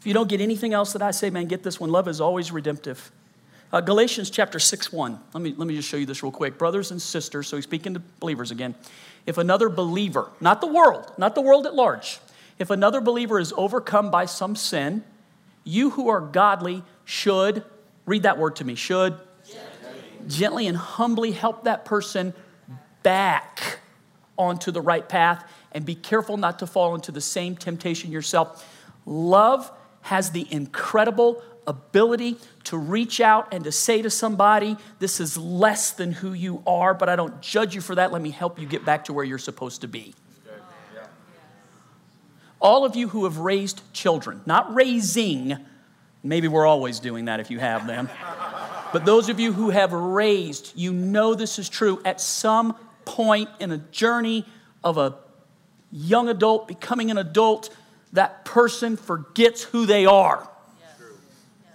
If 0.00 0.06
you 0.06 0.14
don't 0.14 0.28
get 0.28 0.40
anything 0.40 0.72
else 0.72 0.92
that 0.92 1.02
I 1.02 1.10
say, 1.10 1.30
man, 1.30 1.46
get 1.46 1.62
this 1.62 1.80
one. 1.80 1.90
Love 1.90 2.06
is 2.06 2.20
always 2.20 2.52
redemptive. 2.52 3.10
Uh, 3.72 3.80
Galatians 3.80 4.30
chapter 4.30 4.58
6 4.58 4.92
1. 4.92 5.18
Let 5.32 5.42
me, 5.42 5.54
let 5.56 5.66
me 5.66 5.74
just 5.74 5.88
show 5.88 5.96
you 5.96 6.06
this 6.06 6.22
real 6.22 6.32
quick. 6.32 6.58
Brothers 6.58 6.90
and 6.90 7.00
sisters, 7.00 7.48
so 7.48 7.56
he's 7.56 7.64
speaking 7.64 7.94
to 7.94 8.02
believers 8.20 8.50
again. 8.50 8.74
If 9.26 9.38
another 9.38 9.68
believer, 9.68 10.30
not 10.40 10.60
the 10.60 10.66
world, 10.66 11.12
not 11.18 11.34
the 11.34 11.42
world 11.42 11.66
at 11.66 11.74
large, 11.74 12.20
if 12.58 12.70
another 12.70 13.00
believer 13.00 13.38
is 13.38 13.52
overcome 13.56 14.10
by 14.10 14.24
some 14.24 14.56
sin, 14.56 15.04
you 15.64 15.90
who 15.90 16.08
are 16.08 16.20
godly 16.20 16.82
should, 17.04 17.62
read 18.06 18.22
that 18.22 18.38
word 18.38 18.56
to 18.56 18.64
me, 18.64 18.74
should 18.74 19.18
gently, 20.28 20.66
and 20.66 20.76
humbly 20.76 21.32
help 21.32 21.64
that 21.64 21.84
person 21.84 22.34
back 23.02 23.80
onto 24.36 24.70
the 24.70 24.80
right 24.80 25.08
path 25.08 25.44
and 25.72 25.84
be 25.84 25.94
careful 25.94 26.36
not 26.36 26.58
to 26.60 26.66
fall 26.66 26.94
into 26.94 27.10
the 27.10 27.20
same 27.20 27.56
temptation 27.56 28.12
yourself. 28.12 28.66
Love 29.04 29.70
has 30.02 30.30
the 30.30 30.46
incredible 30.50 31.42
ability 31.66 32.36
to 32.64 32.78
reach 32.78 33.20
out 33.20 33.52
and 33.52 33.64
to 33.64 33.72
say 33.72 34.00
to 34.00 34.10
somebody, 34.10 34.76
This 34.98 35.20
is 35.20 35.36
less 35.36 35.90
than 35.90 36.12
who 36.12 36.32
you 36.32 36.62
are, 36.66 36.94
but 36.94 37.08
I 37.08 37.16
don't 37.16 37.40
judge 37.42 37.74
you 37.74 37.80
for 37.80 37.94
that. 37.96 38.12
Let 38.12 38.22
me 38.22 38.30
help 38.30 38.58
you 38.58 38.66
get 38.66 38.84
back 38.84 39.04
to 39.06 39.12
where 39.12 39.24
you're 39.24 39.38
supposed 39.38 39.82
to 39.82 39.88
be. 39.88 40.14
All 42.60 42.84
of 42.84 42.96
you 42.96 43.08
who 43.08 43.24
have 43.24 43.38
raised 43.38 43.82
children, 43.92 44.40
not 44.44 44.74
raising, 44.74 45.56
maybe 46.24 46.48
we're 46.48 46.66
always 46.66 46.98
doing 46.98 47.26
that 47.26 47.38
if 47.38 47.50
you 47.50 47.60
have 47.60 47.86
them, 47.86 48.08
but 48.92 49.04
those 49.04 49.28
of 49.28 49.38
you 49.38 49.52
who 49.52 49.70
have 49.70 49.92
raised, 49.92 50.72
you 50.74 50.92
know 50.92 51.34
this 51.34 51.58
is 51.58 51.68
true. 51.68 52.00
At 52.04 52.20
some 52.20 52.76
point 53.04 53.48
in 53.60 53.70
a 53.70 53.78
journey 53.78 54.44
of 54.84 54.98
a 54.98 55.16
young 55.90 56.28
adult 56.28 56.68
becoming 56.68 57.10
an 57.10 57.18
adult, 57.18 57.74
that 58.12 58.44
person 58.44 58.96
forgets 58.96 59.62
who 59.62 59.86
they 59.86 60.06
are. 60.06 60.48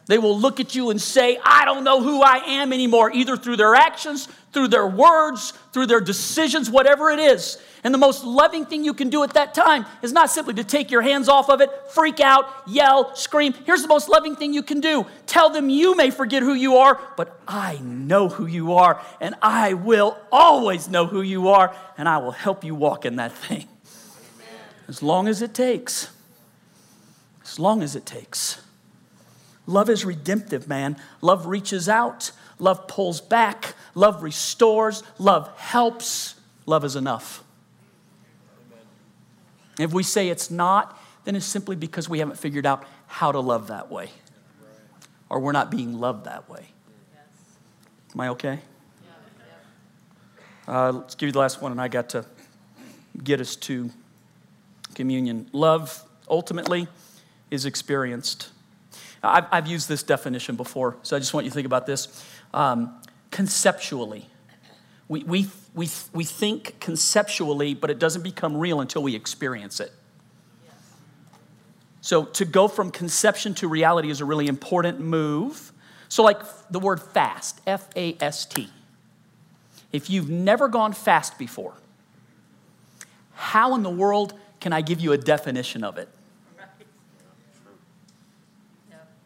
They 0.05 0.17
will 0.17 0.37
look 0.37 0.59
at 0.59 0.75
you 0.75 0.89
and 0.89 1.01
say, 1.01 1.39
I 1.43 1.65
don't 1.65 1.83
know 1.83 2.01
who 2.01 2.21
I 2.21 2.37
am 2.45 2.73
anymore, 2.73 3.11
either 3.13 3.37
through 3.37 3.55
their 3.55 3.73
actions, 3.73 4.27
through 4.53 4.69
their 4.69 4.87
words, 4.87 5.51
through 5.71 5.87
their 5.87 5.99
decisions, 5.99 6.69
whatever 6.69 7.09
it 7.09 7.19
is. 7.19 7.57
And 7.83 7.93
the 7.93 7.97
most 7.97 8.23
loving 8.23 8.65
thing 8.65 8.85
you 8.85 8.93
can 8.93 9.09
do 9.09 9.23
at 9.23 9.33
that 9.33 9.53
time 9.53 9.85
is 10.01 10.13
not 10.13 10.29
simply 10.29 10.53
to 10.53 10.63
take 10.63 10.89
your 10.89 11.01
hands 11.01 11.27
off 11.27 11.49
of 11.49 11.59
it, 11.59 11.69
freak 11.89 12.19
out, 12.19 12.45
yell, 12.65 13.13
scream. 13.15 13.53
Here's 13.65 13.81
the 13.81 13.87
most 13.87 14.07
loving 14.07 14.35
thing 14.35 14.53
you 14.53 14.63
can 14.63 14.79
do 14.79 15.05
tell 15.25 15.49
them 15.49 15.69
you 15.69 15.95
may 15.95 16.11
forget 16.11 16.43
who 16.43 16.53
you 16.53 16.77
are, 16.77 16.99
but 17.17 17.37
I 17.47 17.79
know 17.79 18.29
who 18.29 18.45
you 18.45 18.73
are, 18.73 19.01
and 19.19 19.35
I 19.41 19.73
will 19.73 20.17
always 20.31 20.87
know 20.87 21.07
who 21.07 21.21
you 21.21 21.49
are, 21.49 21.75
and 21.97 22.07
I 22.07 22.19
will 22.19 22.31
help 22.31 22.63
you 22.63 22.75
walk 22.75 23.05
in 23.05 23.17
that 23.17 23.33
thing. 23.33 23.67
As 24.87 25.01
long 25.01 25.27
as 25.27 25.41
it 25.41 25.53
takes. 25.53 26.09
As 27.43 27.59
long 27.59 27.81
as 27.81 27.95
it 27.95 28.05
takes. 28.05 28.61
Love 29.65 29.89
is 29.89 30.03
redemptive, 30.03 30.67
man. 30.67 30.97
Love 31.21 31.45
reaches 31.45 31.87
out, 31.87 32.31
love 32.59 32.87
pulls 32.87 33.21
back, 33.21 33.75
love 33.95 34.23
restores, 34.23 35.03
love 35.17 35.55
helps. 35.57 36.35
Love 36.65 36.85
is 36.85 36.95
enough. 36.95 37.43
If 39.79 39.91
we 39.91 40.03
say 40.03 40.29
it's 40.29 40.49
not, 40.49 40.97
then 41.25 41.35
it's 41.35 41.45
simply 41.45 41.75
because 41.75 42.07
we 42.07 42.19
haven't 42.19 42.37
figured 42.37 42.65
out 42.65 42.85
how 43.07 43.31
to 43.31 43.39
love 43.39 43.67
that 43.67 43.91
way, 43.91 44.09
or 45.29 45.39
we're 45.39 45.51
not 45.51 45.69
being 45.71 45.99
loved 45.99 46.25
that 46.25 46.49
way. 46.49 46.67
Am 48.13 48.21
I 48.21 48.29
okay? 48.29 48.59
Uh, 50.67 50.91
let's 50.93 51.15
give 51.15 51.27
you 51.27 51.33
the 51.33 51.39
last 51.39 51.61
one, 51.61 51.71
and 51.71 51.81
I 51.81 51.87
got 51.89 52.09
to 52.09 52.25
get 53.21 53.41
us 53.41 53.55
to 53.57 53.89
communion. 54.95 55.49
Love, 55.51 56.03
ultimately, 56.29 56.87
is 57.51 57.65
experienced. 57.65 58.49
I've, 59.21 59.45
I've 59.51 59.67
used 59.67 59.89
this 59.89 60.03
definition 60.03 60.55
before, 60.55 60.95
so 61.03 61.15
I 61.15 61.19
just 61.19 61.33
want 61.33 61.45
you 61.45 61.49
to 61.49 61.53
think 61.53 61.65
about 61.65 61.85
this. 61.85 62.23
Um, 62.53 63.01
conceptually, 63.31 64.29
we, 65.07 65.23
we, 65.23 65.47
we, 65.73 65.89
we 66.13 66.23
think 66.23 66.79
conceptually, 66.79 67.73
but 67.73 67.89
it 67.89 67.99
doesn't 67.99 68.21
become 68.21 68.55
real 68.55 68.79
until 68.79 69.03
we 69.03 69.15
experience 69.15 69.79
it. 69.79 69.91
So, 72.01 72.25
to 72.25 72.45
go 72.45 72.67
from 72.67 72.91
conception 72.91 73.53
to 73.55 73.67
reality 73.67 74.09
is 74.09 74.19
a 74.19 74.25
really 74.25 74.47
important 74.47 74.99
move. 74.99 75.71
So, 76.09 76.21
like 76.21 76.41
the 76.69 76.79
word 76.79 77.01
fast, 77.01 77.61
F 77.65 77.87
A 77.95 78.17
S 78.19 78.45
T. 78.45 78.69
If 79.93 80.09
you've 80.09 80.29
never 80.29 80.67
gone 80.67 80.91
fast 80.91 81.39
before, 81.39 81.75
how 83.35 83.73
in 83.75 83.83
the 83.83 83.89
world 83.89 84.33
can 84.59 84.73
I 84.73 84.81
give 84.81 84.99
you 84.99 85.13
a 85.13 85.17
definition 85.17 85.83
of 85.83 85.97
it? 85.97 86.09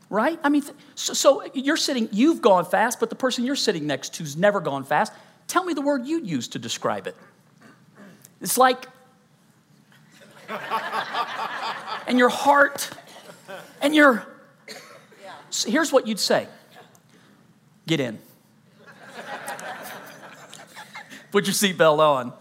Right? 0.09 0.39
I 0.43 0.49
mean, 0.49 0.63
so, 0.95 1.13
so, 1.13 1.43
you're 1.53 1.77
sitting, 1.77 2.09
you've 2.11 2.41
gone 2.41 2.65
fast, 2.65 2.99
but 2.99 3.09
the 3.09 3.15
person 3.15 3.43
you're 3.43 3.55
sitting 3.55 3.87
next 3.87 4.13
to's 4.13 4.35
never 4.35 4.59
gone 4.59 4.83
fast. 4.83 5.13
Tell 5.47 5.63
me 5.63 5.73
the 5.73 5.81
word 5.81 6.05
you'd 6.05 6.27
use 6.27 6.47
to 6.49 6.59
describe 6.59 7.07
it. 7.07 7.15
It's 8.41 8.57
like, 8.57 8.87
and 12.07 12.17
your 12.17 12.29
heart, 12.29 12.89
and 13.81 13.95
your, 13.95 14.25
so 15.49 15.69
here's 15.69 15.91
what 15.91 16.07
you'd 16.07 16.19
say 16.19 16.47
get 17.85 17.99
in. 17.99 18.19
Put 21.31 21.45
your 21.45 21.53
seatbelt 21.53 21.99
on. 21.99 22.33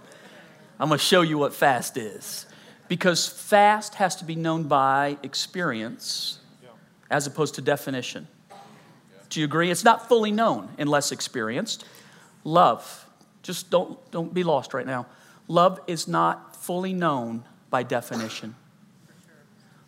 I'm 0.79 0.89
going 0.89 0.99
to 0.99 1.05
show 1.05 1.23
you 1.23 1.39
what 1.39 1.55
fast 1.55 1.97
is. 1.97 2.47
Because 2.89 3.27
fast 3.27 3.97
has 3.97 4.17
to 4.17 4.25
be 4.25 4.37
known 4.37 4.65
by 4.65 5.19
experience 5.23 6.39
as 7.11 7.27
opposed 7.27 7.55
to 7.57 7.63
definition. 7.63 8.29
Do 9.29 9.41
you 9.41 9.45
agree? 9.45 9.71
It's 9.71 9.85
not 9.85 10.09
fully 10.09 10.31
known 10.31 10.69
unless 10.79 11.13
experienced. 11.13 11.85
Love, 12.45 13.07
just 13.43 13.71
don't, 13.71 13.99
don't 14.11 14.33
be 14.33 14.45
lost 14.45 14.73
right 14.75 14.87
now. 14.87 15.07
Love 15.49 15.81
is 15.87 16.09
not 16.09 16.57
fully 16.57 16.93
known 16.93 17.45
by 17.71 17.83
definition. 17.83 18.55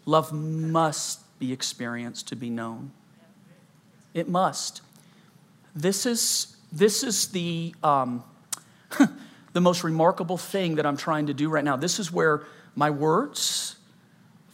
Love 0.07 0.33
must 0.33 1.21
be 1.39 1.53
experienced 1.53 2.29
to 2.29 2.37
be 2.37 2.51
known. 2.51 2.93
It 4.15 4.29
must. 4.29 4.83
This 5.75 6.07
is, 6.07 6.57
this 6.73 7.03
is 7.03 7.29
the, 7.29 7.75
um, 7.83 8.25
the 9.53 9.61
most 9.61 9.85
remarkable 9.85 10.39
thing 10.39 10.77
that 10.77 10.87
I'm 10.87 10.97
trying 10.97 11.27
to 11.27 11.35
do 11.35 11.49
right 11.49 11.65
now. 11.65 11.77
This 11.77 11.99
is 11.99 12.13
where 12.13 12.45
my 12.75 12.91
words 12.91 13.78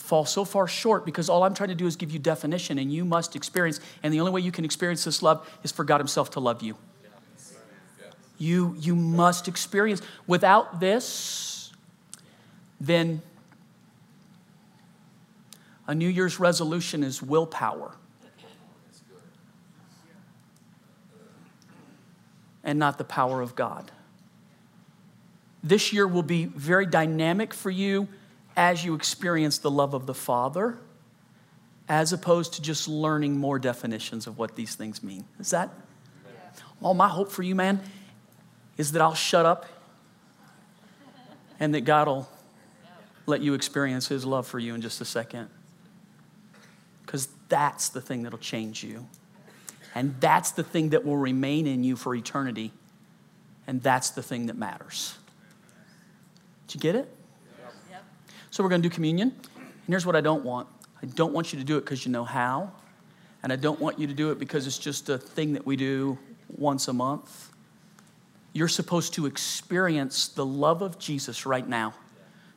fall 0.05 0.27
so 0.27 0.45
far 0.45 0.69
short 0.69 1.07
because 1.07 1.31
all 1.31 1.43
I'm 1.45 1.55
trying 1.55 1.71
to 1.71 1.75
do 1.75 1.87
is 1.87 1.97
give 1.97 2.11
you 2.11 2.19
definition 2.19 2.79
and 2.79 2.93
you 2.93 3.07
must 3.07 3.35
experience. 3.35 3.81
And 4.03 4.13
the 4.13 4.21
only 4.21 4.33
way 4.33 4.43
you 4.43 4.53
can 4.53 4.65
experience 4.65 5.03
this 5.05 5.23
love 5.23 5.49
is 5.63 5.73
for 5.73 5.83
God 5.83 5.99
Himself 5.99 6.31
to 6.33 6.41
love 6.41 6.63
you. 6.63 6.77
You, 8.37 8.77
you 8.79 8.95
must 8.95 9.49
experience. 9.49 10.03
Without 10.27 10.79
this, 10.79 11.73
then 12.81 13.23
a 15.87 15.95
New 15.95 16.09
Year's 16.09 16.39
resolution 16.39 17.03
is 17.03 17.23
willpower. 17.23 17.95
And 22.63 22.79
not 22.79 22.99
the 22.99 23.05
power 23.05 23.41
of 23.41 23.55
God. 23.55 23.91
This 25.63 25.95
year 25.95 26.07
will 26.07 26.23
be 26.23 26.45
very 26.45 26.85
dynamic 26.85 27.55
for 27.55 27.71
you 27.71 28.09
as 28.57 28.85
you 28.85 28.95
experience 28.95 29.59
the 29.59 29.71
love 29.71 29.95
of 29.95 30.07
the 30.07 30.15
Father, 30.15 30.79
as 31.89 32.13
opposed 32.13 32.55
to 32.55 32.63
just 32.63 32.89
learning 32.89 33.39
more 33.39 33.59
definitions 33.59 34.27
of 34.27 34.39
what 34.39 34.57
these 34.57 34.75
things 34.75 35.03
mean. 35.03 35.25
Is 35.39 35.51
that? 35.51 35.71
All 36.83 36.95
my 36.95 37.09
hope 37.09 37.31
for 37.31 37.43
you, 37.43 37.55
man, 37.55 37.81
is 38.77 38.93
that 38.93 39.03
I'll 39.03 39.15
shut 39.15 39.47
up 39.47 39.67
and 41.61 41.75
that 41.75 41.83
God 41.83 42.09
will 42.09 42.29
let 43.27 43.41
you 43.41 43.55
experience 43.55 44.09
His 44.09 44.25
love 44.25 44.47
for 44.47 44.59
you 44.59 44.75
in 44.75 44.81
just 44.81 45.01
a 45.01 45.05
second. 45.05 45.49
Because 47.05 47.29
that's 47.49 47.91
the 47.91 48.01
thing 48.01 48.23
that'll 48.23 48.39
change 48.39 48.83
you. 48.83 49.07
And 49.95 50.15
that's 50.21 50.51
the 50.51 50.65
thing 50.65 50.91
that 50.91 51.05
will 51.05 51.17
remain 51.17 51.67
in 51.67 51.85
you 51.85 51.97
for 51.97 52.15
eternity. 52.15 52.73
And 53.67 53.83
that's 53.83 54.11
the 54.11 54.23
thing 54.23 54.47
that 54.47 54.57
matters. 54.57 55.17
Did 56.67 56.75
you 56.75 56.81
get 56.81 56.97
it? 56.97 57.09
So 58.55 58.63
we're 58.63 58.69
going 58.69 58.83
to 58.83 58.89
do 58.89 58.95
communion. 58.95 59.35
And 59.57 59.89
here's 59.89 60.07
what 60.07 60.15
I 60.15 60.21
don't 60.21 60.45
want 60.45 60.69
I 61.03 61.07
don't 61.07 61.33
want 61.33 61.53
you 61.53 61.59
to 61.59 61.65
do 61.65 61.77
it 61.77 61.81
because 61.81 62.07
you 62.07 62.13
know 62.13 62.23
how. 62.23 62.71
And 63.43 63.53
I 63.53 63.57
don't 63.57 63.81
want 63.81 63.99
you 63.99 64.07
to 64.07 64.15
do 64.15 64.31
it 64.31 64.39
because 64.39 64.69
it's 64.69 64.79
just 64.79 65.09
a 65.09 65.19
thing 65.19 65.55
that 65.55 65.67
we 65.67 65.75
do 65.75 66.17
once 66.57 66.87
a 66.87 66.93
month. 66.93 67.51
You're 68.53 68.69
supposed 68.69 69.15
to 69.15 69.27
experience 69.27 70.29
the 70.29 70.47
love 70.47 70.83
of 70.83 71.01
Jesus 71.01 71.47
right 71.47 71.69
now, 71.69 71.95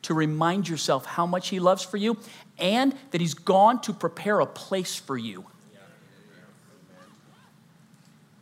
to 0.02 0.14
remind 0.14 0.68
yourself 0.68 1.04
how 1.04 1.26
much 1.26 1.48
He 1.48 1.58
loves 1.58 1.82
for 1.82 1.96
you 1.96 2.16
and 2.60 2.94
that 3.10 3.20
He's 3.20 3.34
gone 3.34 3.80
to 3.80 3.92
prepare 3.92 4.38
a 4.38 4.46
place 4.46 4.94
for 4.94 5.18
you. 5.18 5.46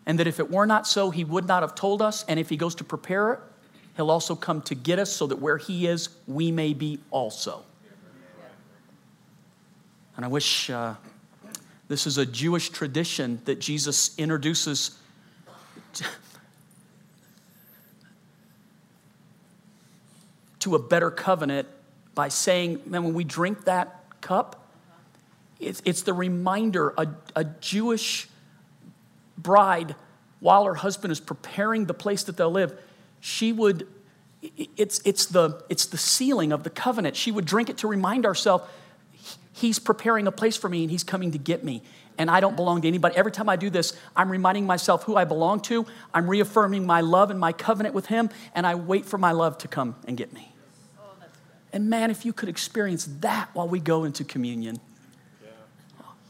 And 0.05 0.19
that 0.19 0.27
if 0.27 0.41
it 0.41 0.51
were 0.51 0.67
not 0.67 0.87
so, 0.87 1.09
He 1.09 1.25
would 1.25 1.47
not 1.47 1.63
have 1.63 1.75
told 1.75 2.03
us. 2.03 2.23
And 2.29 2.39
if 2.39 2.51
He 2.51 2.59
goes 2.59 2.75
to 2.75 2.85
prepare 2.85 3.41
He'll 3.97 4.11
also 4.11 4.35
come 4.35 4.61
to 4.63 4.75
get 4.75 4.99
us 4.99 5.11
so 5.11 5.27
that 5.27 5.37
where 5.37 5.57
He 5.57 5.87
is, 5.87 6.11
we 6.27 6.53
may 6.53 6.75
be 6.75 7.01
also. 7.11 7.65
And 10.17 10.25
I 10.25 10.29
wish 10.29 10.71
uh, 10.71 10.95
this 11.89 12.07
is 12.07 12.19
a 12.19 12.27
Jewish 12.27 12.71
tradition 12.71 13.41
that 13.45 13.59
Jesus 13.59 14.17
introduces. 14.19 14.99
To 20.61 20.75
a 20.75 20.79
better 20.81 21.11
covenant 21.11 21.69
by 22.15 22.29
saying, 22.29 22.81
man, 22.87 23.05
when 23.05 23.15
we 23.15 23.25
drink 23.25 23.67
that 23.67 24.21
cup, 24.21 24.69
it's, 25.61 25.81
it's 25.85 26.03
the 26.03 26.13
reminder 26.13 26.93
a, 26.99 27.07
a 27.37 27.45
Jewish 27.45 28.29
bride, 29.39 29.95
while 30.41 30.65
her 30.65 30.75
husband 30.75 31.13
is 31.13 31.21
preparing 31.21 31.85
the 31.87 31.95
place 31.95 32.25
that 32.25 32.37
they'll 32.37 32.51
live, 32.51 32.77
she 33.27 33.53
would, 33.53 33.89
it's, 34.77 35.01
it's, 35.05 35.27
the, 35.27 35.61
it's 35.68 35.87
the 35.87 35.99
sealing 35.99 36.53
of 36.53 36.62
the 36.62 36.70
covenant. 36.70 37.16
She 37.16 37.33
would 37.33 37.45
drink 37.45 37.68
it 37.68 37.79
to 37.79 37.89
remind 37.89 38.24
ourselves, 38.24 38.62
he's 39.53 39.81
preparing 39.81 40.29
a 40.29 40.33
place 40.33 40.57
for 40.57 40.68
me 40.68 40.83
and 40.83 40.91
he's 40.93 41.03
coming 41.03 41.33
to 41.33 41.39
get 41.39 41.64
me. 41.64 41.83
And 42.18 42.31
I 42.31 42.39
don't 42.39 42.55
belong 42.55 42.83
to 42.83 42.89
anybody. 42.89 43.16
Every 43.16 43.33
time 43.33 43.49
I 43.49 43.57
do 43.57 43.68
this, 43.68 43.99
I'm 44.14 44.31
reminding 44.31 44.64
myself 44.64 45.03
who 45.03 45.16
I 45.16 45.24
belong 45.24 45.59
to. 45.62 45.87
I'm 46.14 46.31
reaffirming 46.31 46.87
my 46.87 47.01
love 47.01 47.33
and 47.33 47.41
my 47.41 47.53
covenant 47.53 47.97
with 47.97 48.07
him, 48.07 48.31
and 48.55 48.64
I 48.64 48.77
wait 48.77 49.05
for 49.05 49.18
my 49.18 49.33
love 49.33 49.59
to 49.59 49.68
come 49.68 49.97
and 50.07 50.16
get 50.16 50.33
me. 50.33 50.53
And 51.72 51.91
man, 51.91 52.12
if 52.12 52.24
you 52.24 52.33
could 52.33 52.49
experience 52.49 53.09
that 53.22 53.51
while 53.55 53.68
we 53.68 53.81
go 53.81 54.05
into 54.05 54.22
communion, 54.22 54.79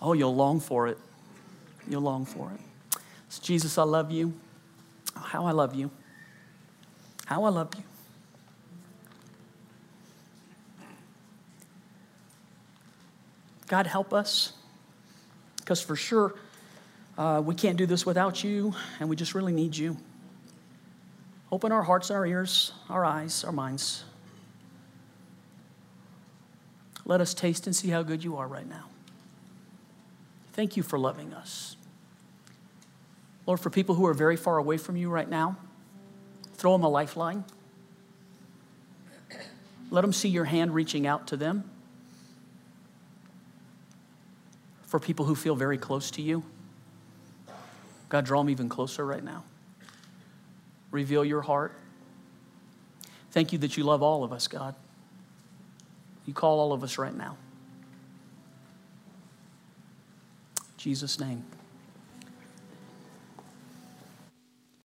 oh, 0.00 0.14
you'll 0.14 0.34
long 0.34 0.60
for 0.60 0.88
it. 0.88 0.96
You'll 1.86 2.00
long 2.00 2.24
for 2.24 2.52
it. 2.52 3.00
So 3.28 3.42
Jesus, 3.42 3.76
I 3.76 3.82
love 3.82 4.10
you. 4.10 4.32
How 5.14 5.44
I 5.44 5.52
love 5.52 5.74
you. 5.74 5.90
How 7.26 7.44
I 7.44 7.50
love 7.50 7.74
you. 7.76 7.82
God, 13.66 13.86
help 13.86 14.14
us. 14.14 14.52
Because 15.58 15.82
for 15.82 15.96
sure, 15.96 16.34
uh, 17.18 17.42
we 17.44 17.54
can't 17.54 17.76
do 17.76 17.84
this 17.84 18.06
without 18.06 18.44
you, 18.44 18.74
and 19.00 19.08
we 19.08 19.16
just 19.16 19.34
really 19.34 19.52
need 19.52 19.76
you. 19.76 19.96
Open 21.50 21.72
our 21.72 21.82
hearts, 21.82 22.10
our 22.12 22.24
ears, 22.24 22.72
our 22.88 23.04
eyes, 23.04 23.42
our 23.42 23.52
minds. 23.52 24.04
Let 27.04 27.20
us 27.20 27.34
taste 27.34 27.66
and 27.66 27.74
see 27.74 27.88
how 27.88 28.02
good 28.02 28.22
you 28.22 28.36
are 28.36 28.46
right 28.46 28.68
now. 28.68 28.84
Thank 30.52 30.76
you 30.76 30.84
for 30.84 30.98
loving 30.98 31.34
us. 31.34 31.76
Lord, 33.46 33.60
for 33.60 33.70
people 33.70 33.96
who 33.96 34.06
are 34.06 34.14
very 34.14 34.36
far 34.36 34.58
away 34.58 34.76
from 34.76 34.96
you 34.96 35.10
right 35.10 35.28
now, 35.28 35.56
throw 36.56 36.72
them 36.72 36.84
a 36.84 36.88
lifeline. 36.88 37.44
Let 39.90 40.00
them 40.00 40.12
see 40.12 40.28
your 40.28 40.44
hand 40.44 40.74
reaching 40.74 41.06
out 41.06 41.28
to 41.28 41.36
them. 41.36 41.70
For 44.86 44.98
people 44.98 45.26
who 45.26 45.34
feel 45.34 45.54
very 45.54 45.78
close 45.78 46.10
to 46.12 46.22
you, 46.22 46.44
God, 48.08 48.24
draw 48.24 48.40
them 48.40 48.50
even 48.50 48.68
closer 48.68 49.04
right 49.04 49.22
now. 49.22 49.44
Reveal 50.90 51.24
your 51.24 51.42
heart. 51.42 51.72
Thank 53.32 53.52
you 53.52 53.58
that 53.58 53.76
you 53.76 53.84
love 53.84 54.02
all 54.02 54.24
of 54.24 54.32
us, 54.32 54.48
God. 54.48 54.74
You 56.24 56.32
call 56.32 56.58
all 56.58 56.72
of 56.72 56.82
us 56.82 56.98
right 56.98 57.14
now. 57.14 57.36
Jesus' 60.76 61.18
name. 61.18 61.44